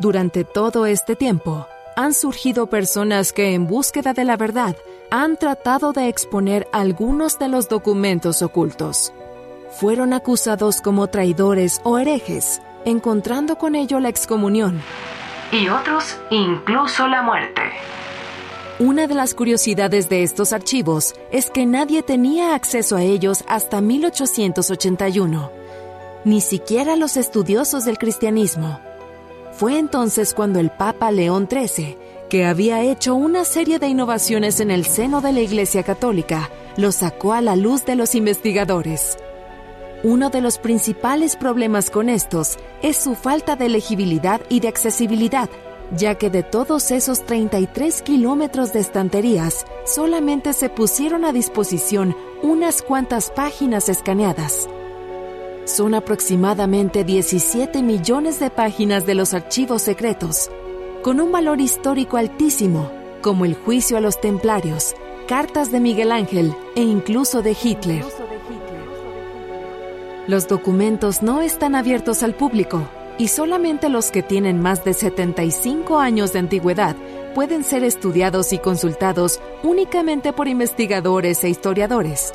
Durante 0.00 0.44
todo 0.44 0.86
este 0.86 1.16
tiempo, 1.16 1.66
han 1.96 2.14
surgido 2.14 2.66
personas 2.66 3.32
que 3.32 3.52
en 3.54 3.66
búsqueda 3.66 4.14
de 4.14 4.24
la 4.24 4.36
verdad 4.36 4.74
han 5.10 5.36
tratado 5.36 5.92
de 5.92 6.08
exponer 6.08 6.66
algunos 6.72 7.38
de 7.38 7.48
los 7.48 7.68
documentos 7.68 8.42
ocultos. 8.42 9.12
fueron 9.70 10.14
acusados 10.14 10.80
como 10.80 11.08
traidores 11.08 11.82
o 11.84 11.98
herejes, 11.98 12.62
encontrando 12.86 13.58
con 13.58 13.74
ello 13.74 14.00
la 14.00 14.08
excomunión. 14.08 14.80
Y 15.52 15.68
otros 15.68 16.16
incluso 16.30 17.06
la 17.08 17.20
muerte. 17.20 17.60
Una 18.78 19.06
de 19.06 19.14
las 19.14 19.32
curiosidades 19.32 20.10
de 20.10 20.22
estos 20.22 20.52
archivos 20.52 21.14
es 21.32 21.48
que 21.48 21.64
nadie 21.64 22.02
tenía 22.02 22.54
acceso 22.54 22.96
a 22.96 23.02
ellos 23.02 23.42
hasta 23.48 23.80
1881, 23.80 25.50
ni 26.26 26.42
siquiera 26.42 26.94
los 26.94 27.16
estudiosos 27.16 27.86
del 27.86 27.96
cristianismo. 27.96 28.78
Fue 29.52 29.78
entonces 29.78 30.34
cuando 30.34 30.60
el 30.60 30.68
Papa 30.68 31.10
León 31.10 31.48
XIII, 31.50 31.96
que 32.28 32.44
había 32.44 32.82
hecho 32.82 33.14
una 33.14 33.44
serie 33.44 33.78
de 33.78 33.88
innovaciones 33.88 34.60
en 34.60 34.70
el 34.70 34.84
seno 34.84 35.22
de 35.22 35.32
la 35.32 35.40
Iglesia 35.40 35.82
Católica, 35.82 36.50
lo 36.76 36.92
sacó 36.92 37.32
a 37.32 37.40
la 37.40 37.56
luz 37.56 37.86
de 37.86 37.96
los 37.96 38.14
investigadores. 38.14 39.16
Uno 40.02 40.28
de 40.28 40.42
los 40.42 40.58
principales 40.58 41.36
problemas 41.36 41.88
con 41.88 42.10
estos 42.10 42.58
es 42.82 42.98
su 42.98 43.14
falta 43.14 43.56
de 43.56 43.70
legibilidad 43.70 44.42
y 44.50 44.60
de 44.60 44.68
accesibilidad, 44.68 45.48
ya 45.94 46.16
que 46.16 46.30
de 46.30 46.42
todos 46.42 46.90
esos 46.90 47.24
33 47.24 48.02
kilómetros 48.02 48.72
de 48.72 48.80
estanterías, 48.80 49.66
solamente 49.84 50.52
se 50.52 50.68
pusieron 50.68 51.24
a 51.24 51.32
disposición 51.32 52.16
unas 52.42 52.82
cuantas 52.82 53.30
páginas 53.30 53.88
escaneadas. 53.88 54.68
Son 55.64 55.94
aproximadamente 55.94 57.04
17 57.04 57.82
millones 57.82 58.40
de 58.40 58.50
páginas 58.50 59.06
de 59.06 59.14
los 59.14 59.34
archivos 59.34 59.82
secretos, 59.82 60.50
con 61.02 61.20
un 61.20 61.30
valor 61.30 61.60
histórico 61.60 62.16
altísimo, 62.16 62.90
como 63.22 63.44
el 63.44 63.54
juicio 63.54 63.96
a 63.96 64.00
los 64.00 64.20
templarios, 64.20 64.94
cartas 65.26 65.70
de 65.70 65.80
Miguel 65.80 66.12
Ángel 66.12 66.54
e 66.74 66.82
incluso 66.82 67.42
de 67.42 67.56
Hitler. 67.60 68.04
Los 70.26 70.48
documentos 70.48 71.22
no 71.22 71.42
están 71.42 71.76
abiertos 71.76 72.24
al 72.24 72.34
público 72.34 72.88
y 73.18 73.28
solamente 73.28 73.88
los 73.88 74.10
que 74.10 74.22
tienen 74.22 74.60
más 74.60 74.84
de 74.84 74.94
75 74.94 75.98
años 75.98 76.32
de 76.32 76.40
antigüedad 76.40 76.96
pueden 77.34 77.64
ser 77.64 77.84
estudiados 77.84 78.52
y 78.52 78.58
consultados 78.58 79.40
únicamente 79.62 80.32
por 80.32 80.48
investigadores 80.48 81.42
e 81.44 81.48
historiadores. 81.48 82.32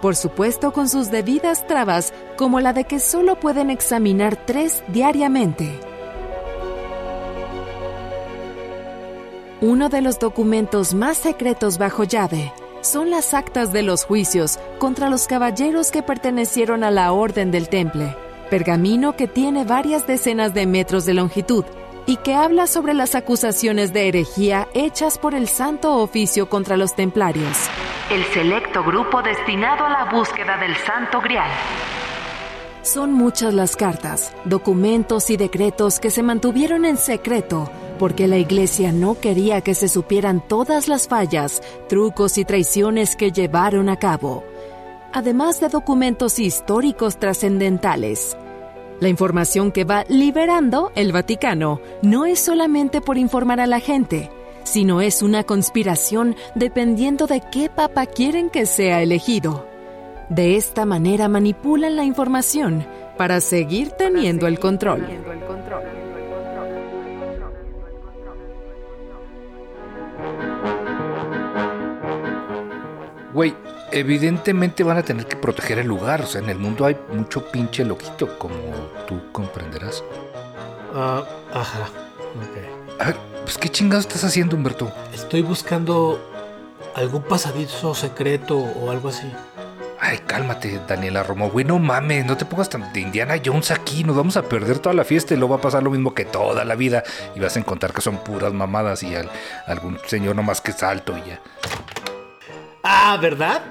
Por 0.00 0.16
supuesto 0.16 0.72
con 0.72 0.88
sus 0.88 1.10
debidas 1.10 1.66
trabas 1.66 2.12
como 2.36 2.60
la 2.60 2.72
de 2.72 2.84
que 2.84 2.98
solo 2.98 3.38
pueden 3.38 3.70
examinar 3.70 4.36
tres 4.36 4.82
diariamente. 4.88 5.78
Uno 9.60 9.88
de 9.88 10.02
los 10.02 10.18
documentos 10.18 10.92
más 10.92 11.18
secretos 11.18 11.78
bajo 11.78 12.02
llave 12.02 12.52
son 12.80 13.10
las 13.10 13.32
actas 13.32 13.72
de 13.72 13.82
los 13.82 14.04
juicios 14.04 14.58
contra 14.80 15.08
los 15.08 15.28
caballeros 15.28 15.92
que 15.92 16.02
pertenecieron 16.02 16.82
a 16.82 16.90
la 16.90 17.12
Orden 17.12 17.52
del 17.52 17.68
Temple, 17.68 18.16
pergamino 18.52 19.16
que 19.16 19.28
tiene 19.28 19.64
varias 19.64 20.06
decenas 20.06 20.52
de 20.52 20.66
metros 20.66 21.06
de 21.06 21.14
longitud 21.14 21.64
y 22.04 22.18
que 22.18 22.34
habla 22.34 22.66
sobre 22.66 22.92
las 22.92 23.14
acusaciones 23.14 23.94
de 23.94 24.08
herejía 24.08 24.68
hechas 24.74 25.16
por 25.16 25.34
el 25.34 25.48
Santo 25.48 25.96
Oficio 25.96 26.50
contra 26.50 26.76
los 26.76 26.94
templarios. 26.94 27.56
El 28.10 28.22
selecto 28.24 28.84
grupo 28.84 29.22
destinado 29.22 29.86
a 29.86 29.88
la 29.88 30.12
búsqueda 30.12 30.58
del 30.58 30.76
Santo 30.76 31.22
Grial. 31.22 31.48
Son 32.82 33.14
muchas 33.14 33.54
las 33.54 33.74
cartas, 33.74 34.34
documentos 34.44 35.30
y 35.30 35.38
decretos 35.38 35.98
que 35.98 36.10
se 36.10 36.22
mantuvieron 36.22 36.84
en 36.84 36.98
secreto 36.98 37.70
porque 37.98 38.26
la 38.26 38.36
Iglesia 38.36 38.92
no 38.92 39.14
quería 39.18 39.60
que 39.60 39.74
se 39.74 39.88
supieran 39.88 40.46
todas 40.46 40.88
las 40.88 41.08
fallas, 41.08 41.62
trucos 41.88 42.36
y 42.36 42.44
traiciones 42.44 43.16
que 43.16 43.32
llevaron 43.32 43.88
a 43.88 43.96
cabo, 43.96 44.44
además 45.12 45.60
de 45.60 45.68
documentos 45.68 46.38
históricos 46.38 47.18
trascendentales. 47.18 48.36
La 49.00 49.08
información 49.08 49.72
que 49.72 49.84
va 49.84 50.04
liberando 50.08 50.92
el 50.94 51.12
Vaticano 51.12 51.80
no 52.02 52.24
es 52.24 52.38
solamente 52.38 53.00
por 53.00 53.18
informar 53.18 53.60
a 53.60 53.66
la 53.66 53.80
gente, 53.80 54.30
sino 54.64 55.00
es 55.00 55.22
una 55.22 55.44
conspiración 55.44 56.36
dependiendo 56.54 57.26
de 57.26 57.42
qué 57.50 57.68
papa 57.68 58.06
quieren 58.06 58.48
que 58.48 58.66
sea 58.66 59.02
elegido. 59.02 59.66
De 60.28 60.56
esta 60.56 60.86
manera 60.86 61.28
manipulan 61.28 61.96
la 61.96 62.04
información 62.04 62.86
para 63.18 63.40
seguir 63.40 63.90
teniendo 63.90 64.46
el 64.46 64.58
control. 64.58 65.06
Güey, 73.34 73.54
evidentemente 73.92 74.82
van 74.84 74.98
a 74.98 75.02
tener 75.02 75.26
que 75.26 75.36
proteger 75.36 75.78
el 75.78 75.86
lugar. 75.86 76.22
O 76.22 76.26
sea, 76.26 76.40
en 76.40 76.48
el 76.50 76.58
mundo 76.58 76.84
hay 76.86 76.96
mucho 77.12 77.44
pinche 77.50 77.84
loquito, 77.84 78.38
como 78.38 78.54
tú 79.06 79.20
comprenderás. 79.32 80.02
Ah, 80.94 81.22
ajá. 81.52 81.88
Ok. 82.36 83.00
A 83.00 83.04
ver, 83.06 83.16
pues 83.44 83.58
qué 83.58 83.68
chingados 83.68 84.06
estás 84.06 84.24
haciendo, 84.24 84.56
Humberto. 84.56 84.92
Estoy 85.14 85.42
buscando 85.42 86.20
algún 86.94 87.22
pasadizo 87.22 87.94
secreto 87.94 88.56
o 88.58 88.90
algo 88.90 89.08
así. 89.08 89.30
Ay, 90.04 90.18
cálmate, 90.26 90.80
Daniela 90.88 91.22
Romo. 91.22 91.48
Güey, 91.48 91.64
no 91.64 91.78
mames, 91.78 92.26
no 92.26 92.36
te 92.36 92.44
pongas 92.44 92.68
tan 92.68 92.92
de 92.92 93.00
Indiana 93.00 93.34
Jones 93.44 93.70
aquí. 93.70 94.02
Nos 94.02 94.16
vamos 94.16 94.36
a 94.36 94.42
perder 94.42 94.80
toda 94.80 94.94
la 94.96 95.04
fiesta 95.04 95.32
y 95.32 95.36
luego 95.36 95.54
va 95.54 95.58
a 95.58 95.62
pasar 95.62 95.82
lo 95.84 95.90
mismo 95.90 96.12
que 96.12 96.24
toda 96.24 96.64
la 96.64 96.74
vida. 96.74 97.04
Y 97.36 97.40
vas 97.40 97.54
a 97.56 97.60
encontrar 97.60 97.92
que 97.92 98.00
son 98.00 98.18
puras 98.18 98.52
mamadas 98.52 99.02
y 99.04 99.14
al- 99.14 99.30
algún 99.66 99.98
señor 100.06 100.34
nomás 100.34 100.60
que 100.60 100.72
es 100.72 100.82
alto 100.82 101.16
y 101.16 101.28
ya. 101.30 101.40
Ah, 102.82 103.16
¿verdad? 103.22 103.62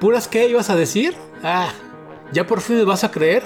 ¿Puras 0.00 0.28
qué 0.28 0.48
ibas 0.48 0.70
a 0.70 0.76
decir? 0.76 1.16
Ah, 1.42 1.70
¿ya 2.32 2.46
por 2.46 2.60
fin 2.60 2.76
me 2.76 2.84
vas 2.84 3.02
a 3.04 3.10
creer? 3.10 3.42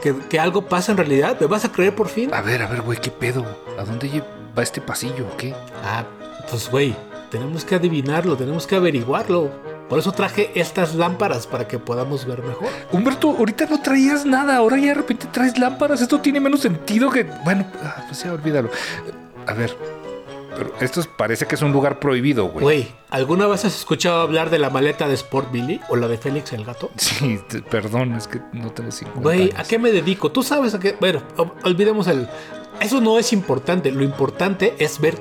¿Que, 0.00 0.14
que 0.14 0.38
algo 0.38 0.62
pasa 0.62 0.92
en 0.92 0.98
realidad? 0.98 1.36
¿Me 1.40 1.46
vas 1.46 1.64
a 1.64 1.72
creer 1.72 1.94
por 1.94 2.08
fin? 2.08 2.32
A 2.32 2.42
ver, 2.42 2.62
a 2.62 2.68
ver, 2.68 2.82
güey, 2.82 3.00
¿qué 3.00 3.10
pedo? 3.10 3.44
¿A 3.78 3.84
dónde 3.84 4.22
va 4.56 4.62
este 4.62 4.80
pasillo 4.80 5.26
o 5.26 5.36
qué? 5.36 5.54
Ah, 5.84 6.04
pues 6.48 6.70
güey, 6.70 6.94
tenemos 7.30 7.64
que 7.64 7.74
adivinarlo, 7.74 8.36
tenemos 8.36 8.66
que 8.66 8.76
averiguarlo. 8.76 9.50
Por 9.88 9.98
eso 9.98 10.12
traje 10.12 10.50
estas 10.54 10.94
lámparas 10.94 11.46
para 11.46 11.68
que 11.68 11.78
podamos 11.78 12.26
ver 12.26 12.42
mejor. 12.42 12.68
Humberto, 12.92 13.30
ahorita 13.30 13.66
no 13.66 13.80
traías 13.80 14.26
nada, 14.26 14.56
ahora 14.56 14.78
ya 14.78 14.88
de 14.88 14.94
repente 14.94 15.28
traes 15.30 15.58
lámparas. 15.58 16.00
Esto 16.00 16.20
tiene 16.20 16.40
menos 16.40 16.60
sentido 16.60 17.10
que. 17.10 17.24
Bueno, 17.44 17.64
ah, 17.82 18.04
pues 18.06 18.22
ya 18.22 18.32
olvídalo. 18.32 18.68
A 19.46 19.54
ver, 19.54 19.76
pero 20.56 20.72
esto 20.80 21.00
es- 21.00 21.06
parece 21.06 21.46
que 21.46 21.54
es 21.54 21.62
un 21.62 21.72
lugar 21.72 21.98
prohibido, 22.00 22.46
güey. 22.48 22.62
Güey, 22.62 22.88
¿alguna 23.10 23.46
vez 23.46 23.64
has 23.64 23.76
escuchado 23.76 24.20
hablar 24.20 24.50
de 24.50 24.58
la 24.58 24.70
maleta 24.70 25.06
de 25.08 25.14
Sport 25.14 25.52
Billy 25.52 25.80
o 25.88 25.96
la 25.96 26.08
de 26.08 26.18
Félix 26.18 26.52
el 26.52 26.64
gato? 26.64 26.90
Sí, 26.96 27.40
te- 27.48 27.62
perdón, 27.62 28.14
es 28.14 28.26
que 28.28 28.40
no 28.52 28.70
tengo 28.72 28.90
50 28.90 29.20
Güey. 29.20 29.52
¿a 29.56 29.62
qué 29.64 29.78
me 29.78 29.90
dedico? 29.92 30.30
Tú 30.32 30.42
sabes 30.42 30.74
a 30.74 30.78
qué. 30.80 30.96
Bueno, 31.00 31.22
ol- 31.36 31.52
olvidemos 31.64 32.06
el. 32.08 32.28
Eso 32.80 33.00
no 33.00 33.18
es 33.18 33.32
importante. 33.32 33.90
Lo 33.90 34.02
importante 34.02 34.74
es 34.78 35.00
ver 35.00 35.18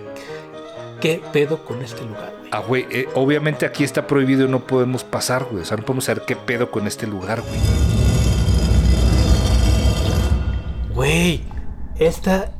qué 1.02 1.22
pedo 1.32 1.64
con 1.64 1.82
este 1.82 2.02
lugar, 2.04 2.34
güey. 2.40 2.50
Ah, 2.52 2.60
güey, 2.60 2.86
eh, 2.90 3.08
obviamente 3.16 3.66
aquí 3.66 3.84
está 3.84 4.08
prohibido 4.08 4.46
y 4.46 4.50
no 4.50 4.66
podemos 4.68 5.04
pasar, 5.04 5.46
güey. 5.50 5.64
O 5.64 5.66
sea, 5.66 5.78
no 5.78 5.84
podemos 5.84 6.06
saber 6.06 6.24
qué 6.26 6.36
pedo 6.36 6.70
con 6.72 6.88
este 6.88 7.08
lugar, 7.08 7.42
güey. 7.42 7.60
Güey, 10.94 11.42
esta. 12.00 12.52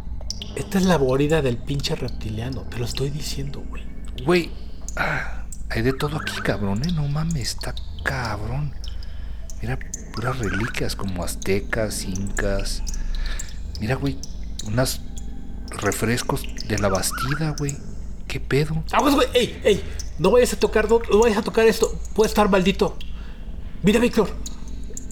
Esta 0.56 0.78
es 0.78 0.86
la 0.86 0.96
guarida 0.96 1.42
del 1.42 1.58
pinche 1.58 1.96
reptiliano. 1.96 2.62
Te 2.62 2.78
lo 2.78 2.86
estoy 2.86 3.10
diciendo, 3.10 3.64
güey. 3.70 3.84
Güey, 4.24 4.52
ah, 4.96 5.46
hay 5.70 5.82
de 5.82 5.94
todo 5.94 6.18
aquí, 6.18 6.40
cabrón, 6.42 6.82
¿eh? 6.86 6.92
No 6.94 7.08
mames, 7.08 7.50
está 7.50 7.76
cabrón. 8.04 8.74
Mira, 9.62 9.78
puras 10.14 10.40
reliquias 10.40 10.96
como 10.96 11.24
aztecas, 11.24 12.06
incas. 12.06 12.84
Mira, 13.82 13.96
güey, 13.96 14.18
unas 14.66 15.02
refrescos 15.70 16.44
de 16.68 16.80
la 16.80 16.88
Bastida, 16.88 17.56
güey. 17.58 17.76
¿Qué 18.28 18.40
pedo? 18.40 18.84
Aguas, 18.92 19.16
güey. 19.16 19.28
¡Ey, 19.34 19.62
ey! 19.64 19.84
No 20.20 20.32
vayas 20.32 20.54
a 20.54 20.60
tocar, 20.60 20.90
no, 20.90 21.02
no 21.12 21.20
vayas 21.20 21.38
a 21.38 21.42
tocar 21.42 21.68
esto. 21.68 22.00
Puede 22.14 22.30
estar 22.30 22.50
maldito. 22.50 22.98
Mira, 23.84 24.00
Víctor. 24.00 24.30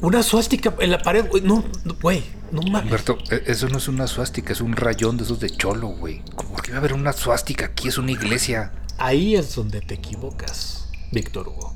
Una 0.02 0.24
suástica 0.24 0.74
en 0.80 0.92
la 0.92 1.02
pared, 1.02 1.28
güey. 1.30 1.44
No, 1.44 1.64
güey. 2.02 2.24
No 2.24 2.43
mames. 2.62 2.84
Humberto, 2.84 3.18
e- 3.32 3.44
eso 3.48 3.68
no 3.70 3.78
es 3.80 3.88
una 3.88 4.06
suástica, 4.08 4.54
es 4.54 4.62
un 4.62 4.74
rayón 4.76 5.18
de 5.18 5.24
esos 5.24 5.40
de 5.40 5.50
cholo, 5.50 5.88
güey. 5.90 6.22
¿Por 6.36 6.62
qué 6.62 6.72
va 6.72 6.78
a 6.78 6.80
haber 6.80 6.94
una 6.94 7.12
suástica 7.14 7.66
aquí? 7.66 7.88
Es 7.88 7.98
una 7.98 8.12
iglesia. 8.12 8.72
Ahí 9.00 9.36
es 9.36 9.56
donde 9.56 9.82
te 9.82 9.96
equivocas, 9.96 10.88
Víctor 11.12 11.48
Hugo. 11.48 11.74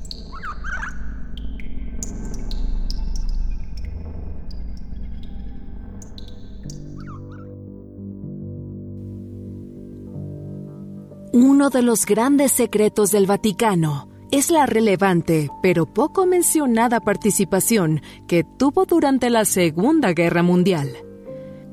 Uno 11.32 11.70
de 11.70 11.82
los 11.82 12.06
grandes 12.06 12.52
secretos 12.52 13.10
del 13.10 13.26
Vaticano 13.26 14.08
es 14.30 14.50
la 14.50 14.66
relevante 14.66 15.50
pero 15.62 15.86
poco 15.86 16.26
mencionada 16.26 17.00
participación 17.00 18.02
que 18.26 18.44
tuvo 18.44 18.84
durante 18.84 19.30
la 19.30 19.44
Segunda 19.44 20.12
Guerra 20.12 20.42
Mundial. 20.42 20.92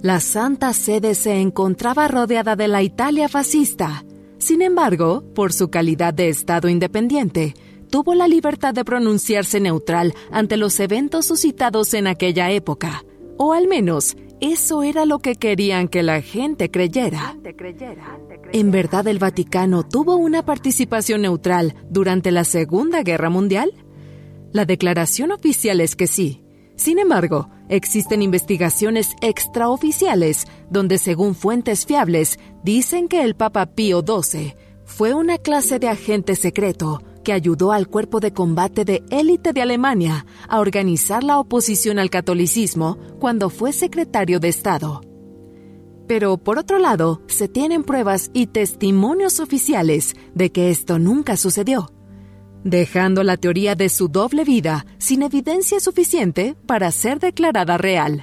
La 0.01 0.19
Santa 0.19 0.71
Sede 0.73 1.15
se 1.15 1.39
encontraba 1.39 2.07
rodeada 2.07 2.55
de 2.55 2.67
la 2.67 2.83
Italia 2.83 3.27
fascista. 3.27 4.05
Sin 4.37 4.61
embargo, 4.61 5.23
por 5.33 5.51
su 5.51 5.69
calidad 5.69 6.13
de 6.13 6.29
Estado 6.29 6.69
independiente, 6.69 7.55
tuvo 7.89 8.13
la 8.13 8.27
libertad 8.27 8.73
de 8.73 8.85
pronunciarse 8.85 9.59
neutral 9.59 10.13
ante 10.31 10.57
los 10.57 10.79
eventos 10.79 11.25
suscitados 11.25 11.93
en 11.93 12.07
aquella 12.07 12.51
época, 12.51 13.03
o 13.37 13.53
al 13.53 13.67
menos 13.67 14.15
eso 14.51 14.84
era 14.84 15.05
lo 15.05 15.19
que 15.19 15.36
querían 15.36 15.88
que 15.88 16.03
la 16.03 16.21
gente 16.21 16.69
creyera. 16.71 17.36
¿En 18.51 18.71
verdad 18.71 19.08
el 19.08 19.19
Vaticano 19.19 19.84
tuvo 19.84 20.15
una 20.15 20.45
participación 20.45 21.21
neutral 21.21 21.75
durante 21.89 22.31
la 22.31 22.43
Segunda 22.43 23.03
Guerra 23.03 23.29
Mundial? 23.29 23.71
La 24.51 24.65
declaración 24.65 25.31
oficial 25.31 25.81
es 25.81 25.95
que 25.95 26.08
sí. 26.08 26.43
Sin 26.75 26.99
embargo, 26.99 27.49
existen 27.69 28.21
investigaciones 28.21 29.15
extraoficiales 29.21 30.45
donde, 30.69 30.97
según 30.97 31.36
fuentes 31.36 31.86
fiables, 31.86 32.38
dicen 32.63 33.08
que 33.08 33.23
el 33.23 33.36
Papa 33.36 33.65
Pío 33.67 34.03
XII 34.05 34.55
fue 34.84 35.13
una 35.13 35.38
clase 35.38 35.79
de 35.79 35.88
agente 35.88 36.36
secreto 36.36 37.01
que 37.25 37.33
ayudó 37.33 37.73
al 37.73 37.89
cuerpo 37.89 38.21
de 38.21 38.31
combate 38.31 38.85
de 38.85 39.03
élite 39.09 39.51
de 39.51 39.61
Alemania 39.61 40.25
a 40.47 40.61
organizar 40.61 41.25
la 41.25 41.39
oposición 41.39 41.99
al 41.99 42.09
catolicismo 42.09 42.97
cuando 43.19 43.49
fue 43.49 43.73
secretario 43.73 44.39
de 44.39 44.47
Estado. 44.47 45.01
Pero 46.07 46.38
por 46.38 46.59
otro 46.59 46.79
lado, 46.79 47.21
se 47.27 47.49
tienen 47.49 47.83
pruebas 47.83 48.29
y 48.31 48.47
testimonios 48.47 49.41
oficiales 49.41 50.15
de 50.35 50.51
que 50.51 50.69
esto 50.69 50.99
nunca 50.99 51.35
sucedió, 51.35 51.91
dejando 52.63 53.23
la 53.23 53.38
teoría 53.38 53.73
de 53.73 53.89
su 53.89 54.07
doble 54.07 54.43
vida 54.43 54.85
sin 54.99 55.23
evidencia 55.23 55.79
suficiente 55.79 56.55
para 56.67 56.91
ser 56.91 57.19
declarada 57.19 57.77
real. 57.77 58.21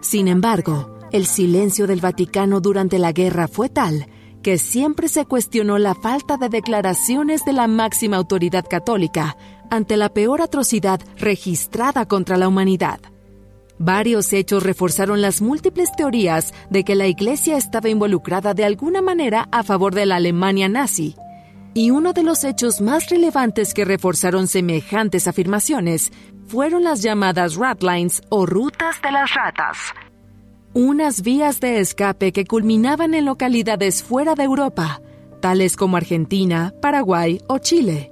Sin 0.00 0.28
embargo, 0.28 0.98
el 1.12 1.26
silencio 1.26 1.86
del 1.86 2.00
Vaticano 2.00 2.60
durante 2.60 2.98
la 2.98 3.12
guerra 3.12 3.46
fue 3.46 3.68
tal 3.68 4.06
que 4.44 4.58
siempre 4.58 5.08
se 5.08 5.24
cuestionó 5.24 5.78
la 5.78 5.94
falta 5.94 6.36
de 6.36 6.50
declaraciones 6.50 7.46
de 7.46 7.54
la 7.54 7.66
máxima 7.66 8.18
autoridad 8.18 8.66
católica 8.68 9.38
ante 9.70 9.96
la 9.96 10.10
peor 10.10 10.42
atrocidad 10.42 11.00
registrada 11.16 12.06
contra 12.06 12.36
la 12.36 12.46
humanidad. 12.46 13.00
Varios 13.78 14.34
hechos 14.34 14.62
reforzaron 14.62 15.22
las 15.22 15.40
múltiples 15.40 15.90
teorías 15.96 16.52
de 16.68 16.84
que 16.84 16.94
la 16.94 17.06
Iglesia 17.06 17.56
estaba 17.56 17.88
involucrada 17.88 18.52
de 18.52 18.66
alguna 18.66 19.00
manera 19.00 19.48
a 19.50 19.62
favor 19.62 19.94
de 19.94 20.04
la 20.04 20.16
Alemania 20.16 20.68
nazi. 20.68 21.16
Y 21.72 21.90
uno 21.90 22.12
de 22.12 22.22
los 22.22 22.44
hechos 22.44 22.82
más 22.82 23.08
relevantes 23.08 23.72
que 23.72 23.86
reforzaron 23.86 24.46
semejantes 24.46 25.26
afirmaciones 25.26 26.12
fueron 26.46 26.84
las 26.84 27.02
llamadas 27.02 27.56
ratlines 27.56 28.20
o 28.28 28.44
rutas 28.44 29.00
de 29.02 29.10
las 29.10 29.32
ratas, 29.34 29.78
unas 30.74 31.22
vías 31.22 31.60
de 31.60 31.78
escape 31.78 32.32
que 32.32 32.44
culminaban 32.44 33.14
en 33.14 33.24
localidades 33.24 34.02
fuera 34.02 34.34
de 34.34 34.42
Europa, 34.42 35.00
tales 35.40 35.76
como 35.76 35.96
Argentina, 35.96 36.74
Paraguay 36.82 37.40
o 37.46 37.58
Chile. 37.58 38.10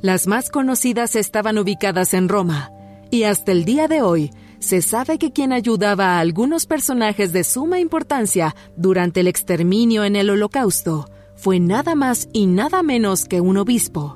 Las 0.00 0.28
más 0.28 0.50
conocidas 0.50 1.16
estaban 1.16 1.58
ubicadas 1.58 2.14
en 2.14 2.28
Roma, 2.28 2.70
y 3.10 3.24
hasta 3.24 3.50
el 3.50 3.64
día 3.64 3.88
de 3.88 4.02
hoy 4.02 4.30
se 4.60 4.82
sabe 4.82 5.18
que 5.18 5.32
quien 5.32 5.52
ayudaba 5.52 6.16
a 6.16 6.20
algunos 6.20 6.66
personajes 6.66 7.32
de 7.32 7.42
suma 7.42 7.80
importancia 7.80 8.54
durante 8.76 9.20
el 9.20 9.26
exterminio 9.26 10.04
en 10.04 10.14
el 10.14 10.30
Holocausto 10.30 11.06
fue 11.34 11.58
nada 11.58 11.96
más 11.96 12.28
y 12.32 12.46
nada 12.46 12.82
menos 12.84 13.24
que 13.24 13.40
un 13.40 13.56
obispo, 13.56 14.14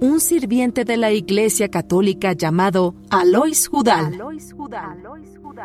un 0.00 0.18
sirviente 0.18 0.84
de 0.84 0.96
la 0.96 1.12
Iglesia 1.12 1.68
Católica 1.68 2.32
llamado 2.32 2.94
Alois 3.10 3.68
Judal 3.68 4.18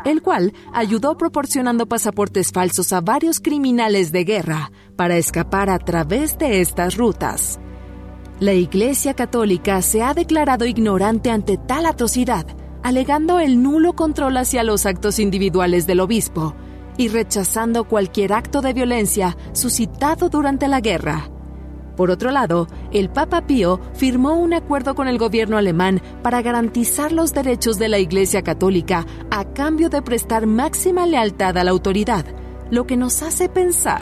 el 0.04 0.22
cual 0.22 0.52
ayudó 0.72 1.16
proporcionando 1.16 1.86
pasaportes 1.86 2.52
falsos 2.52 2.92
a 2.92 3.00
varios 3.00 3.40
criminales 3.40 4.12
de 4.12 4.24
guerra 4.24 4.70
para 4.96 5.16
escapar 5.16 5.70
a 5.70 5.78
través 5.78 6.38
de 6.38 6.60
estas 6.60 6.96
rutas. 6.96 7.58
La 8.40 8.52
Iglesia 8.52 9.14
Católica 9.14 9.82
se 9.82 10.02
ha 10.02 10.14
declarado 10.14 10.64
ignorante 10.64 11.30
ante 11.30 11.56
tal 11.56 11.86
atrocidad, 11.86 12.46
alegando 12.82 13.40
el 13.40 13.62
nulo 13.62 13.94
control 13.94 14.36
hacia 14.36 14.62
los 14.62 14.86
actos 14.86 15.18
individuales 15.18 15.86
del 15.86 16.00
obispo 16.00 16.54
y 16.96 17.08
rechazando 17.08 17.84
cualquier 17.84 18.32
acto 18.32 18.60
de 18.60 18.72
violencia 18.72 19.36
suscitado 19.52 20.28
durante 20.28 20.68
la 20.68 20.80
guerra. 20.80 21.30
Por 21.98 22.12
otro 22.12 22.30
lado, 22.30 22.68
el 22.92 23.10
Papa 23.10 23.40
Pío 23.40 23.80
firmó 23.92 24.34
un 24.34 24.54
acuerdo 24.54 24.94
con 24.94 25.08
el 25.08 25.18
gobierno 25.18 25.56
alemán 25.56 26.00
para 26.22 26.42
garantizar 26.42 27.10
los 27.10 27.34
derechos 27.34 27.76
de 27.76 27.88
la 27.88 27.98
Iglesia 27.98 28.42
Católica 28.42 29.04
a 29.32 29.44
cambio 29.46 29.90
de 29.90 30.00
prestar 30.00 30.46
máxima 30.46 31.06
lealtad 31.06 31.58
a 31.58 31.64
la 31.64 31.72
autoridad, 31.72 32.24
lo 32.70 32.86
que 32.86 32.96
nos 32.96 33.20
hace 33.24 33.48
pensar. 33.48 34.00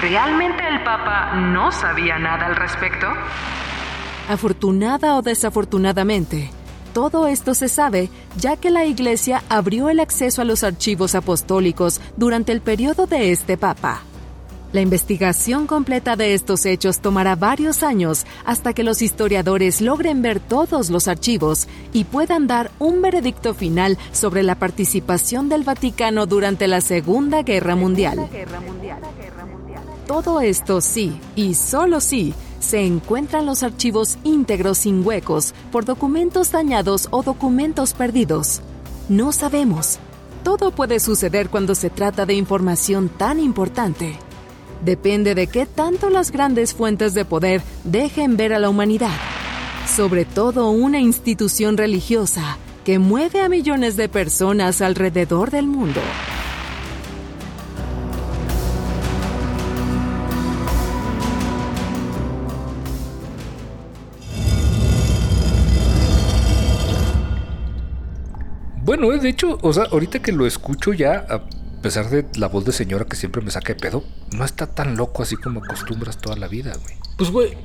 ¿Realmente 0.00 0.66
el 0.68 0.82
Papa 0.82 1.36
no 1.36 1.70
sabía 1.70 2.18
nada 2.18 2.46
al 2.46 2.56
respecto? 2.56 3.06
Afortunada 4.28 5.14
o 5.16 5.22
desafortunadamente, 5.22 6.50
todo 6.92 7.28
esto 7.28 7.54
se 7.54 7.68
sabe 7.68 8.10
ya 8.36 8.56
que 8.56 8.72
la 8.72 8.84
Iglesia 8.84 9.44
abrió 9.48 9.90
el 9.90 10.00
acceso 10.00 10.42
a 10.42 10.44
los 10.44 10.64
archivos 10.64 11.14
apostólicos 11.14 12.00
durante 12.16 12.50
el 12.50 12.62
periodo 12.62 13.06
de 13.06 13.30
este 13.30 13.56
Papa. 13.56 14.02
La 14.72 14.80
investigación 14.80 15.66
completa 15.66 16.16
de 16.16 16.32
estos 16.32 16.64
hechos 16.64 17.00
tomará 17.00 17.36
varios 17.36 17.82
años 17.82 18.24
hasta 18.46 18.72
que 18.72 18.84
los 18.84 19.02
historiadores 19.02 19.82
logren 19.82 20.22
ver 20.22 20.40
todos 20.40 20.88
los 20.88 21.08
archivos 21.08 21.68
y 21.92 22.04
puedan 22.04 22.46
dar 22.46 22.70
un 22.78 23.02
veredicto 23.02 23.52
final 23.52 23.98
sobre 24.12 24.42
la 24.42 24.54
participación 24.54 25.50
del 25.50 25.62
Vaticano 25.62 26.24
durante 26.24 26.68
la 26.68 26.80
Segunda 26.80 27.42
Guerra 27.42 27.76
Mundial. 27.76 28.30
Todo 30.06 30.40
esto 30.40 30.80
sí, 30.80 31.20
y 31.36 31.52
solo 31.52 32.00
sí, 32.00 32.32
se 32.58 32.80
encuentran 32.80 33.44
los 33.44 33.62
archivos 33.62 34.16
íntegros 34.24 34.78
sin 34.78 35.06
huecos 35.06 35.52
por 35.70 35.84
documentos 35.84 36.50
dañados 36.50 37.08
o 37.10 37.22
documentos 37.22 37.92
perdidos. 37.92 38.62
No 39.10 39.32
sabemos. 39.32 39.98
Todo 40.42 40.70
puede 40.70 40.98
suceder 40.98 41.50
cuando 41.50 41.74
se 41.74 41.90
trata 41.90 42.24
de 42.24 42.34
información 42.34 43.10
tan 43.10 43.38
importante 43.38 44.18
depende 44.84 45.34
de 45.34 45.46
qué 45.46 45.66
tanto 45.66 46.10
las 46.10 46.30
grandes 46.30 46.74
fuentes 46.74 47.14
de 47.14 47.24
poder 47.24 47.62
dejen 47.84 48.36
ver 48.36 48.52
a 48.52 48.58
la 48.58 48.68
humanidad, 48.68 49.16
sobre 49.86 50.24
todo 50.24 50.70
una 50.70 51.00
institución 51.00 51.76
religiosa 51.76 52.58
que 52.84 52.98
mueve 52.98 53.40
a 53.40 53.48
millones 53.48 53.96
de 53.96 54.08
personas 54.08 54.82
alrededor 54.82 55.50
del 55.50 55.66
mundo. 55.66 56.00
Bueno, 68.84 69.08
de 69.10 69.28
hecho, 69.28 69.58
o 69.62 69.72
sea, 69.72 69.84
ahorita 69.84 70.20
que 70.20 70.32
lo 70.32 70.44
escucho 70.44 70.92
ya, 70.92 71.24
a 71.82 71.90
pesar 71.90 72.10
de 72.10 72.24
la 72.36 72.46
voz 72.46 72.64
de 72.64 72.70
señora 72.70 73.06
que 73.06 73.16
siempre 73.16 73.42
me 73.42 73.50
saca 73.50 73.74
de 73.74 73.80
pedo, 73.80 74.04
no 74.36 74.44
está 74.44 74.68
tan 74.68 74.96
loco 74.96 75.24
así 75.24 75.34
como 75.34 75.64
acostumbras 75.64 76.16
toda 76.16 76.36
la 76.36 76.46
vida, 76.46 76.72
güey. 76.80 76.94
Pues, 77.18 77.30
güey, 77.30 77.58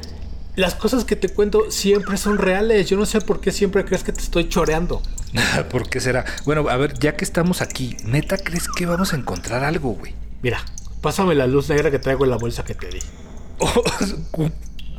las 0.55 0.73
cosas 0.73 1.05
que 1.05 1.15
te 1.15 1.29
cuento 1.29 1.69
siempre 1.69 2.17
son 2.17 2.39
reales. 2.39 2.89
Yo 2.89 2.97
no 2.97 3.05
sé 3.05 3.21
por 3.21 3.41
qué 3.41 3.51
siempre 3.51 3.85
crees 3.85 4.03
que 4.03 4.11
te 4.11 4.21
estoy 4.21 4.49
choreando. 4.49 5.03
¿Por 5.69 5.87
qué 5.87 5.99
será? 5.99 6.25
Bueno, 6.45 6.67
a 6.67 6.77
ver, 6.77 6.97
ya 6.97 7.15
que 7.15 7.23
estamos 7.23 7.61
aquí, 7.61 7.95
¿neta 8.05 8.39
crees 8.39 8.67
que 8.67 8.87
vamos 8.87 9.13
a 9.13 9.17
encontrar 9.17 9.63
algo, 9.63 9.91
güey? 9.91 10.15
Mira, 10.41 10.65
pásame 11.01 11.35
la 11.35 11.45
luz 11.45 11.69
negra 11.69 11.91
que 11.91 11.99
traigo 11.99 12.23
en 12.23 12.31
la 12.31 12.37
bolsa 12.37 12.63
que 12.63 12.73
te 12.73 12.87
di. 12.87 12.99
Oh, 13.59 14.49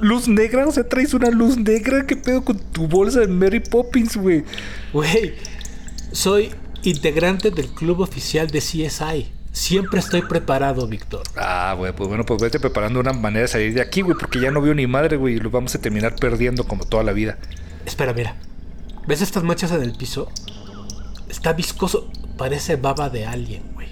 ¿Luz 0.00 0.28
negra? 0.28 0.64
O 0.64 0.70
sea, 0.70 0.88
traes 0.88 1.12
una 1.12 1.30
luz 1.30 1.56
negra. 1.56 2.06
¿Qué 2.06 2.14
pedo 2.14 2.44
con 2.44 2.56
tu 2.56 2.86
bolsa 2.86 3.18
de 3.18 3.26
Mary 3.26 3.58
Poppins, 3.58 4.16
güey? 4.16 4.44
Güey, 4.92 5.34
soy 6.12 6.52
integrante 6.82 7.50
del 7.50 7.68
club 7.68 8.00
oficial 8.00 8.48
de 8.48 8.60
CSI. 8.60 9.32
Siempre 9.52 9.98
estoy 9.98 10.22
preparado, 10.22 10.86
Víctor. 10.86 11.22
Ah, 11.36 11.74
güey, 11.76 11.92
pues 11.92 12.08
bueno, 12.08 12.24
pues 12.24 12.40
vete 12.40 12.60
preparando 12.60 13.00
una 13.00 13.12
manera 13.12 13.42
de 13.42 13.48
salir 13.48 13.74
de 13.74 13.80
aquí, 13.80 14.02
güey, 14.02 14.16
porque 14.16 14.40
ya 14.40 14.50
no 14.50 14.60
veo 14.60 14.74
ni 14.74 14.86
madre, 14.86 15.16
güey, 15.16 15.34
y 15.36 15.40
lo 15.40 15.50
vamos 15.50 15.74
a 15.74 15.80
terminar 15.80 16.14
perdiendo 16.16 16.64
como 16.64 16.84
toda 16.84 17.02
la 17.02 17.12
vida. 17.12 17.38
Espera, 17.84 18.12
mira. 18.12 18.36
¿Ves 19.06 19.22
estas 19.22 19.42
manchas 19.42 19.72
en 19.72 19.82
el 19.82 19.92
piso? 19.96 20.30
Está 21.28 21.54
viscoso. 21.54 22.10
Parece 22.36 22.76
baba 22.76 23.08
de 23.08 23.26
alien, 23.26 23.62
güey. 23.74 23.88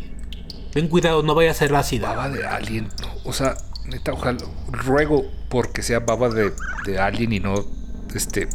Ten 0.73 0.89
cuidado, 0.89 1.23
no 1.23 1.35
vaya 1.35 1.51
a 1.51 1.55
ser 1.55 1.75
ácida. 1.75 2.11
Baba 2.11 2.29
de 2.29 2.47
alien. 2.47 2.89
O 3.25 3.33
sea, 3.33 3.57
neta, 3.87 4.13
ojalá. 4.13 4.39
Ruego 4.71 5.25
porque 5.49 5.83
sea 5.83 6.01
baba 6.01 6.29
de, 6.29 6.53
de 6.85 6.99
alien 6.99 7.33
y 7.33 7.41
no 7.41 7.55
este 8.15 8.49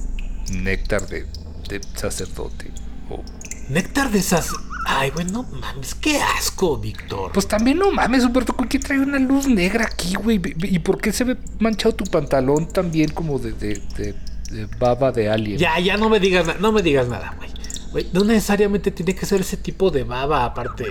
néctar 0.51 1.07
de, 1.07 1.25
de 1.67 1.81
sacerdote. 1.95 2.71
O 3.09 3.23
Néctar 3.69 4.11
de 4.11 4.19
esas. 4.19 4.51
Ay, 4.85 5.11
güey, 5.11 5.25
no 5.25 5.43
mames, 5.43 5.95
qué 5.95 6.19
asco, 6.37 6.77
Víctor. 6.77 7.31
Pues 7.31 7.47
también 7.47 7.77
no 7.77 7.91
mames, 7.91 8.23
Humberto, 8.25 8.53
¿con 8.53 8.67
qué 8.67 8.79
trae 8.79 8.99
una 8.99 9.19
luz 9.19 9.47
negra 9.47 9.85
aquí, 9.85 10.15
güey? 10.15 10.41
¿Y 10.63 10.79
por 10.79 10.99
qué 10.99 11.13
se 11.13 11.23
ve 11.23 11.37
manchado 11.59 11.95
tu 11.95 12.05
pantalón 12.05 12.67
también 12.67 13.11
como 13.11 13.37
de, 13.37 13.53
de, 13.53 13.81
de, 14.49 14.67
baba 14.79 15.11
de 15.11 15.29
alien? 15.29 15.57
Ya, 15.57 15.79
ya 15.79 15.97
no 15.97 16.09
me 16.09 16.19
digas 16.19 16.47
nada, 16.47 16.59
no 16.59 16.71
me 16.71 16.81
digas 16.81 17.07
nada, 17.07 17.35
güey. 17.37 17.49
Güey, 17.91 18.07
no 18.13 18.23
necesariamente 18.23 18.89
tiene 18.91 19.13
que 19.15 19.25
ser 19.25 19.41
ese 19.41 19.57
tipo 19.57 19.91
de 19.91 20.03
baba, 20.03 20.45
aparte. 20.45 20.85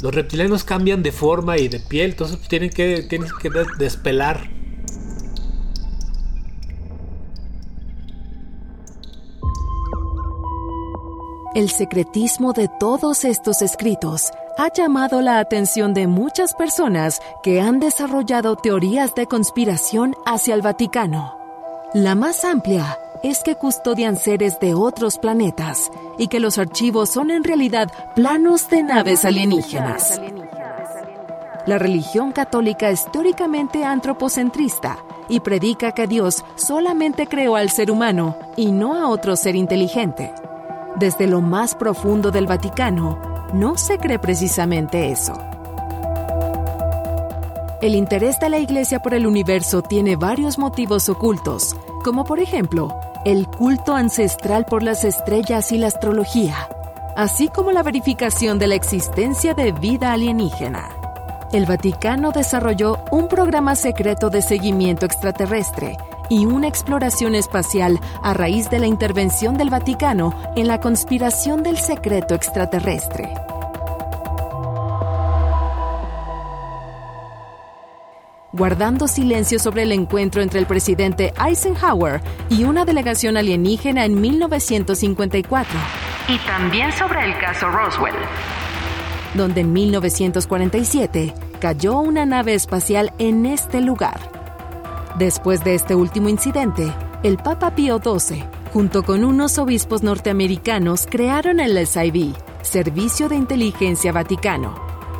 Los 0.00 0.14
reptilianos 0.14 0.64
cambian 0.64 1.02
de 1.02 1.12
forma 1.12 1.58
y 1.58 1.68
de 1.68 1.80
piel, 1.80 2.12
entonces 2.12 2.40
tienen 2.48 2.70
que, 2.70 3.02
tienen 3.08 3.28
que 3.40 3.50
despelar. 3.78 4.48
El 11.52 11.68
secretismo 11.68 12.52
de 12.52 12.68
todos 12.68 13.24
estos 13.24 13.60
escritos 13.60 14.30
ha 14.56 14.72
llamado 14.72 15.20
la 15.20 15.40
atención 15.40 15.94
de 15.94 16.06
muchas 16.06 16.54
personas 16.54 17.20
que 17.42 17.60
han 17.60 17.80
desarrollado 17.80 18.54
teorías 18.54 19.16
de 19.16 19.26
conspiración 19.26 20.14
hacia 20.24 20.54
el 20.54 20.62
Vaticano. 20.62 21.36
La 21.92 22.14
más 22.14 22.44
amplia 22.44 22.96
es 23.24 23.40
que 23.42 23.56
custodian 23.56 24.16
seres 24.16 24.60
de 24.60 24.74
otros 24.74 25.18
planetas 25.18 25.90
y 26.18 26.28
que 26.28 26.38
los 26.38 26.56
archivos 26.56 27.10
son 27.10 27.32
en 27.32 27.42
realidad 27.42 27.90
planos 28.14 28.70
de 28.70 28.84
naves 28.84 29.24
alienígenas. 29.24 30.20
La 31.66 31.78
religión 31.78 32.30
católica 32.30 32.90
es 32.90 33.10
teóricamente 33.10 33.84
antropocentrista 33.84 34.98
y 35.28 35.40
predica 35.40 35.90
que 35.92 36.06
Dios 36.06 36.44
solamente 36.54 37.26
creó 37.26 37.56
al 37.56 37.70
ser 37.70 37.90
humano 37.90 38.36
y 38.56 38.70
no 38.70 38.94
a 38.94 39.08
otro 39.08 39.34
ser 39.34 39.56
inteligente. 39.56 40.32
Desde 40.96 41.26
lo 41.26 41.40
más 41.40 41.74
profundo 41.74 42.30
del 42.30 42.46
Vaticano, 42.46 43.18
no 43.52 43.78
se 43.78 43.98
cree 43.98 44.18
precisamente 44.18 45.10
eso. 45.10 45.34
El 47.80 47.94
interés 47.94 48.38
de 48.40 48.50
la 48.50 48.58
Iglesia 48.58 49.00
por 49.00 49.14
el 49.14 49.26
universo 49.26 49.82
tiene 49.82 50.16
varios 50.16 50.58
motivos 50.58 51.08
ocultos, 51.08 51.76
como 52.04 52.24
por 52.24 52.40
ejemplo, 52.40 52.94
el 53.24 53.46
culto 53.46 53.94
ancestral 53.94 54.66
por 54.66 54.82
las 54.82 55.04
estrellas 55.04 55.72
y 55.72 55.78
la 55.78 55.86
astrología, 55.86 56.68
así 57.16 57.48
como 57.48 57.72
la 57.72 57.82
verificación 57.82 58.58
de 58.58 58.66
la 58.66 58.74
existencia 58.74 59.54
de 59.54 59.72
vida 59.72 60.12
alienígena. 60.12 60.90
El 61.52 61.66
Vaticano 61.66 62.32
desarrolló 62.32 62.98
un 63.10 63.28
programa 63.28 63.74
secreto 63.74 64.28
de 64.28 64.42
seguimiento 64.42 65.06
extraterrestre 65.06 65.96
y 66.30 66.46
una 66.46 66.68
exploración 66.68 67.34
espacial 67.34 68.00
a 68.22 68.32
raíz 68.32 68.70
de 68.70 68.78
la 68.78 68.86
intervención 68.86 69.58
del 69.58 69.68
Vaticano 69.68 70.32
en 70.56 70.68
la 70.68 70.80
conspiración 70.80 71.62
del 71.62 71.76
secreto 71.76 72.34
extraterrestre. 72.34 73.28
guardando 78.52 79.08
silencio 79.08 79.58
sobre 79.58 79.84
el 79.84 79.92
encuentro 79.92 80.42
entre 80.42 80.60
el 80.60 80.66
presidente 80.66 81.32
Eisenhower 81.42 82.20
y 82.50 82.64
una 82.64 82.84
delegación 82.84 83.36
alienígena 83.36 84.04
en 84.04 84.20
1954. 84.20 85.78
Y 86.28 86.38
también 86.40 86.92
sobre 86.92 87.24
el 87.24 87.38
caso 87.38 87.70
Roswell. 87.70 88.14
Donde 89.34 89.62
en 89.62 89.72
1947 89.72 91.32
cayó 91.60 92.00
una 92.00 92.26
nave 92.26 92.54
espacial 92.54 93.12
en 93.18 93.46
este 93.46 93.80
lugar. 93.80 94.39
Después 95.18 95.64
de 95.64 95.74
este 95.74 95.94
último 95.94 96.28
incidente, 96.28 96.92
el 97.22 97.36
Papa 97.36 97.74
Pío 97.74 97.98
XII, 97.98 98.44
junto 98.72 99.02
con 99.02 99.24
unos 99.24 99.58
obispos 99.58 100.02
norteamericanos, 100.02 101.06
crearon 101.10 101.60
el 101.60 101.86
SIV, 101.86 102.34
Servicio 102.62 103.28
de 103.28 103.36
Inteligencia 103.36 104.12
Vaticano, 104.12 104.74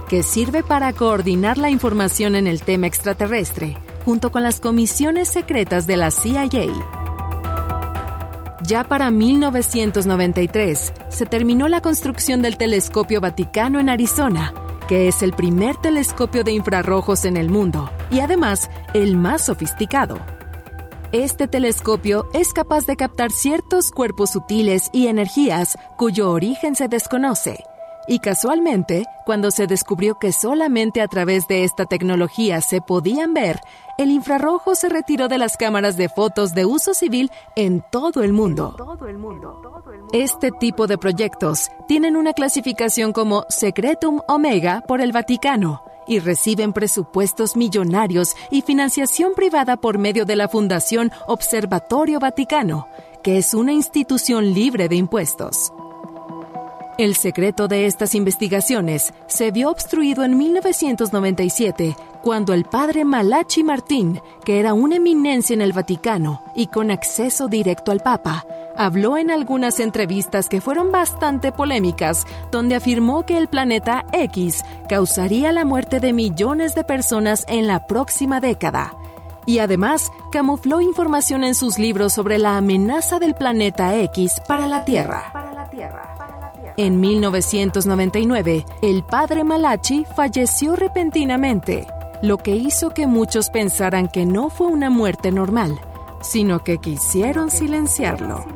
que 0.09 0.23
sirve 0.23 0.63
para 0.63 0.93
coordinar 0.93 1.59
la 1.59 1.71
información 1.71 2.35
en 2.35 2.47
el 2.47 2.63
tema 2.63 2.87
extraterrestre, 2.87 3.77
junto 4.05 4.31
con 4.31 4.43
las 4.43 4.61
comisiones 4.61 5.29
secretas 5.29 5.87
de 5.87 5.97
la 5.97 6.11
CIA. 6.11 6.49
Ya 8.63 8.85
para 8.85 9.11
1993 9.11 10.93
se 11.09 11.27
terminó 11.27 11.69
la 11.69 11.81
construcción 11.81 12.43
del 12.43 12.57
Telescopio 12.57 13.21
Vaticano 13.21 13.81
en 13.81 13.89
Arizona, 13.89 14.55
que 14.91 15.07
es 15.07 15.23
el 15.23 15.35
primer 15.35 15.77
telescopio 15.77 16.43
de 16.43 16.51
infrarrojos 16.51 17.25
en 17.25 17.37
el 17.37 17.49
mundo 17.49 17.89
y 18.11 18.19
además 18.19 18.69
el 18.93 19.17
más 19.17 19.45
sofisticado. 19.47 20.19
Este 21.13 21.47
telescopio 21.47 22.29
es 22.35 22.53
capaz 22.53 22.87
de 22.87 22.97
captar 22.97 23.31
ciertos 23.31 23.93
cuerpos 23.93 24.31
sutiles 24.31 24.91
y 24.93 25.07
energías 25.07 25.79
cuyo 25.97 26.33
origen 26.33 26.75
se 26.75 26.89
desconoce 26.89 27.63
y 28.07 28.19
casualmente, 28.19 29.05
cuando 29.25 29.51
se 29.51 29.67
descubrió 29.67 30.19
que 30.19 30.33
solamente 30.33 31.01
a 31.01 31.09
través 31.09 31.47
de 31.47 31.65
esta 31.65 31.87
tecnología 31.87 32.61
se 32.61 32.81
podían 32.81 33.35
ver, 33.35 33.61
el 33.99 34.11
infrarrojo 34.11 34.75
se 34.75 34.89
retiró 34.89 35.29
de 35.29 35.39
las 35.39 35.57
cámaras 35.57 35.97
de 35.97 36.09
fotos 36.09 36.55
de 36.55 36.65
uso 36.65 36.95
civil 36.95 37.31
en 37.55 37.85
todo 37.91 38.23
el 38.23 38.33
mundo. 38.33 38.75
Este 40.13 40.51
tipo 40.51 40.87
de 40.87 40.99
proyectos 40.99 41.71
tienen 41.87 42.17
una 42.17 42.33
clasificación 42.33 43.13
como 43.13 43.45
Secretum 43.49 44.21
Omega 44.27 44.83
por 44.87 45.01
el 45.01 45.13
Vaticano 45.13 45.83
y 46.07 46.19
reciben 46.19 46.73
presupuestos 46.73 47.57
millonarios 47.57 48.35
y 48.51 48.63
financiación 48.63 49.35
privada 49.35 49.77
por 49.77 49.99
medio 49.99 50.25
de 50.25 50.35
la 50.35 50.49
Fundación 50.49 51.13
Observatorio 51.29 52.19
Vaticano, 52.19 52.89
que 53.23 53.39
es 53.39 53.55
una 53.55 53.73
institución 53.73 54.53
libre 54.53 54.89
de 54.89 54.97
impuestos. 54.97 55.73
El 57.01 57.17
secreto 57.17 57.67
de 57.67 57.87
estas 57.87 58.15
investigaciones 58.15 59.15
se 59.27 59.51
vio 59.53 59.71
obstruido 59.71 60.23
en 60.23 60.37
1997 60.37 61.97
cuando 62.23 62.53
el 62.53 62.67
padre 62.67 63.07
Malachi 63.07 63.65
Martín, 63.65 64.21
que 64.45 64.61
era 64.61 64.75
una 64.75 64.97
eminencia 64.97 65.55
en 65.55 65.63
el 65.63 65.73
Vaticano 65.73 66.43
y 66.55 66.67
con 66.67 66.91
acceso 66.91 67.49
directo 67.49 67.91
al 67.91 68.01
Papa, 68.01 68.45
habló 68.77 69.17
en 69.17 69.31
algunas 69.31 69.81
entrevistas 69.81 70.51
que 70.51 70.61
fueron 70.61 70.93
bastante 70.93 71.53
polémicas, 71.53 72.27
donde 72.53 72.75
afirmó 72.75 73.25
que 73.25 73.39
el 73.39 73.49
planeta 73.49 74.05
X 74.13 74.63
causaría 74.87 75.53
la 75.53 75.65
muerte 75.65 76.01
de 76.01 76.13
millones 76.13 76.75
de 76.75 76.85
personas 76.85 77.47
en 77.49 77.67
la 77.67 77.87
próxima 77.87 78.41
década. 78.41 78.95
Y 79.47 79.61
además 79.61 80.13
camufló 80.31 80.83
información 80.83 81.45
en 81.45 81.55
sus 81.55 81.79
libros 81.79 82.13
sobre 82.13 82.37
la 82.37 82.59
amenaza 82.59 83.19
del 83.19 83.35
planeta 83.35 83.97
X 83.97 84.43
para 84.47 84.67
la 84.67 84.85
Tierra. 84.85 85.33
En 86.83 86.99
1999, 86.99 88.65
el 88.81 89.03
padre 89.05 89.45
Malachi 89.45 90.07
falleció 90.17 90.77
repentinamente, 90.77 91.87
lo 92.23 92.39
que 92.39 92.57
hizo 92.57 92.95
que 92.95 93.07
muchos 93.07 93.51
pensaran 93.51 94.09
que 94.09 94.25
no 94.25 94.49
fue 94.49 94.69
una 94.69 94.89
muerte 94.89 95.31
normal, 95.31 95.79
sino 96.23 96.65
que 96.65 96.79
quisieron 96.79 97.51
silenciarlo. 97.51 98.47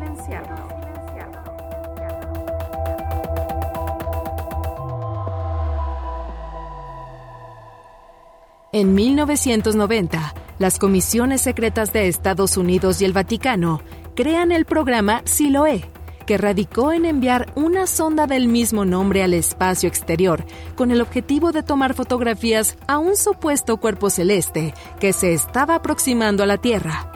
En 8.73 8.95
1990, 8.95 10.35
las 10.59 10.79
comisiones 10.79 11.43
secretas 11.43 11.93
de 11.93 12.09
Estados 12.09 12.57
Unidos 12.57 13.03
y 13.03 13.05
el 13.05 13.13
Vaticano 13.13 13.83
crean 14.15 14.51
el 14.51 14.65
programa 14.65 15.21
Siloé, 15.27 15.85
que 16.25 16.39
radicó 16.39 16.93
en 16.93 17.05
enviar 17.05 17.53
una 17.55 17.87
sonda 17.87 18.27
del 18.27 18.49
mismo 18.49 18.85
nombre 18.85 19.23
al 19.23 19.35
espacio 19.35 19.89
exterior, 19.89 20.45
con 20.75 20.91
el 20.91 21.01
objetivo 21.01 21.53
de 21.53 21.63
tomar 21.63 21.95
fotografías 21.95 22.77
a 22.87 22.99
un 22.99 23.17
supuesto 23.17 23.77
cuerpo 23.77 24.11
celeste 24.11 24.75
que 25.01 25.13
se 25.13 25.33
estaba 25.33 25.77
aproximando 25.77 26.43
a 26.43 26.47
la 26.47 26.59
Tierra. 26.59 27.11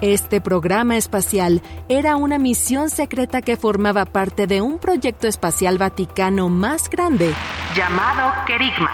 Este 0.00 0.42
programa 0.42 0.96
espacial 0.96 1.62
era 1.88 2.16
una 2.16 2.38
misión 2.38 2.90
secreta 2.90 3.40
que 3.40 3.56
formaba 3.56 4.04
parte 4.04 4.46
de 4.46 4.60
un 4.60 4.78
proyecto 4.78 5.26
espacial 5.26 5.78
vaticano 5.78 6.50
más 6.50 6.90
grande, 6.90 7.32
llamado 7.74 8.32
Kerigma. 8.46 8.90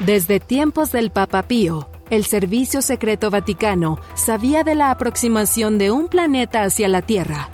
Desde 0.00 0.40
tiempos 0.40 0.90
del 0.90 1.10
Papa 1.10 1.42
Pío, 1.42 1.88
el 2.10 2.24
Servicio 2.24 2.82
Secreto 2.82 3.30
Vaticano 3.30 4.00
sabía 4.14 4.64
de 4.64 4.74
la 4.74 4.90
aproximación 4.90 5.78
de 5.78 5.92
un 5.92 6.08
planeta 6.08 6.64
hacia 6.64 6.88
la 6.88 7.02
Tierra 7.02 7.48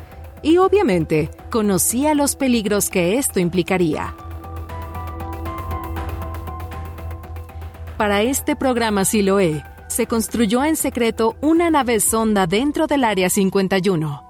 y 0.46 0.58
obviamente 0.58 1.28
conocía 1.50 2.14
los 2.14 2.36
peligros 2.36 2.88
que 2.88 3.18
esto 3.18 3.40
implicaría. 3.40 4.14
Para 7.96 8.22
este 8.22 8.54
programa 8.54 9.04
Siloé, 9.04 9.64
se 9.88 10.06
construyó 10.06 10.62
en 10.62 10.76
secreto 10.76 11.34
una 11.40 11.68
nave 11.68 11.98
sonda 11.98 12.46
dentro 12.46 12.86
del 12.86 13.02
Área 13.02 13.28
51. 13.28 14.22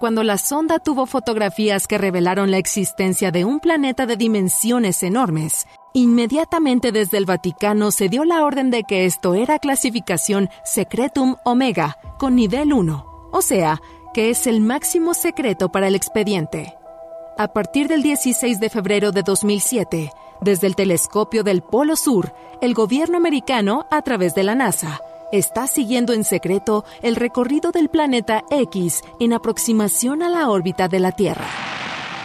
Cuando 0.00 0.24
la 0.24 0.38
sonda 0.38 0.80
tuvo 0.80 1.06
fotografías 1.06 1.86
que 1.86 1.98
revelaron 1.98 2.50
la 2.50 2.58
existencia 2.58 3.30
de 3.30 3.44
un 3.44 3.60
planeta 3.60 4.06
de 4.06 4.16
dimensiones 4.16 5.04
enormes, 5.04 5.68
inmediatamente 5.92 6.90
desde 6.90 7.16
el 7.16 7.26
Vaticano 7.26 7.92
se 7.92 8.08
dio 8.08 8.24
la 8.24 8.44
orden 8.44 8.72
de 8.72 8.82
que 8.82 9.04
esto 9.04 9.34
era 9.34 9.60
clasificación 9.60 10.48
Secretum 10.64 11.36
Omega, 11.44 11.96
con 12.18 12.34
nivel 12.34 12.72
1, 12.72 13.28
o 13.30 13.40
sea, 13.40 13.80
que 14.14 14.30
es 14.30 14.46
el 14.46 14.60
máximo 14.60 15.12
secreto 15.12 15.70
para 15.70 15.88
el 15.88 15.94
expediente. 15.94 16.78
A 17.36 17.48
partir 17.48 17.88
del 17.88 18.02
16 18.02 18.60
de 18.60 18.70
febrero 18.70 19.10
de 19.10 19.24
2007, 19.24 20.12
desde 20.40 20.68
el 20.68 20.76
telescopio 20.76 21.42
del 21.42 21.62
Polo 21.62 21.96
Sur, 21.96 22.32
el 22.62 22.74
gobierno 22.74 23.16
americano, 23.16 23.86
a 23.90 24.02
través 24.02 24.34
de 24.34 24.44
la 24.44 24.54
NASA, 24.54 25.00
está 25.32 25.66
siguiendo 25.66 26.12
en 26.12 26.22
secreto 26.22 26.84
el 27.02 27.16
recorrido 27.16 27.72
del 27.72 27.88
planeta 27.88 28.44
X 28.50 29.02
en 29.18 29.32
aproximación 29.32 30.22
a 30.22 30.28
la 30.28 30.48
órbita 30.48 30.86
de 30.86 31.00
la 31.00 31.10
Tierra. 31.10 31.46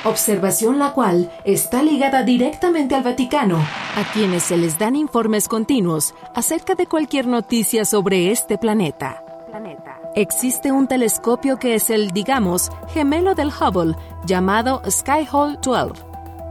Observación 0.05 0.77
la 0.77 0.93
cual 0.93 1.31
está 1.43 1.81
ligada 1.81 2.23
directamente 2.23 2.93
al 2.93 3.03
Vaticano, 3.03 3.57
a 3.57 4.11
quienes 4.13 4.43
se 4.43 4.57
les 4.57 4.77
dan 4.77 4.95
informes 4.95 5.47
continuos 5.47 6.13
acerca 6.35 6.75
de 6.75 6.85
cualquier 6.85 7.25
noticia 7.25 7.83
sobre 7.83 8.31
este 8.31 8.59
planeta. 8.59 9.23
planeta. 9.49 9.88
Existe 10.15 10.71
un 10.71 10.87
telescopio 10.87 11.57
que 11.57 11.75
es 11.75 11.89
el, 11.89 12.11
digamos, 12.11 12.69
gemelo 12.93 13.35
del 13.35 13.49
Hubble, 13.49 13.95
llamado 14.25 14.81
Skyhole 14.89 15.57
12. 15.61 16.03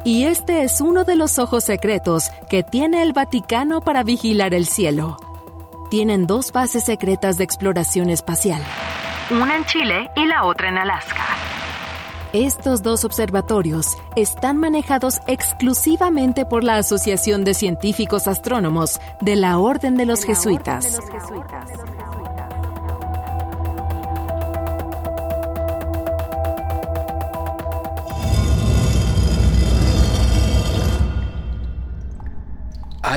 Y 0.05 0.25
este 0.25 0.63
es 0.63 0.81
uno 0.81 1.05
de 1.05 1.17
los 1.17 1.39
ojos 1.39 1.65
secretos 1.65 2.31
que 2.49 2.63
tiene 2.63 3.03
el 3.03 3.13
Vaticano 3.13 3.81
para 3.81 4.03
vigilar 4.05 4.55
el 4.55 4.67
cielo. 4.67 5.17
Tienen 5.91 6.27
dos 6.27 6.53
bases 6.53 6.85
secretas 6.85 7.37
de 7.37 7.45
exploración 7.45 8.11
espacial. 8.11 8.63
Una 9.31 9.57
en 9.57 9.65
Chile 9.67 10.11
y 10.17 10.25
la 10.27 10.45
otra 10.45 10.69
en 10.69 10.79
Alaska. 10.79 11.25
Estos 12.35 12.83
dos 12.83 13.07
observatorios 13.07 13.97
están 14.15 14.59
manejados 14.59 15.21
exclusivamente 15.27 16.45
por 16.45 16.63
la 16.63 16.77
Asociación 16.77 17.43
de 17.43 17.55
Científicos 17.55 18.29
Astrónomos 18.29 19.01
de 19.23 19.35
la 19.35 19.59
Orden 19.59 19.97
de 19.97 20.05
los 20.05 20.25
Jesuitas. 20.25 21.01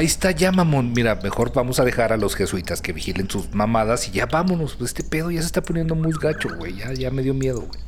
Ahí 0.02 0.08
está 0.08 0.32
ya, 0.32 0.52
mamón. 0.52 0.94
Mira, 0.94 1.20
mejor 1.22 1.54
vamos 1.54 1.80
a 1.80 1.86
dejar 1.86 2.12
a 2.12 2.18
los 2.18 2.34
jesuitas 2.34 2.82
que 2.82 2.92
vigilen 2.92 3.30
sus 3.30 3.54
mamadas 3.54 4.08
y 4.08 4.12
ya 4.12 4.26
vámonos. 4.26 4.76
Este 4.82 5.04
pedo 5.04 5.30
ya 5.30 5.42
se 5.42 5.46
está 5.46 5.62
poniendo 5.62 5.94
muy 5.94 6.12
gacho, 6.20 6.50
güey. 6.58 6.76
Ya, 6.76 6.92
ya 6.92 7.12
me 7.12 7.22
dio 7.22 7.36
miedo, 7.36 7.60
güey. 7.60 7.80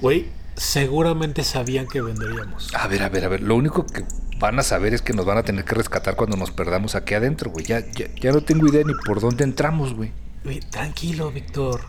Güey, 0.00 0.26
seguramente 0.56 1.44
sabían 1.44 1.86
que 1.86 2.02
vendríamos. 2.02 2.74
A 2.74 2.88
ver, 2.88 3.04
a 3.04 3.08
ver, 3.08 3.26
a 3.26 3.28
ver. 3.28 3.42
Lo 3.42 3.54
único 3.54 3.86
que 3.86 4.04
van 4.40 4.58
a 4.58 4.64
saber 4.64 4.92
es 4.92 5.02
que 5.02 5.12
nos 5.12 5.24
van 5.24 5.38
a 5.38 5.44
tener 5.44 5.64
que 5.64 5.76
rescatar 5.76 6.16
cuando 6.16 6.36
nos 6.36 6.50
perdamos 6.50 6.96
aquí 6.96 7.14
adentro, 7.14 7.52
güey. 7.52 7.64
Ya, 7.64 7.78
ya, 7.92 8.12
ya 8.20 8.32
no 8.32 8.40
tengo 8.40 8.66
idea 8.66 8.82
ni 8.84 8.94
por 9.06 9.20
dónde 9.20 9.44
entramos, 9.44 9.94
güey. 9.94 10.10
Güey, 10.42 10.58
tranquilo, 10.58 11.30
Víctor. 11.30 11.82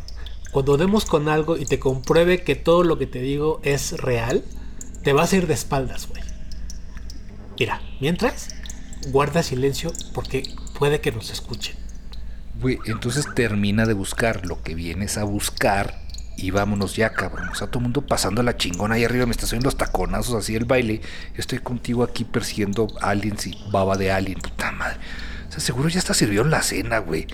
Cuando 0.51 0.77
demos 0.77 1.05
con 1.05 1.27
algo 1.29 1.57
y 1.57 1.65
te 1.65 1.79
compruebe 1.79 2.43
que 2.43 2.53
todo 2.53 2.83
lo 2.83 2.99
que 2.99 3.07
te 3.07 3.21
digo 3.21 3.59
es 3.63 3.93
real, 3.93 4.43
te 5.03 5.13
vas 5.13 5.33
a 5.33 5.37
ir 5.37 5.47
de 5.47 5.55
espaldas, 5.55 6.07
güey. 6.09 6.21
Mira, 7.57 7.81
mientras, 7.99 8.49
guarda 9.11 9.43
silencio 9.43 9.91
porque 10.13 10.43
puede 10.77 11.01
que 11.01 11.11
nos 11.11 11.29
escuchen. 11.31 11.75
Güey, 12.61 12.79
entonces 12.85 13.25
termina 13.33 13.85
de 13.85 13.93
buscar 13.93 14.45
lo 14.45 14.61
que 14.61 14.75
vienes 14.75 15.17
a 15.17 15.23
buscar 15.23 16.01
y 16.35 16.51
vámonos 16.51 16.95
ya, 16.95 17.11
cabrón. 17.11 17.49
O 17.49 17.55
sea, 17.55 17.67
todo 17.67 17.79
el 17.79 17.83
mundo 17.83 18.01
pasando 18.01 18.43
la 18.43 18.57
chingona 18.57 18.95
ahí 18.95 19.03
arriba, 19.03 19.25
me 19.25 19.31
está 19.31 19.45
haciendo 19.45 19.65
los 19.65 19.77
taconazos, 19.77 20.35
así 20.35 20.55
el 20.55 20.65
baile. 20.65 21.01
Estoy 21.35 21.59
contigo 21.59 22.03
aquí 22.03 22.23
persiguiendo 22.23 22.87
aliens 23.01 23.47
y 23.47 23.57
baba 23.71 23.97
de 23.97 24.11
alien, 24.11 24.39
puta 24.39 24.71
madre. 24.71 24.97
O 25.49 25.51
sea, 25.51 25.59
seguro 25.59 25.89
ya 25.89 25.99
está 25.99 26.13
sirvieron 26.13 26.49
la 26.49 26.61
cena, 26.61 26.99
güey. 26.99 27.27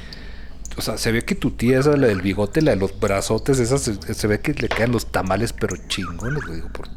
O 0.78 0.82
sea, 0.82 0.98
se 0.98 1.12
ve 1.12 1.24
que 1.24 1.36
tu 1.36 1.52
tía, 1.52 1.80
esa, 1.80 1.98
la 1.98 2.08
del 2.08 2.22
bigote, 2.22 2.62
la 2.62 2.72
de 2.72 2.78
los 2.78 2.98
brazotes, 3.00 3.60
esas, 3.60 3.82
se, 3.82 4.28
ve 4.28 4.40
que 4.40 4.54
le 4.54 4.70
quedan 4.70 4.92
los 4.92 5.12
tamales, 5.12 5.54
pero 5.54 5.76
chingones, 5.88 6.44
güey. 6.46 6.58
Digo, 6.58 6.70
por... 6.70 6.88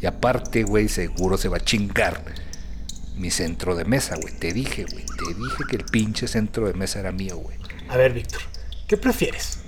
Y 0.00 0.06
aparte, 0.06 0.64
güey, 0.64 0.88
seguro 0.88 1.38
se 1.38 1.48
va 1.48 1.58
a 1.58 1.60
chingar 1.60 2.22
mi 3.16 3.30
centro 3.30 3.74
de 3.74 3.84
mesa, 3.84 4.16
güey. 4.20 4.34
Te 4.38 4.52
dije, 4.52 4.84
güey. 4.84 5.04
Te 5.04 5.34
dije 5.34 5.64
que 5.68 5.76
el 5.76 5.84
pinche 5.84 6.28
centro 6.28 6.66
de 6.66 6.74
mesa 6.74 7.00
era 7.00 7.12
mío, 7.12 7.36
güey. 7.36 7.56
A 7.88 7.96
ver, 7.96 8.12
Víctor, 8.12 8.40
¿qué 8.86 8.96
prefieres? 8.96 9.60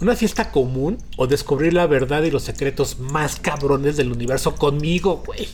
¿Una 0.00 0.16
fiesta 0.16 0.50
común 0.50 0.98
o 1.16 1.26
descubrir 1.26 1.72
la 1.72 1.86
verdad 1.86 2.22
y 2.24 2.30
los 2.30 2.42
secretos 2.42 2.98
más 2.98 3.36
cabrones 3.36 3.96
del 3.96 4.12
universo 4.12 4.54
conmigo, 4.54 5.22
güey? 5.24 5.48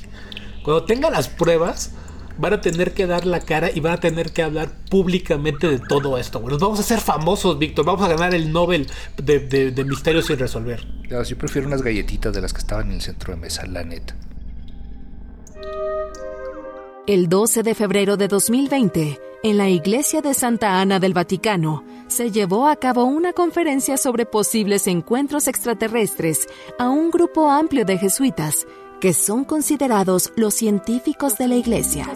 Cuando 0.62 0.84
tenga 0.84 1.11
las 1.11 1.28
pruebas, 1.28 1.93
van 2.38 2.55
a 2.55 2.61
tener 2.61 2.95
que 2.95 3.07
dar 3.07 3.26
la 3.26 3.41
cara 3.41 3.70
y 3.72 3.80
van 3.80 3.93
a 3.93 4.01
tener 4.01 4.32
que 4.32 4.43
hablar 4.43 4.70
públicamente 4.91 5.68
de 5.68 5.78
todo 5.78 6.16
esto, 6.18 6.41
güey. 6.41 6.53
Nos 6.53 6.61
vamos 6.61 6.78
a 6.78 6.82
hacer 6.82 7.01
famosos, 7.01 7.59
Víctor. 7.59 7.84
Vamos 7.84 8.03
a 8.03 8.09
ganar 8.09 8.34
el 8.34 8.51
Nobel 8.51 8.86
de, 9.16 9.41
de, 9.41 9.70
de 9.70 9.84
misterios 9.84 10.26
sin 10.26 10.38
resolver. 10.38 10.86
Yo 11.09 11.38
prefiero 11.38 11.66
unas 11.66 11.82
galletitas 11.82 12.32
de 12.32 12.41
las 12.41 12.53
que 12.53 12.61
estaban 12.61 12.88
en 12.88 12.95
el 12.95 13.03
centro 13.03 13.34
de 13.34 13.41
mesa, 13.41 13.66
la 13.66 13.84
neta. 13.84 14.14
El 17.07 17.28
12 17.28 17.62
de 17.62 17.74
febrero 17.74 18.18
de 18.18 18.28
2020, 18.28 19.18
en 19.42 19.57
la 19.57 19.70
iglesia 19.70 20.20
de 20.20 20.34
Santa 20.34 20.80
Ana 20.80 21.01
del 21.01 21.14
Vaticano, 21.14 21.82
se 22.09 22.30
llevó 22.30 22.68
a 22.68 22.76
cabo 22.76 23.05
una 23.05 23.32
conferencia 23.32 23.96
sobre 23.96 24.26
posibles 24.26 24.86
encuentros 24.86 25.48
extraterrestres 25.48 26.46
a 26.78 26.90
un 26.90 27.11
grupo 27.11 27.51
amplio 27.51 27.86
de 27.86 27.96
jesuitas 27.96 28.66
que 29.01 29.14
son 29.14 29.44
considerados 29.44 30.30
los 30.36 30.53
científicos 30.55 31.38
de 31.38 31.48
la 31.48 31.55
iglesia. 31.57 32.07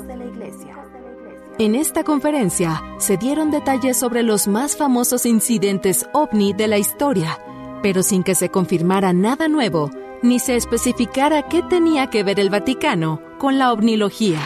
En 1.59 1.74
esta 1.74 2.05
conferencia 2.05 2.82
se 2.99 3.16
dieron 3.16 3.51
detalles 3.51 3.97
sobre 3.97 4.22
los 4.22 4.47
más 4.49 4.76
famosos 4.76 5.24
incidentes 5.24 6.07
ovni 6.12 6.53
de 6.53 6.68
la 6.68 6.76
historia, 6.76 7.39
pero 7.82 8.03
sin 8.03 8.22
que 8.22 8.35
se 8.35 8.51
confirmara 8.51 9.14
nada 9.14 9.49
nuevo 9.49 9.91
ni 10.22 10.39
se 10.39 10.57
especificara 10.57 11.49
qué 11.49 11.62
tenía 11.62 12.11
que 12.11 12.22
ver 12.22 12.39
el 12.39 12.51
Vaticano 12.51 13.20
con 13.39 13.59
la 13.59 13.72
ovnilogía. 13.72 14.41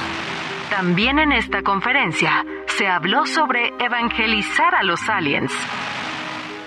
También 0.71 1.19
en 1.19 1.33
esta 1.33 1.63
conferencia 1.63 2.45
se 2.77 2.87
habló 2.87 3.25
sobre 3.27 3.73
evangelizar 3.79 4.75
a 4.75 4.83
los 4.83 5.01
aliens. 5.09 5.51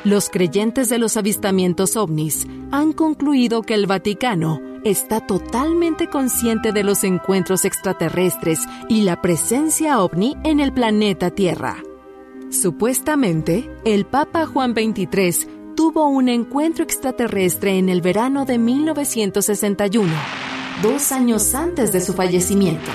Los 0.04 0.30
creyentes 0.30 0.90
de 0.90 0.98
los 0.98 1.18
avistamientos 1.18 1.96
ovnis 1.96 2.48
han 2.72 2.94
concluido 2.94 3.62
que 3.62 3.76
el 3.76 3.86
Vaticano 3.86 4.60
está 4.84 5.20
totalmente 5.20 6.08
consciente 6.08 6.72
de 6.72 6.84
los 6.84 7.04
encuentros 7.04 7.64
extraterrestres 7.66 8.66
y 8.90 9.02
la 9.02 9.22
presencia 9.22 10.00
ovni 10.00 10.36
en 10.44 10.60
el 10.60 10.74
planeta 10.74 11.30
Tierra. 11.30 11.78
Supuestamente, 12.50 13.70
el 13.86 14.06
Papa 14.06 14.48
Juan 14.48 14.74
XXIII 14.74 15.76
tuvo 15.76 16.08
un 16.08 16.28
encuentro 16.28 16.84
extraterrestre 16.84 17.78
en 17.78 17.88
el 17.88 18.02
verano 18.02 18.46
de 18.46 18.58
1961, 18.58 20.12
dos 20.82 21.12
años 21.12 21.54
antes 21.54 21.94
de 21.94 22.02
su 22.02 22.14
fallecimiento. 22.14 22.90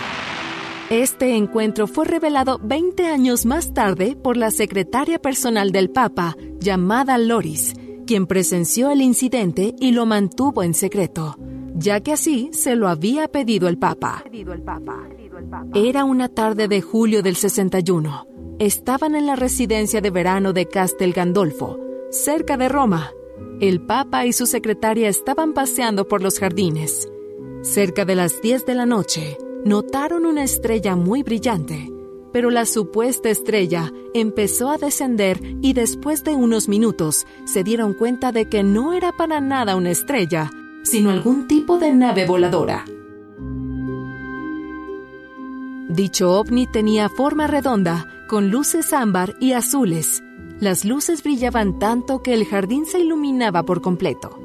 Este 0.90 1.34
encuentro 1.34 1.88
fue 1.88 2.04
revelado 2.04 2.60
20 2.62 3.06
años 3.06 3.44
más 3.44 3.74
tarde 3.74 4.14
por 4.14 4.36
la 4.36 4.52
secretaria 4.52 5.18
personal 5.18 5.72
del 5.72 5.90
Papa, 5.90 6.36
llamada 6.60 7.18
Loris, 7.18 7.74
quien 8.06 8.28
presenció 8.28 8.92
el 8.92 9.02
incidente 9.02 9.74
y 9.80 9.90
lo 9.90 10.06
mantuvo 10.06 10.62
en 10.62 10.74
secreto, 10.74 11.34
ya 11.74 11.98
que 12.00 12.12
así 12.12 12.50
se 12.52 12.76
lo 12.76 12.86
había 12.86 13.26
pedido 13.26 13.66
el 13.66 13.78
Papa. 13.78 14.22
Era 15.74 16.04
una 16.04 16.28
tarde 16.28 16.68
de 16.68 16.80
julio 16.82 17.20
del 17.20 17.34
61. 17.34 18.28
Estaban 18.60 19.16
en 19.16 19.26
la 19.26 19.34
residencia 19.34 20.00
de 20.00 20.10
verano 20.10 20.52
de 20.52 20.68
Castel 20.68 21.12
Gandolfo, 21.12 21.80
cerca 22.10 22.56
de 22.56 22.68
Roma. 22.68 23.10
El 23.60 23.80
Papa 23.80 24.24
y 24.24 24.32
su 24.32 24.46
secretaria 24.46 25.08
estaban 25.08 25.52
paseando 25.52 26.06
por 26.06 26.22
los 26.22 26.38
jardines. 26.38 27.08
Cerca 27.62 28.04
de 28.04 28.14
las 28.14 28.40
10 28.40 28.66
de 28.66 28.74
la 28.76 28.86
noche, 28.86 29.36
notaron 29.66 30.26
una 30.26 30.44
estrella 30.44 30.94
muy 30.94 31.24
brillante, 31.24 31.92
pero 32.32 32.50
la 32.50 32.66
supuesta 32.66 33.30
estrella 33.30 33.92
empezó 34.14 34.70
a 34.70 34.78
descender 34.78 35.40
y 35.60 35.72
después 35.72 36.22
de 36.22 36.36
unos 36.36 36.68
minutos 36.68 37.26
se 37.46 37.64
dieron 37.64 37.92
cuenta 37.92 38.30
de 38.30 38.48
que 38.48 38.62
no 38.62 38.92
era 38.92 39.10
para 39.10 39.40
nada 39.40 39.74
una 39.74 39.90
estrella, 39.90 40.52
sino 40.84 41.10
algún 41.10 41.48
tipo 41.48 41.78
de 41.78 41.92
nave 41.92 42.26
voladora. 42.26 42.84
Dicho 45.88 46.38
ovni 46.38 46.68
tenía 46.68 47.08
forma 47.08 47.48
redonda, 47.48 48.06
con 48.28 48.50
luces 48.50 48.92
ámbar 48.92 49.34
y 49.40 49.52
azules. 49.52 50.22
Las 50.60 50.84
luces 50.84 51.24
brillaban 51.24 51.80
tanto 51.80 52.22
que 52.22 52.34
el 52.34 52.46
jardín 52.46 52.86
se 52.86 53.00
iluminaba 53.00 53.64
por 53.64 53.82
completo. 53.82 54.38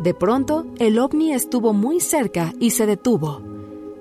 De 0.00 0.14
pronto, 0.14 0.64
el 0.78 0.98
ovni 0.98 1.34
estuvo 1.34 1.74
muy 1.74 2.00
cerca 2.00 2.54
y 2.58 2.70
se 2.70 2.86
detuvo 2.86 3.53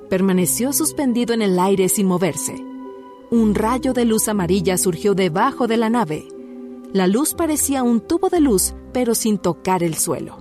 permaneció 0.10 0.74
suspendido 0.74 1.34
en 1.34 1.42
el 1.42 1.60
aire 1.60 1.90
sin 1.90 2.08
moverse. 2.08 2.56
Un 3.32 3.56
rayo 3.56 3.94
de 3.94 4.06
luz 4.06 4.28
amarilla 4.28 4.78
surgió 4.78 5.16
debajo 5.16 5.66
de 5.68 5.78
la 5.78 5.90
nave. 5.90 6.28
La 6.92 7.08
luz 7.08 7.34
parecía 7.34 7.82
un 7.82 8.00
tubo 8.02 8.30
de 8.30 8.40
luz, 8.40 8.76
pero 8.94 9.16
sin 9.16 9.40
tocar 9.40 9.82
el 9.82 9.96
suelo. 9.96 10.38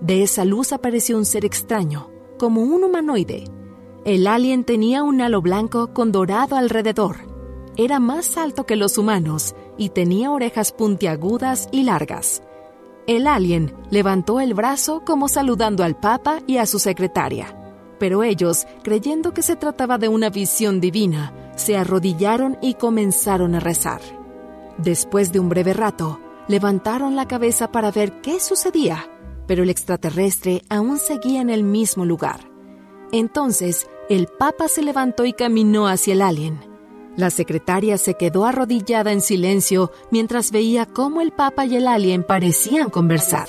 De 0.00 0.22
esa 0.22 0.44
luz 0.44 0.72
apareció 0.72 1.16
un 1.16 1.24
ser 1.24 1.44
extraño, 1.44 2.10
como 2.38 2.62
un 2.62 2.84
humanoide. 2.84 3.44
El 4.04 4.26
alien 4.26 4.64
tenía 4.64 5.02
un 5.02 5.20
halo 5.20 5.40
blanco 5.40 5.94
con 5.94 6.12
dorado 6.12 6.56
alrededor. 6.56 7.16
Era 7.76 8.00
más 8.00 8.36
alto 8.36 8.66
que 8.66 8.76
los 8.76 8.98
humanos 8.98 9.54
y 9.78 9.90
tenía 9.90 10.30
orejas 10.30 10.72
puntiagudas 10.72 11.68
y 11.72 11.84
largas. 11.84 12.42
El 13.06 13.26
alien 13.26 13.74
levantó 13.90 14.40
el 14.40 14.52
brazo 14.52 15.02
como 15.06 15.28
saludando 15.28 15.84
al 15.84 15.98
Papa 15.98 16.40
y 16.46 16.58
a 16.58 16.66
su 16.66 16.78
secretaria 16.78 17.59
pero 18.00 18.24
ellos, 18.24 18.66
creyendo 18.82 19.32
que 19.32 19.42
se 19.42 19.54
trataba 19.54 19.98
de 19.98 20.08
una 20.08 20.30
visión 20.30 20.80
divina, 20.80 21.52
se 21.54 21.76
arrodillaron 21.76 22.56
y 22.62 22.74
comenzaron 22.74 23.54
a 23.54 23.60
rezar. 23.60 24.00
Después 24.78 25.30
de 25.32 25.38
un 25.38 25.50
breve 25.50 25.74
rato, 25.74 26.18
levantaron 26.48 27.14
la 27.14 27.28
cabeza 27.28 27.70
para 27.70 27.90
ver 27.92 28.22
qué 28.22 28.40
sucedía, 28.40 29.06
pero 29.46 29.62
el 29.62 29.70
extraterrestre 29.70 30.62
aún 30.70 30.98
seguía 30.98 31.42
en 31.42 31.50
el 31.50 31.62
mismo 31.62 32.06
lugar. 32.06 32.40
Entonces, 33.12 33.86
el 34.08 34.26
Papa 34.26 34.68
se 34.68 34.82
levantó 34.82 35.26
y 35.26 35.34
caminó 35.34 35.86
hacia 35.86 36.14
el 36.14 36.22
alien. 36.22 36.58
La 37.16 37.28
secretaria 37.28 37.98
se 37.98 38.14
quedó 38.14 38.46
arrodillada 38.46 39.12
en 39.12 39.20
silencio 39.20 39.90
mientras 40.10 40.52
veía 40.52 40.86
cómo 40.86 41.20
el 41.20 41.32
Papa 41.32 41.66
y 41.66 41.76
el 41.76 41.86
alien 41.86 42.22
parecían 42.22 42.88
conversar. 42.88 43.48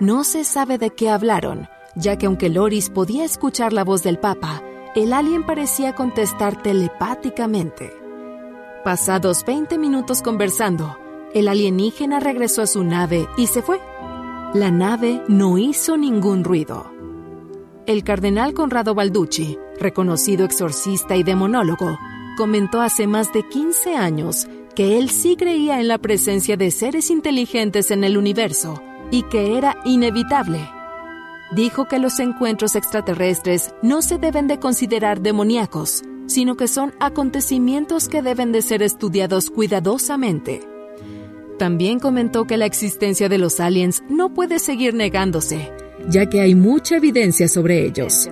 No 0.00 0.24
se 0.24 0.42
sabe 0.42 0.78
de 0.78 0.90
qué 0.90 1.10
hablaron, 1.10 1.68
ya 1.96 2.16
que 2.16 2.26
aunque 2.26 2.48
Loris 2.48 2.90
podía 2.90 3.24
escuchar 3.24 3.72
la 3.72 3.84
voz 3.84 4.02
del 4.02 4.18
Papa, 4.18 4.62
el 4.94 5.12
alien 5.12 5.44
parecía 5.44 5.94
contestar 5.94 6.62
telepáticamente. 6.62 7.92
Pasados 8.84 9.44
20 9.44 9.78
minutos 9.78 10.22
conversando, 10.22 10.96
el 11.34 11.48
alienígena 11.48 12.20
regresó 12.20 12.62
a 12.62 12.66
su 12.66 12.84
nave 12.84 13.26
y 13.36 13.46
se 13.46 13.62
fue. 13.62 13.80
La 14.54 14.70
nave 14.70 15.22
no 15.26 15.58
hizo 15.58 15.96
ningún 15.96 16.44
ruido. 16.44 16.92
El 17.86 18.04
cardenal 18.04 18.54
Conrado 18.54 18.94
Balducci, 18.94 19.58
reconocido 19.80 20.44
exorcista 20.44 21.16
y 21.16 21.22
demonólogo, 21.22 21.98
comentó 22.36 22.80
hace 22.80 23.06
más 23.06 23.32
de 23.32 23.48
15 23.48 23.96
años 23.96 24.46
que 24.74 24.98
él 24.98 25.10
sí 25.10 25.36
creía 25.36 25.80
en 25.80 25.88
la 25.88 25.98
presencia 25.98 26.56
de 26.56 26.70
seres 26.70 27.10
inteligentes 27.10 27.90
en 27.90 28.04
el 28.04 28.16
universo 28.16 28.82
y 29.10 29.22
que 29.24 29.56
era 29.56 29.76
inevitable. 29.84 30.68
Dijo 31.52 31.86
que 31.86 31.98
los 31.98 32.18
encuentros 32.20 32.74
extraterrestres 32.74 33.74
no 33.82 34.02
se 34.02 34.18
deben 34.18 34.46
de 34.46 34.58
considerar 34.58 35.20
demoníacos, 35.20 36.02
sino 36.26 36.56
que 36.56 36.68
son 36.68 36.94
acontecimientos 37.00 38.08
que 38.08 38.22
deben 38.22 38.50
de 38.50 38.62
ser 38.62 38.82
estudiados 38.82 39.50
cuidadosamente. 39.50 40.60
También 41.58 42.00
comentó 42.00 42.46
que 42.46 42.56
la 42.56 42.66
existencia 42.66 43.28
de 43.28 43.38
los 43.38 43.60
aliens 43.60 44.02
no 44.08 44.32
puede 44.34 44.58
seguir 44.58 44.94
negándose, 44.94 45.70
ya 46.08 46.28
que 46.28 46.40
hay 46.40 46.54
mucha 46.54 46.96
evidencia 46.96 47.46
sobre 47.46 47.86
ellos. 47.86 48.28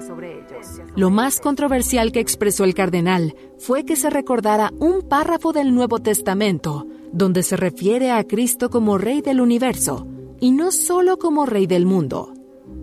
Lo 0.97 1.11
más 1.11 1.41
controversial 1.41 2.13
que 2.13 2.21
expresó 2.21 2.65
el 2.65 2.75
cardenal 2.75 3.35
fue 3.59 3.85
que 3.85 3.97
se 3.97 4.11
recordara 4.11 4.73
un 4.79 5.03
párrafo 5.03 5.53
del 5.53 5.75
Nuevo 5.75 6.01
Testamento, 6.01 6.87
donde 7.13 7.43
se 7.43 7.57
refiere 7.57 8.11
a 8.11 8.25
Cristo 8.25 8.71
como 8.71 8.99
Rey 8.99 9.21
del 9.21 9.41
universo, 9.41 10.07
y 10.41 10.51
no 10.51 10.73
solo 10.73 11.19
como 11.19 11.47
Rey 11.47 11.67
del 11.67 11.87
mundo. 11.87 12.35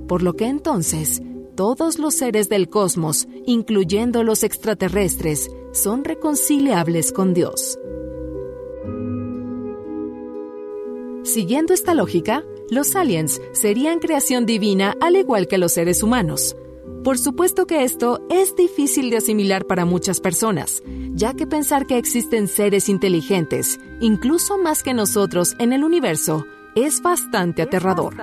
Por 0.10 0.24
lo 0.24 0.34
que 0.34 0.47
entonces, 0.47 1.22
todos 1.55 1.99
los 1.99 2.16
seres 2.16 2.49
del 2.49 2.68
cosmos, 2.68 3.28
incluyendo 3.45 4.24
los 4.24 4.41
extraterrestres, 4.41 5.51
son 5.72 6.03
reconciliables 6.03 7.12
con 7.12 7.36
Dios. 7.36 7.78
Siguiendo 11.22 11.76
esta 11.76 11.93
lógica, 11.93 12.43
los 12.72 12.95
aliens 12.95 13.39
serían 13.51 13.99
creación 13.99 14.47
divina 14.47 14.95
al 14.99 15.16
igual 15.16 15.47
que 15.47 15.60
los 15.60 15.74
seres 15.74 16.01
humanos. 16.01 16.55
Por 17.03 17.20
supuesto 17.20 17.68
que 17.68 17.84
esto 17.84 18.20
es 18.32 18.55
difícil 18.55 19.12
de 19.12 19.18
asimilar 19.18 19.66
para 19.66 19.86
muchas 19.86 20.20
personas, 20.20 20.82
ya 21.14 21.36
que 21.36 21.45
pensar 21.45 21.86
que 21.86 21.99
existen 21.99 22.47
seres 22.47 22.89
inteligentes, 22.89 23.80
incluso 24.01 24.57
más 24.57 24.82
que 24.82 24.95
nosotros 24.95 25.55
en 25.60 25.72
el 25.72 25.84
universo, 25.84 26.47
es 26.86 27.02
bastante 27.02 27.62
aterrador. 27.62 28.16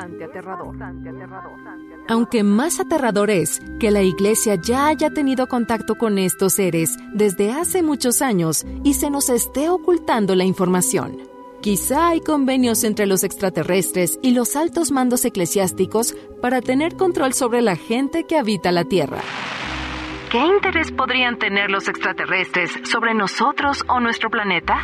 Aunque 2.09 2.43
más 2.43 2.81
aterrador 2.81 3.31
es 3.31 3.61
que 3.81 3.91
la 3.91 4.03
Iglesia 4.03 4.55
ya 4.57 4.89
haya 4.89 5.11
tenido 5.11 5.49
contacto 5.49 5.97
con 5.97 6.19
estos 6.19 6.55
seres 6.55 6.97
desde 7.13 7.53
hace 7.53 7.83
muchos 7.83 8.23
años 8.23 8.65
y 8.85 8.95
se 8.95 9.11
nos 9.11 9.29
esté 9.29 9.69
ocultando 9.69 10.35
la 10.35 10.45
información. 10.45 11.19
Quizá 11.61 12.09
hay 12.09 12.21
convenios 12.21 12.85
entre 12.85 13.07
los 13.07 13.25
extraterrestres 13.25 14.21
y 14.23 14.33
los 14.33 14.55
altos 14.55 14.93
mandos 14.93 15.25
eclesiásticos 15.25 16.15
para 16.41 16.61
tener 16.61 16.97
control 16.97 17.33
sobre 17.33 17.61
la 17.61 17.75
gente 17.75 18.25
que 18.25 18.39
habita 18.39 18.71
la 18.71 18.85
Tierra. 18.85 19.21
¿Qué 20.31 20.39
interés 20.39 20.93
podrían 20.93 21.39
tener 21.39 21.71
los 21.71 21.89
extraterrestres 21.89 22.71
sobre 22.85 23.15
nosotros 23.15 23.85
o 23.89 24.01
nuestro 24.01 24.29
planeta? 24.31 24.79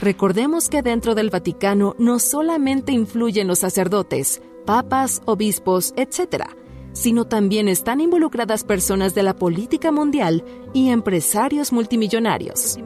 Recordemos 0.00 0.70
que 0.70 0.80
dentro 0.80 1.14
del 1.14 1.28
Vaticano 1.28 1.94
no 1.98 2.18
solamente 2.18 2.90
influyen 2.90 3.46
los 3.46 3.58
sacerdotes, 3.58 4.40
papas, 4.64 5.20
obispos, 5.26 5.92
etc., 5.96 6.44
sino 6.92 7.26
también 7.26 7.68
están 7.68 8.00
involucradas 8.00 8.64
personas 8.64 9.14
de 9.14 9.22
la 9.22 9.36
política 9.36 9.92
mundial 9.92 10.42
y 10.72 10.88
empresarios 10.88 11.70
multimillonarios. 11.70 12.78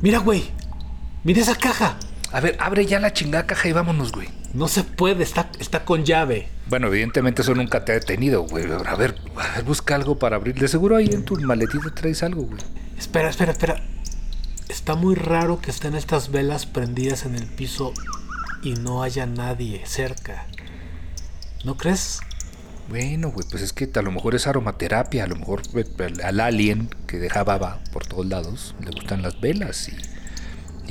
Mira, 0.00 0.18
güey. 0.18 0.50
Mira 1.24 1.42
esa 1.42 1.54
caja. 1.54 1.98
A 2.32 2.40
ver, 2.40 2.56
abre 2.60 2.86
ya 2.86 3.00
la 3.00 3.12
chingada 3.12 3.46
caja 3.46 3.68
y 3.68 3.72
vámonos, 3.72 4.12
güey. 4.12 4.28
No 4.54 4.68
se 4.68 4.84
puede, 4.84 5.22
está, 5.22 5.50
está 5.58 5.84
con 5.84 6.04
llave. 6.04 6.48
Bueno, 6.68 6.86
evidentemente 6.86 7.42
eso 7.42 7.54
nunca 7.54 7.84
te 7.84 7.92
ha 7.92 7.94
detenido, 7.96 8.42
güey. 8.42 8.64
A 8.64 8.94
ver, 8.94 9.16
a 9.36 9.56
ver, 9.56 9.64
busca 9.64 9.94
algo 9.94 10.18
para 10.18 10.36
abrir. 10.36 10.54
De 10.54 10.68
seguro 10.68 10.96
ahí 10.96 11.08
en 11.12 11.24
tu 11.24 11.36
maletito 11.40 11.92
traes 11.92 12.22
algo, 12.22 12.42
güey. 12.42 12.60
Espera, 12.96 13.28
espera, 13.30 13.52
espera. 13.52 13.82
Está 14.68 14.94
muy 14.94 15.16
raro 15.16 15.60
que 15.60 15.70
estén 15.70 15.94
estas 15.94 16.30
velas 16.30 16.66
prendidas 16.66 17.24
en 17.26 17.34
el 17.34 17.46
piso 17.46 17.92
y 18.62 18.74
no 18.74 19.02
haya 19.02 19.26
nadie 19.26 19.82
cerca. 19.84 20.46
¿No 21.64 21.76
crees? 21.76 22.20
Bueno, 22.90 23.30
güey, 23.30 23.46
pues 23.48 23.62
es 23.62 23.72
que 23.72 23.88
a 23.94 24.02
lo 24.02 24.10
mejor 24.10 24.34
es 24.34 24.48
aromaterapia, 24.48 25.22
a 25.22 25.26
lo 25.28 25.36
mejor 25.36 25.62
al 26.24 26.40
alien 26.40 26.90
que 27.06 27.20
deja 27.20 27.44
baba 27.44 27.78
por 27.92 28.04
todos 28.04 28.26
lados 28.26 28.74
le 28.80 28.90
gustan 28.90 29.22
las 29.22 29.40
velas 29.40 29.88
y, 29.88 29.96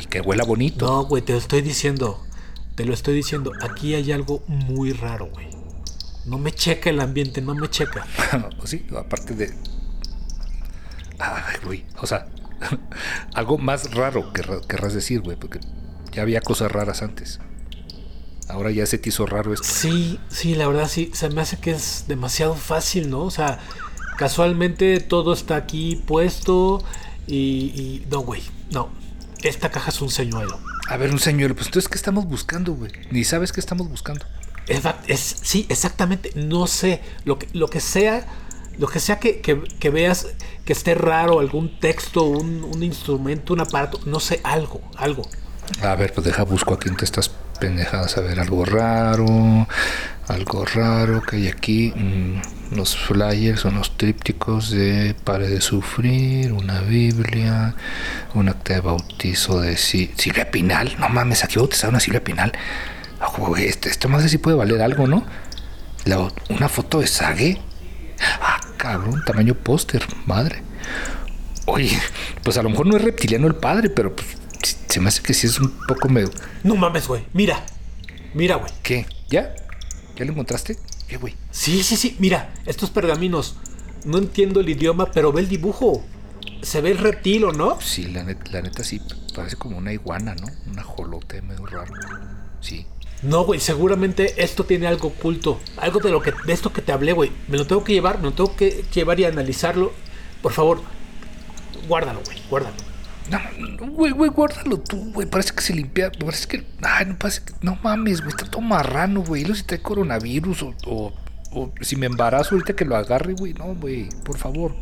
y 0.01 0.05
que 0.05 0.21
huela 0.21 0.45
bonito. 0.45 0.85
No, 0.85 1.05
güey, 1.05 1.21
te 1.21 1.33
lo 1.33 1.39
estoy 1.39 1.61
diciendo. 1.61 2.25
Te 2.75 2.85
lo 2.85 2.93
estoy 2.93 3.15
diciendo. 3.15 3.51
Aquí 3.61 3.95
hay 3.95 4.13
algo 4.13 4.41
muy 4.47 4.93
raro, 4.93 5.27
güey. 5.27 5.49
No 6.25 6.37
me 6.37 6.53
checa 6.53 6.89
el 6.89 7.01
ambiente, 7.01 7.41
no 7.41 7.53
me 7.53 7.69
checa. 7.69 8.07
sí, 8.63 8.87
aparte 8.97 9.35
de. 9.35 9.53
Ay, 11.17 11.57
güey. 11.65 11.85
O 12.01 12.07
sea, 12.07 12.29
algo 13.33 13.57
más 13.57 13.93
raro 13.93 14.31
querrás 14.31 14.93
decir, 14.93 15.19
güey, 15.19 15.35
porque 15.35 15.59
ya 16.13 16.21
había 16.21 16.39
cosas 16.39 16.71
raras 16.71 17.01
antes. 17.01 17.41
Ahora 18.49 18.71
ya 18.71 18.85
se 18.87 18.97
te 18.97 19.09
hizo 19.09 19.27
raro 19.27 19.53
esto. 19.53 19.65
Sí, 19.67 20.19
sí, 20.29 20.55
la 20.55 20.67
verdad 20.67 20.89
sí. 20.89 21.11
Se 21.13 21.29
me 21.29 21.41
hace 21.41 21.57
que 21.57 21.69
es 21.71 22.05
demasiado 22.07 22.55
fácil, 22.55 23.09
¿no? 23.09 23.21
O 23.21 23.31
sea, 23.31 23.59
casualmente 24.17 24.99
todo 24.99 25.33
está 25.33 25.55
aquí 25.55 26.01
puesto 26.07 26.83
y. 27.27 27.37
y 27.37 28.07
no, 28.09 28.21
güey, 28.21 28.41
no. 28.71 28.89
Esta 29.43 29.69
caja 29.69 29.91
es 29.91 30.01
un 30.01 30.09
señuelo. 30.09 30.59
A 30.87 30.97
ver, 30.97 31.11
un 31.11 31.19
señuelo. 31.19 31.53
Pues 31.53 31.67
entonces, 31.67 31.87
¿qué 31.87 31.95
estamos 31.95 32.25
buscando, 32.25 32.73
güey? 32.73 32.91
Ni 33.11 33.23
sabes 33.23 33.51
qué 33.51 33.59
estamos 33.59 33.87
buscando. 33.87 34.25
Es, 34.67 34.81
es, 35.07 35.35
sí, 35.43 35.67
exactamente. 35.69 36.31
No 36.35 36.65
sé. 36.65 37.01
Lo 37.25 37.37
que, 37.37 37.47
lo 37.53 37.67
que 37.67 37.79
sea. 37.79 38.27
Lo 38.79 38.87
que 38.87 38.99
sea 38.99 39.19
que, 39.19 39.41
que, 39.41 39.61
que 39.61 39.89
veas 39.89 40.27
que 40.65 40.73
esté 40.73 40.95
raro, 40.95 41.39
algún 41.39 41.79
texto, 41.79 42.23
un, 42.23 42.63
un 42.63 42.81
instrumento, 42.81 43.53
un 43.53 43.59
aparato, 43.59 43.99
no 44.05 44.21
sé, 44.21 44.39
algo, 44.43 44.81
algo. 44.95 45.23
A 45.81 45.95
ver, 45.95 46.13
pues 46.13 46.25
deja, 46.25 46.43
busco 46.43 46.73
aquí 46.73 46.87
entre 46.87 47.03
estas 47.03 47.29
pendejadas, 47.59 48.17
a 48.17 48.21
ver, 48.21 48.39
algo 48.39 48.65
raro, 48.65 49.67
algo 50.27 50.65
raro 50.65 51.21
que 51.21 51.37
hay 51.37 51.47
aquí, 51.47 51.93
mm, 51.95 52.75
los 52.75 52.97
flyers 52.97 53.61
son 53.61 53.75
los 53.75 53.97
trípticos 53.97 54.71
de 54.71 55.15
Pare 55.23 55.47
de 55.47 55.61
Sufrir, 55.61 56.53
una 56.53 56.81
Biblia, 56.81 57.75
un 58.33 58.49
acta 58.49 58.75
de 58.75 58.81
bautizo 58.81 59.59
de 59.59 59.77
Silvia 59.77 60.51
Pinal, 60.51 60.95
no 60.99 61.09
mames, 61.09 61.43
aquí 61.43 61.57
bautizaron 61.57 61.95
a 61.95 61.99
Silvia 61.99 62.23
Pinal, 62.23 62.53
esto 63.57 64.09
más 64.09 64.23
de 64.23 64.29
si 64.29 64.37
puede 64.37 64.57
valer 64.57 64.81
algo, 64.81 65.07
¿no? 65.07 65.25
una 66.49 66.69
foto 66.69 67.01
de 67.01 67.07
Sage, 67.07 67.59
ah, 68.41 68.59
cabrón, 68.77 69.21
tamaño 69.25 69.53
póster, 69.53 70.05
madre. 70.25 70.63
Oye, 71.65 71.99
pues 72.43 72.57
a 72.57 72.63
lo 72.63 72.69
mejor 72.69 72.87
no 72.87 72.97
es 72.97 73.03
reptiliano 73.03 73.45
el 73.45 73.55
padre, 73.55 73.89
pero 73.89 74.15
pues 74.15 74.38
se 74.61 74.99
me 74.99 75.07
hace 75.07 75.21
que 75.21 75.33
sí 75.33 75.47
es 75.47 75.59
un 75.59 75.69
poco 75.87 76.09
medio. 76.09 76.31
No 76.63 76.75
mames, 76.75 77.07
güey. 77.07 77.23
Mira. 77.33 77.65
Mira, 78.33 78.55
güey. 78.55 78.71
¿Qué? 78.83 79.05
¿Ya? 79.29 79.55
¿Ya 80.15 80.25
lo 80.25 80.31
encontraste? 80.31 80.77
¿Qué, 81.07 81.17
güey? 81.17 81.35
Sí, 81.51 81.83
sí, 81.83 81.95
sí. 81.95 82.15
Mira, 82.19 82.53
estos 82.65 82.89
pergaminos. 82.89 83.55
No 84.05 84.17
entiendo 84.17 84.59
el 84.59 84.69
idioma, 84.69 85.11
pero 85.11 85.31
ve 85.31 85.41
el 85.41 85.49
dibujo. 85.49 86.03
Se 86.61 86.81
ve 86.81 86.91
el 86.91 86.97
reptil, 86.97 87.45
¿o 87.45 87.51
no? 87.51 87.79
Sí, 87.81 88.07
la 88.07 88.23
neta, 88.23 88.51
la 88.51 88.61
neta 88.61 88.83
sí. 88.83 89.01
Parece 89.35 89.55
como 89.55 89.77
una 89.77 89.93
iguana, 89.93 90.35
¿no? 90.35 90.47
Una 90.71 90.83
jolote 90.83 91.41
medio 91.41 91.65
raro. 91.65 91.93
Sí. 92.61 92.85
No, 93.21 93.43
güey, 93.43 93.59
seguramente 93.59 94.41
esto 94.43 94.63
tiene 94.63 94.87
algo 94.87 95.09
oculto. 95.09 95.59
Algo 95.77 95.99
de 95.99 96.09
lo 96.09 96.21
que 96.21 96.33
de 96.45 96.53
esto 96.53 96.71
que 96.71 96.81
te 96.81 96.91
hablé, 96.91 97.13
güey. 97.13 97.31
Me 97.47 97.57
lo 97.57 97.67
tengo 97.67 97.83
que 97.83 97.93
llevar, 97.93 98.17
me 98.17 98.25
lo 98.25 98.33
tengo 98.33 98.55
que 98.55 98.85
llevar 98.93 99.19
y 99.19 99.25
analizarlo. 99.25 99.91
Por 100.41 100.53
favor, 100.53 100.81
guárdalo, 101.87 102.21
güey, 102.25 102.37
guárdalo. 102.49 102.88
No, 103.29 103.39
güey, 103.91 104.11
güey, 104.11 104.29
guárdalo 104.31 104.79
tú, 104.79 105.11
güey. 105.13 105.27
Parece 105.27 105.53
que 105.53 105.61
se 105.61 105.73
limpia. 105.73 106.11
Parece 106.11 106.47
que. 106.47 106.65
Ay, 106.81 107.05
no 107.05 107.17
parece 107.17 107.43
que. 107.43 107.53
No 107.61 107.77
mames, 107.83 108.21
güey. 108.21 108.29
Está 108.31 108.45
todo 108.49 108.61
marrano, 108.61 109.21
güey. 109.21 109.45
Sé 109.45 109.55
si 109.55 109.63
trae 109.63 109.81
coronavirus 109.81 110.63
o, 110.63 111.13
o 111.51 111.71
si 111.81 111.95
me 111.95 112.07
embarazo 112.07 112.55
ahorita 112.55 112.75
que 112.75 112.85
lo 112.85 112.95
agarre, 112.95 113.33
güey. 113.33 113.53
No, 113.53 113.75
güey, 113.75 114.09
por 114.23 114.37
favor. 114.37 114.75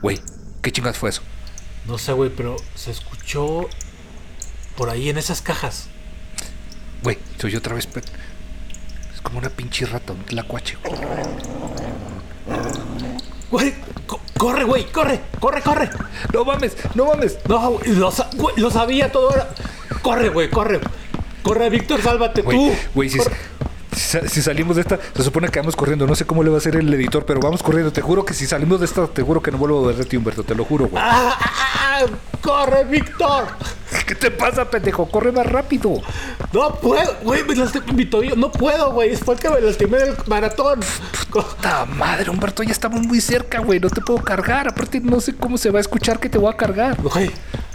Güey, 0.00 0.20
¿qué 0.62 0.72
chingas 0.72 0.98
fue 0.98 1.10
eso? 1.10 1.22
No 1.86 1.98
sé, 1.98 2.12
güey, 2.12 2.30
pero 2.34 2.56
se 2.74 2.90
escuchó 2.90 3.68
por 4.76 4.90
ahí 4.90 5.08
en 5.08 5.18
esas 5.18 5.42
cajas. 5.42 5.88
Güey, 7.02 7.18
se 7.38 7.46
oyó 7.46 7.58
otra 7.58 7.74
vez. 7.74 7.88
Es 9.14 9.20
como 9.20 9.38
una 9.38 9.50
pinche 9.50 9.86
rata, 9.86 10.12
un 10.12 10.24
tlacuache. 10.24 10.76
güey. 10.84 10.98
Güey, 13.52 13.74
co- 14.06 14.18
corre, 14.38 14.64
güey, 14.64 14.84
corre, 14.90 15.20
corre, 15.38 15.60
corre. 15.62 15.90
No 16.32 16.44
mames, 16.44 16.76
no 16.94 17.04
mames. 17.06 17.38
No, 17.48 17.70
güey, 17.72 17.90
lo, 17.94 18.10
sa- 18.10 18.28
güey, 18.34 18.56
lo 18.56 18.70
sabía 18.70 19.12
todo. 19.12 19.30
Corre, 20.02 20.30
güey, 20.30 20.50
corre. 20.50 20.80
Corre, 21.42 21.68
Víctor, 21.70 22.00
sálvate 22.00 22.42
tú. 22.42 22.72
güey, 22.94 23.10
si. 23.10 23.18
Si- 23.96 24.42
salimos 24.42 24.76
de 24.76 24.82
esta, 24.82 24.98
se 25.14 25.22
supone 25.22 25.48
que 25.48 25.58
vamos 25.60 25.76
corriendo. 25.76 26.06
No 26.06 26.14
sé 26.14 26.24
cómo 26.24 26.42
le 26.42 26.50
va 26.50 26.56
a 26.56 26.58
hacer 26.58 26.76
el 26.76 26.92
editor, 26.92 27.24
pero 27.24 27.40
vamos 27.40 27.62
corriendo. 27.62 27.92
Te 27.92 28.00
juro 28.00 28.24
que 28.24 28.34
si 28.34 28.46
salimos 28.46 28.80
de 28.80 28.86
esta, 28.86 29.06
te 29.06 29.22
juro 29.22 29.42
que 29.42 29.50
no 29.50 29.58
vuelvo 29.58 29.84
a 29.84 29.88
ver 29.88 29.96
de 29.96 30.04
ti, 30.04 30.16
Humberto. 30.16 30.42
Te 30.44 30.54
lo 30.54 30.64
juro, 30.64 30.86
güey. 30.88 31.02
Ah, 31.04 31.36
ah, 31.38 32.00
ah, 32.02 32.06
corre, 32.40 32.84
Víctor. 32.84 33.46
¿Qué 34.06 34.14
te 34.14 34.30
pasa, 34.30 34.68
pendejo? 34.70 35.06
Corre 35.08 35.32
más 35.32 35.46
rápido. 35.46 35.94
No 36.52 36.74
puedo, 36.76 37.14
güey, 37.22 37.44
me 37.44 37.54
lastimé 37.54 37.92
mi 37.92 38.04
tobillo. 38.06 38.36
No 38.36 38.50
puedo, 38.50 38.92
güey. 38.92 39.14
Fue 39.16 39.36
que 39.36 39.48
me 39.50 39.60
lastimé 39.60 39.98
del 39.98 40.14
maratón. 40.26 40.80
Puta 41.30 41.84
madre, 41.86 42.30
Humberto, 42.30 42.62
ya 42.62 42.72
estamos 42.72 43.00
muy 43.06 43.20
cerca, 43.20 43.60
güey. 43.60 43.78
No 43.80 43.88
te 43.90 44.00
puedo 44.00 44.22
cargar. 44.22 44.68
Aparte, 44.68 45.00
no 45.00 45.20
sé 45.20 45.34
cómo 45.36 45.56
se 45.58 45.70
va 45.70 45.78
a 45.78 45.80
escuchar 45.82 46.18
que 46.18 46.28
te 46.28 46.38
voy 46.38 46.52
a 46.52 46.56
cargar. 46.56 47.00
Güey, 47.00 47.30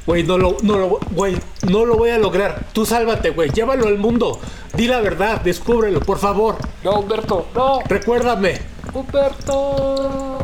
güey, 0.07 0.23
no 0.23 0.37
lo, 0.37 0.57
no 0.63 0.77
lo, 0.77 0.99
güey, 1.11 1.37
no 1.69 1.85
lo 1.85 1.97
voy 1.97 2.09
a 2.09 2.17
lograr. 2.17 2.65
Tú 2.73 2.85
sálvate, 2.85 3.29
güey. 3.31 3.49
Llévalo 3.51 3.87
al 3.87 3.97
mundo. 3.99 4.39
Di 4.73 4.87
la 4.87 5.01
verdad, 5.01 5.41
descúbrelo, 5.41 5.99
por 5.99 6.17
favor. 6.17 6.55
No, 6.83 6.99
Humberto, 6.99 7.47
no. 7.53 7.81
Recuérdame. 7.87 8.59
Humberto. 8.93 10.37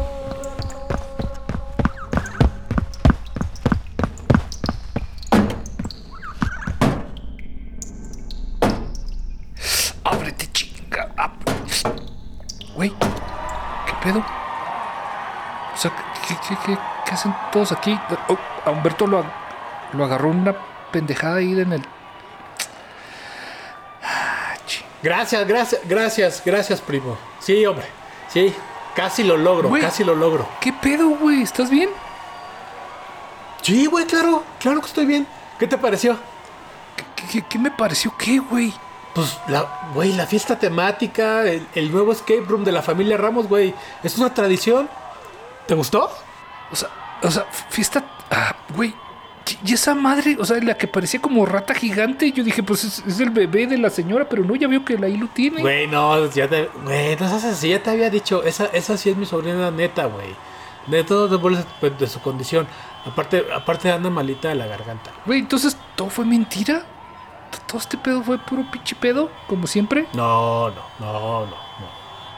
Ábrete, 10.04 10.48
chinga. 10.52 11.10
Ab- 11.18 11.32
Güey, 12.76 12.90
¿qué 12.90 13.94
pedo? 14.04 14.20
O 14.20 15.78
sea, 15.78 15.92
¿qué, 16.28 16.36
qué, 16.48 16.58
qué- 16.66 16.78
qué 17.06 17.12
hacen 17.12 17.34
todos 17.52 17.72
aquí? 17.72 17.98
Oh, 18.30 18.38
a 18.66 18.72
Humberto 18.72 19.06
lo, 19.08 19.24
lo 19.94 20.06
agarró 20.06 20.30
una 20.30 20.56
pendejada 20.92 21.38
ahí 21.38 21.60
en 21.60 21.74
el. 21.74 21.82
Ah. 24.04 24.54
Gracias, 25.02 25.48
gracias, 25.48 25.82
gracias, 25.86 26.42
gracias, 26.46 26.82
primo. 26.82 27.18
Sí, 27.40 27.66
hombre. 27.66 27.86
Sí, 28.30 28.54
casi 28.96 29.24
lo 29.24 29.36
logro, 29.38 29.70
casi 29.82 30.04
lo 30.04 30.16
logro. 30.16 30.48
¿Qué 30.62 30.72
pedo, 30.74 31.10
güey? 31.10 31.42
¿Estás 31.42 31.70
bien? 31.70 31.90
Sí, 33.62 33.86
güey, 33.86 34.06
claro, 34.06 34.44
claro 34.60 34.80
que 34.82 34.88
estoy 34.88 35.06
bien. 35.06 35.28
¿Qué 35.60 35.68
te 35.68 35.78
pareció? 35.78 36.18
¿Qué, 36.96 37.26
qué- 37.32 37.42
qué 37.48 37.60
me 37.60 37.72
pareció 37.72 38.14
qué, 38.18 38.40
güey? 38.40 38.74
Pues, 39.14 39.38
la, 39.48 39.90
güey, 39.94 40.14
la 40.14 40.26
fiesta 40.26 40.58
temática, 40.58 41.44
el, 41.44 41.68
el 41.76 41.92
nuevo 41.92 42.12
escape 42.14 42.44
room 42.48 42.64
de 42.64 42.72
la 42.72 42.82
familia 42.82 43.16
Ramos, 43.18 43.48
güey. 43.48 43.74
Es 44.04 44.18
una 44.18 44.34
tradición. 44.34 44.90
¿Te 45.68 45.76
gustó? 45.76 46.10
O 46.72 46.76
sea, 46.76 46.90
o 47.22 47.30
sea, 47.30 47.46
fiesta. 47.70 48.04
Ah, 48.32 48.56
güey. 48.76 48.94
Y- 49.66 49.74
esa 49.74 49.94
madre, 49.96 50.38
o 50.40 50.46
sea, 50.46 50.58
la 50.62 50.76
que 50.78 50.88
parecía 50.88 51.22
como 51.22 51.46
rata 51.46 51.74
gigante, 51.74 52.32
yo 52.32 52.44
dije, 52.44 52.64
pues 52.64 52.84
es, 52.84 53.04
es 53.06 53.20
el 53.20 53.30
bebé 53.30 53.68
de 53.68 53.78
la 53.78 53.90
señora, 53.90 54.28
pero 54.30 54.44
no, 54.44 54.56
ya 54.56 54.68
veo 54.68 54.84
que 54.86 54.98
ahí 55.04 55.18
lo 55.18 55.28
tiene. 55.28 55.62
Güey, 55.62 55.88
no, 55.88 56.30
ya 56.32 56.48
te. 56.48 56.70
Güey, 56.84 57.16
no 57.18 57.28
seas 57.30 57.44
así, 57.46 57.70
ya 57.70 57.82
te 57.84 57.90
había 57.90 58.10
dicho. 58.10 58.44
Esa, 58.44 58.66
esa 58.68 58.96
sí 58.98 59.10
es 59.10 59.18
mi 59.18 59.26
sobrina 59.26 59.70
neta, 59.72 60.06
güey. 60.06 60.36
De 60.88 61.04
todo 61.04 61.28
de, 61.28 61.38
bolas 61.38 61.66
de, 62.00 62.08
su 62.08 62.20
condición. 62.22 62.68
Aparte, 63.06 63.46
aparte 63.54 63.92
anda 63.92 64.10
malita 64.10 64.50
de 64.50 64.56
la 64.56 64.66
garganta. 64.68 65.12
Güey, 65.26 65.40
entonces, 65.40 65.78
¿todo 65.96 66.10
fue 66.10 66.26
mentira? 66.26 66.80
¿T- 67.52 67.58
¿Todo 67.68 67.78
este 67.80 67.98
pedo 67.98 68.24
fue 68.24 68.38
puro 68.38 68.66
pinche 68.72 68.96
pedo, 68.96 69.30
como 69.48 69.68
siempre? 69.68 70.08
No, 70.14 70.70
no, 70.70 70.76
no, 71.00 71.46
no, 71.46 71.46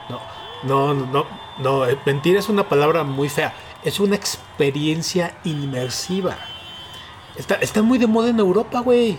no. 0.09 0.19
No, 0.63 0.93
no, 0.93 1.05
no, 1.05 1.25
no. 1.59 1.85
eh, 1.87 1.97
Mentir 2.05 2.35
es 2.37 2.49
una 2.49 2.67
palabra 2.67 3.03
muy 3.03 3.29
fea. 3.29 3.53
Es 3.83 3.99
una 3.99 4.15
experiencia 4.15 5.35
inmersiva. 5.43 6.35
Está, 7.37 7.55
está 7.55 7.81
muy 7.81 7.97
de 7.97 8.07
moda 8.07 8.29
en 8.29 8.39
Europa, 8.39 8.79
güey. 8.79 9.17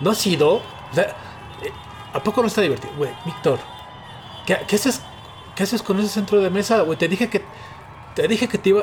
¿No 0.00 0.10
ha 0.10 0.14
sido? 0.14 0.62
Eh, 0.96 1.06
¿a 2.12 2.22
poco 2.22 2.40
no 2.40 2.48
está 2.48 2.62
divertido? 2.62 2.92
Güey, 2.96 3.10
Víctor, 3.26 3.58
¿qué, 4.46 4.54
haces, 4.74 5.02
¿qué 5.54 5.62
haces 5.64 5.82
con 5.82 5.98
ese 6.00 6.08
centro 6.08 6.40
de 6.40 6.48
mesa, 6.50 6.80
güey? 6.82 6.98
Te 6.98 7.08
dije 7.08 7.28
que. 7.28 7.44
Te 8.14 8.26
dije 8.26 8.48
que 8.48 8.58
te 8.58 8.70
iba. 8.70 8.82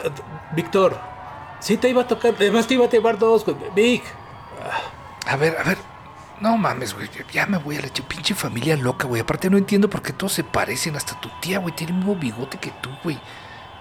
Víctor, 0.53 0.97
sí 1.59 1.77
te 1.77 1.89
iba 1.89 2.03
a 2.03 2.07
tocar. 2.07 2.33
Además 2.35 2.67
te 2.67 2.75
iba 2.75 2.85
a 2.85 2.89
llevar 2.89 3.17
dos, 3.17 3.43
güey. 3.45 3.57
Vic. 3.75 4.03
A 5.27 5.35
ver, 5.35 5.57
a 5.59 5.63
ver. 5.63 5.77
No 6.39 6.55
mames, 6.55 6.93
güey. 6.93 7.09
Ya 7.33 7.47
me 7.47 7.57
voy 7.57 7.77
a 7.77 7.81
la 7.81 7.87
ch- 7.87 8.03
pinche 8.03 8.35
familia 8.35 8.77
loca, 8.77 9.07
güey. 9.07 9.21
Aparte 9.21 9.49
no 9.49 9.57
entiendo 9.57 9.89
por 9.89 10.01
qué 10.03 10.13
todos 10.13 10.33
se 10.33 10.43
parecen. 10.43 10.95
Hasta 10.95 11.19
tu 11.19 11.29
tía, 11.41 11.57
güey. 11.59 11.75
Tiene 11.75 11.93
el 11.93 11.97
mismo 11.97 12.15
bigote 12.15 12.59
que 12.59 12.69
tú, 12.79 12.89
güey. 13.03 13.19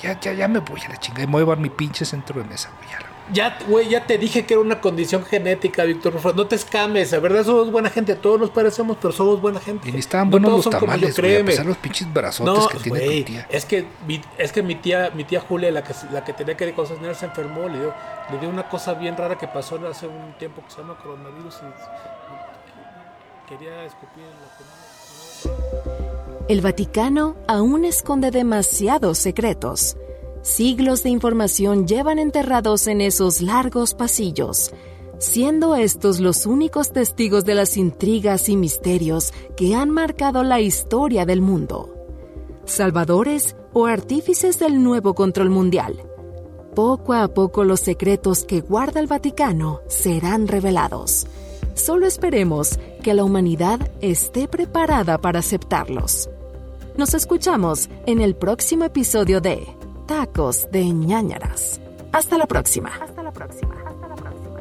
Ya, 0.00 0.18
ya, 0.18 0.32
ya 0.32 0.48
me 0.48 0.60
voy 0.60 0.80
a 0.80 0.88
la 0.88 0.96
chingada. 0.96 1.24
Y 1.24 1.26
me 1.26 1.32
voy 1.32 1.40
a 1.42 1.44
llevar 1.44 1.58
mi 1.58 1.68
pinche 1.68 2.04
centro 2.06 2.40
de 2.42 2.48
mesa, 2.48 2.70
güey. 2.78 2.88
Ya, 3.32 3.58
güey, 3.66 3.88
ya 3.88 4.06
te 4.06 4.18
dije 4.18 4.46
que 4.46 4.54
era 4.54 4.60
una 4.60 4.80
condición 4.80 5.24
genética, 5.24 5.82
Víctor. 5.84 6.12
por 6.12 6.20
favor, 6.22 6.36
No 6.36 6.46
te 6.46 6.54
escames, 6.54 7.10
la 7.10 7.18
verdad 7.18 7.44
somos 7.44 7.72
buena 7.72 7.90
gente. 7.90 8.14
Todos 8.14 8.38
nos 8.38 8.50
parecemos, 8.50 8.96
pero 9.00 9.12
somos 9.12 9.40
buena 9.40 9.58
gente. 9.58 9.88
Y 9.88 9.92
ni 9.92 9.98
estaban 9.98 10.28
No 10.28 10.38
buenos 10.38 10.64
los 10.64 10.70
tamales, 10.70 11.18
güey. 11.18 11.40
A 11.40 11.44
pesar 11.44 11.66
los 11.66 11.76
pinches 11.78 12.12
brazotes 12.12 12.54
No, 12.54 12.68
que 12.68 12.78
tiene 12.78 13.00
tu 13.18 13.24
tía. 13.24 13.46
es 13.50 13.64
que 13.64 13.86
mi, 14.06 14.20
es 14.38 14.52
que 14.52 14.62
mi 14.62 14.76
tía, 14.76 15.10
mi 15.14 15.24
tía 15.24 15.40
Julia, 15.40 15.72
la 15.72 15.82
que, 15.82 15.92
la 16.12 16.22
que 16.24 16.32
tenía 16.34 16.56
que 16.56 16.72
cocinar, 16.72 17.14
se 17.16 17.26
enfermó, 17.26 17.68
le 17.68 17.78
dio, 17.80 17.94
le 18.30 18.38
dio 18.38 18.48
una 18.48 18.68
cosa 18.68 18.94
bien 18.94 19.16
rara 19.16 19.36
que 19.36 19.48
pasó 19.48 19.76
hace 19.88 20.06
un 20.06 20.34
tiempo 20.38 20.62
que 20.64 20.70
se 20.70 20.78
llama 20.82 20.96
coronavirus 21.02 21.56
y 21.62 23.48
quería 23.48 23.84
escupir 23.84 24.22
en 24.24 24.30
la 24.30 24.48
comida. 24.56 26.44
El 26.48 26.60
Vaticano 26.60 27.34
aún 27.48 27.84
esconde 27.84 28.30
demasiados 28.30 29.18
secretos. 29.18 29.96
Siglos 30.46 31.02
de 31.02 31.10
información 31.10 31.88
llevan 31.88 32.20
enterrados 32.20 32.86
en 32.86 33.00
esos 33.00 33.42
largos 33.42 33.94
pasillos, 33.94 34.70
siendo 35.18 35.74
estos 35.74 36.20
los 36.20 36.46
únicos 36.46 36.92
testigos 36.92 37.44
de 37.44 37.56
las 37.56 37.76
intrigas 37.76 38.48
y 38.48 38.56
misterios 38.56 39.32
que 39.56 39.74
han 39.74 39.90
marcado 39.90 40.44
la 40.44 40.60
historia 40.60 41.26
del 41.26 41.40
mundo. 41.40 41.92
Salvadores 42.64 43.56
o 43.72 43.86
artífices 43.86 44.60
del 44.60 44.84
nuevo 44.84 45.14
control 45.14 45.50
mundial. 45.50 46.00
Poco 46.76 47.14
a 47.14 47.26
poco 47.26 47.64
los 47.64 47.80
secretos 47.80 48.44
que 48.44 48.60
guarda 48.60 49.00
el 49.00 49.08
Vaticano 49.08 49.80
serán 49.88 50.46
revelados. 50.46 51.26
Solo 51.74 52.06
esperemos 52.06 52.78
que 53.02 53.14
la 53.14 53.24
humanidad 53.24 53.80
esté 54.00 54.46
preparada 54.46 55.18
para 55.18 55.40
aceptarlos. 55.40 56.30
Nos 56.96 57.14
escuchamos 57.14 57.90
en 58.06 58.20
el 58.20 58.36
próximo 58.36 58.84
episodio 58.84 59.40
de 59.40 59.75
Tacos 60.06 60.68
de 60.70 60.84
ñañaras. 60.84 61.80
Hasta 62.12 62.38
la 62.38 62.46
próxima. 62.46 62.90
Hasta 63.02 63.22
la 63.22 63.32
próxima. 63.32 63.74
Hasta 63.86 64.08
la 64.08 64.14
próxima. 64.14 64.56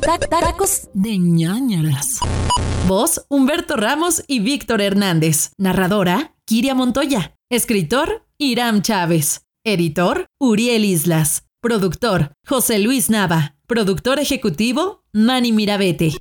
Ta- 0.00 0.18
Tacos 0.18 0.88
de 0.94 1.18
ñañaras. 1.18 2.20
Voz, 2.86 3.24
Humberto 3.28 3.76
Ramos 3.76 4.22
y 4.28 4.40
Víctor 4.40 4.80
Hernández. 4.80 5.50
Narradora, 5.58 6.34
Kiria 6.44 6.74
Montoya. 6.74 7.34
Escritor, 7.50 8.22
Iram 8.38 8.82
Chávez. 8.82 9.42
Editor, 9.64 10.26
Uriel 10.38 10.84
Islas. 10.84 11.44
Productor, 11.60 12.32
José 12.46 12.78
Luis 12.78 13.10
Nava. 13.10 13.56
Productor 13.66 14.20
ejecutivo, 14.20 15.02
Manny 15.12 15.50
Mirabete. 15.52 16.12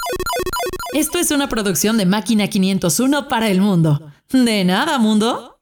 Esto 0.96 1.20
es 1.20 1.30
una 1.32 1.50
producción 1.50 1.98
de 1.98 2.06
Máquina 2.06 2.48
501 2.48 3.28
para 3.28 3.50
el 3.50 3.60
mundo. 3.60 4.14
De 4.32 4.64
nada, 4.64 4.98
mundo. 4.98 5.60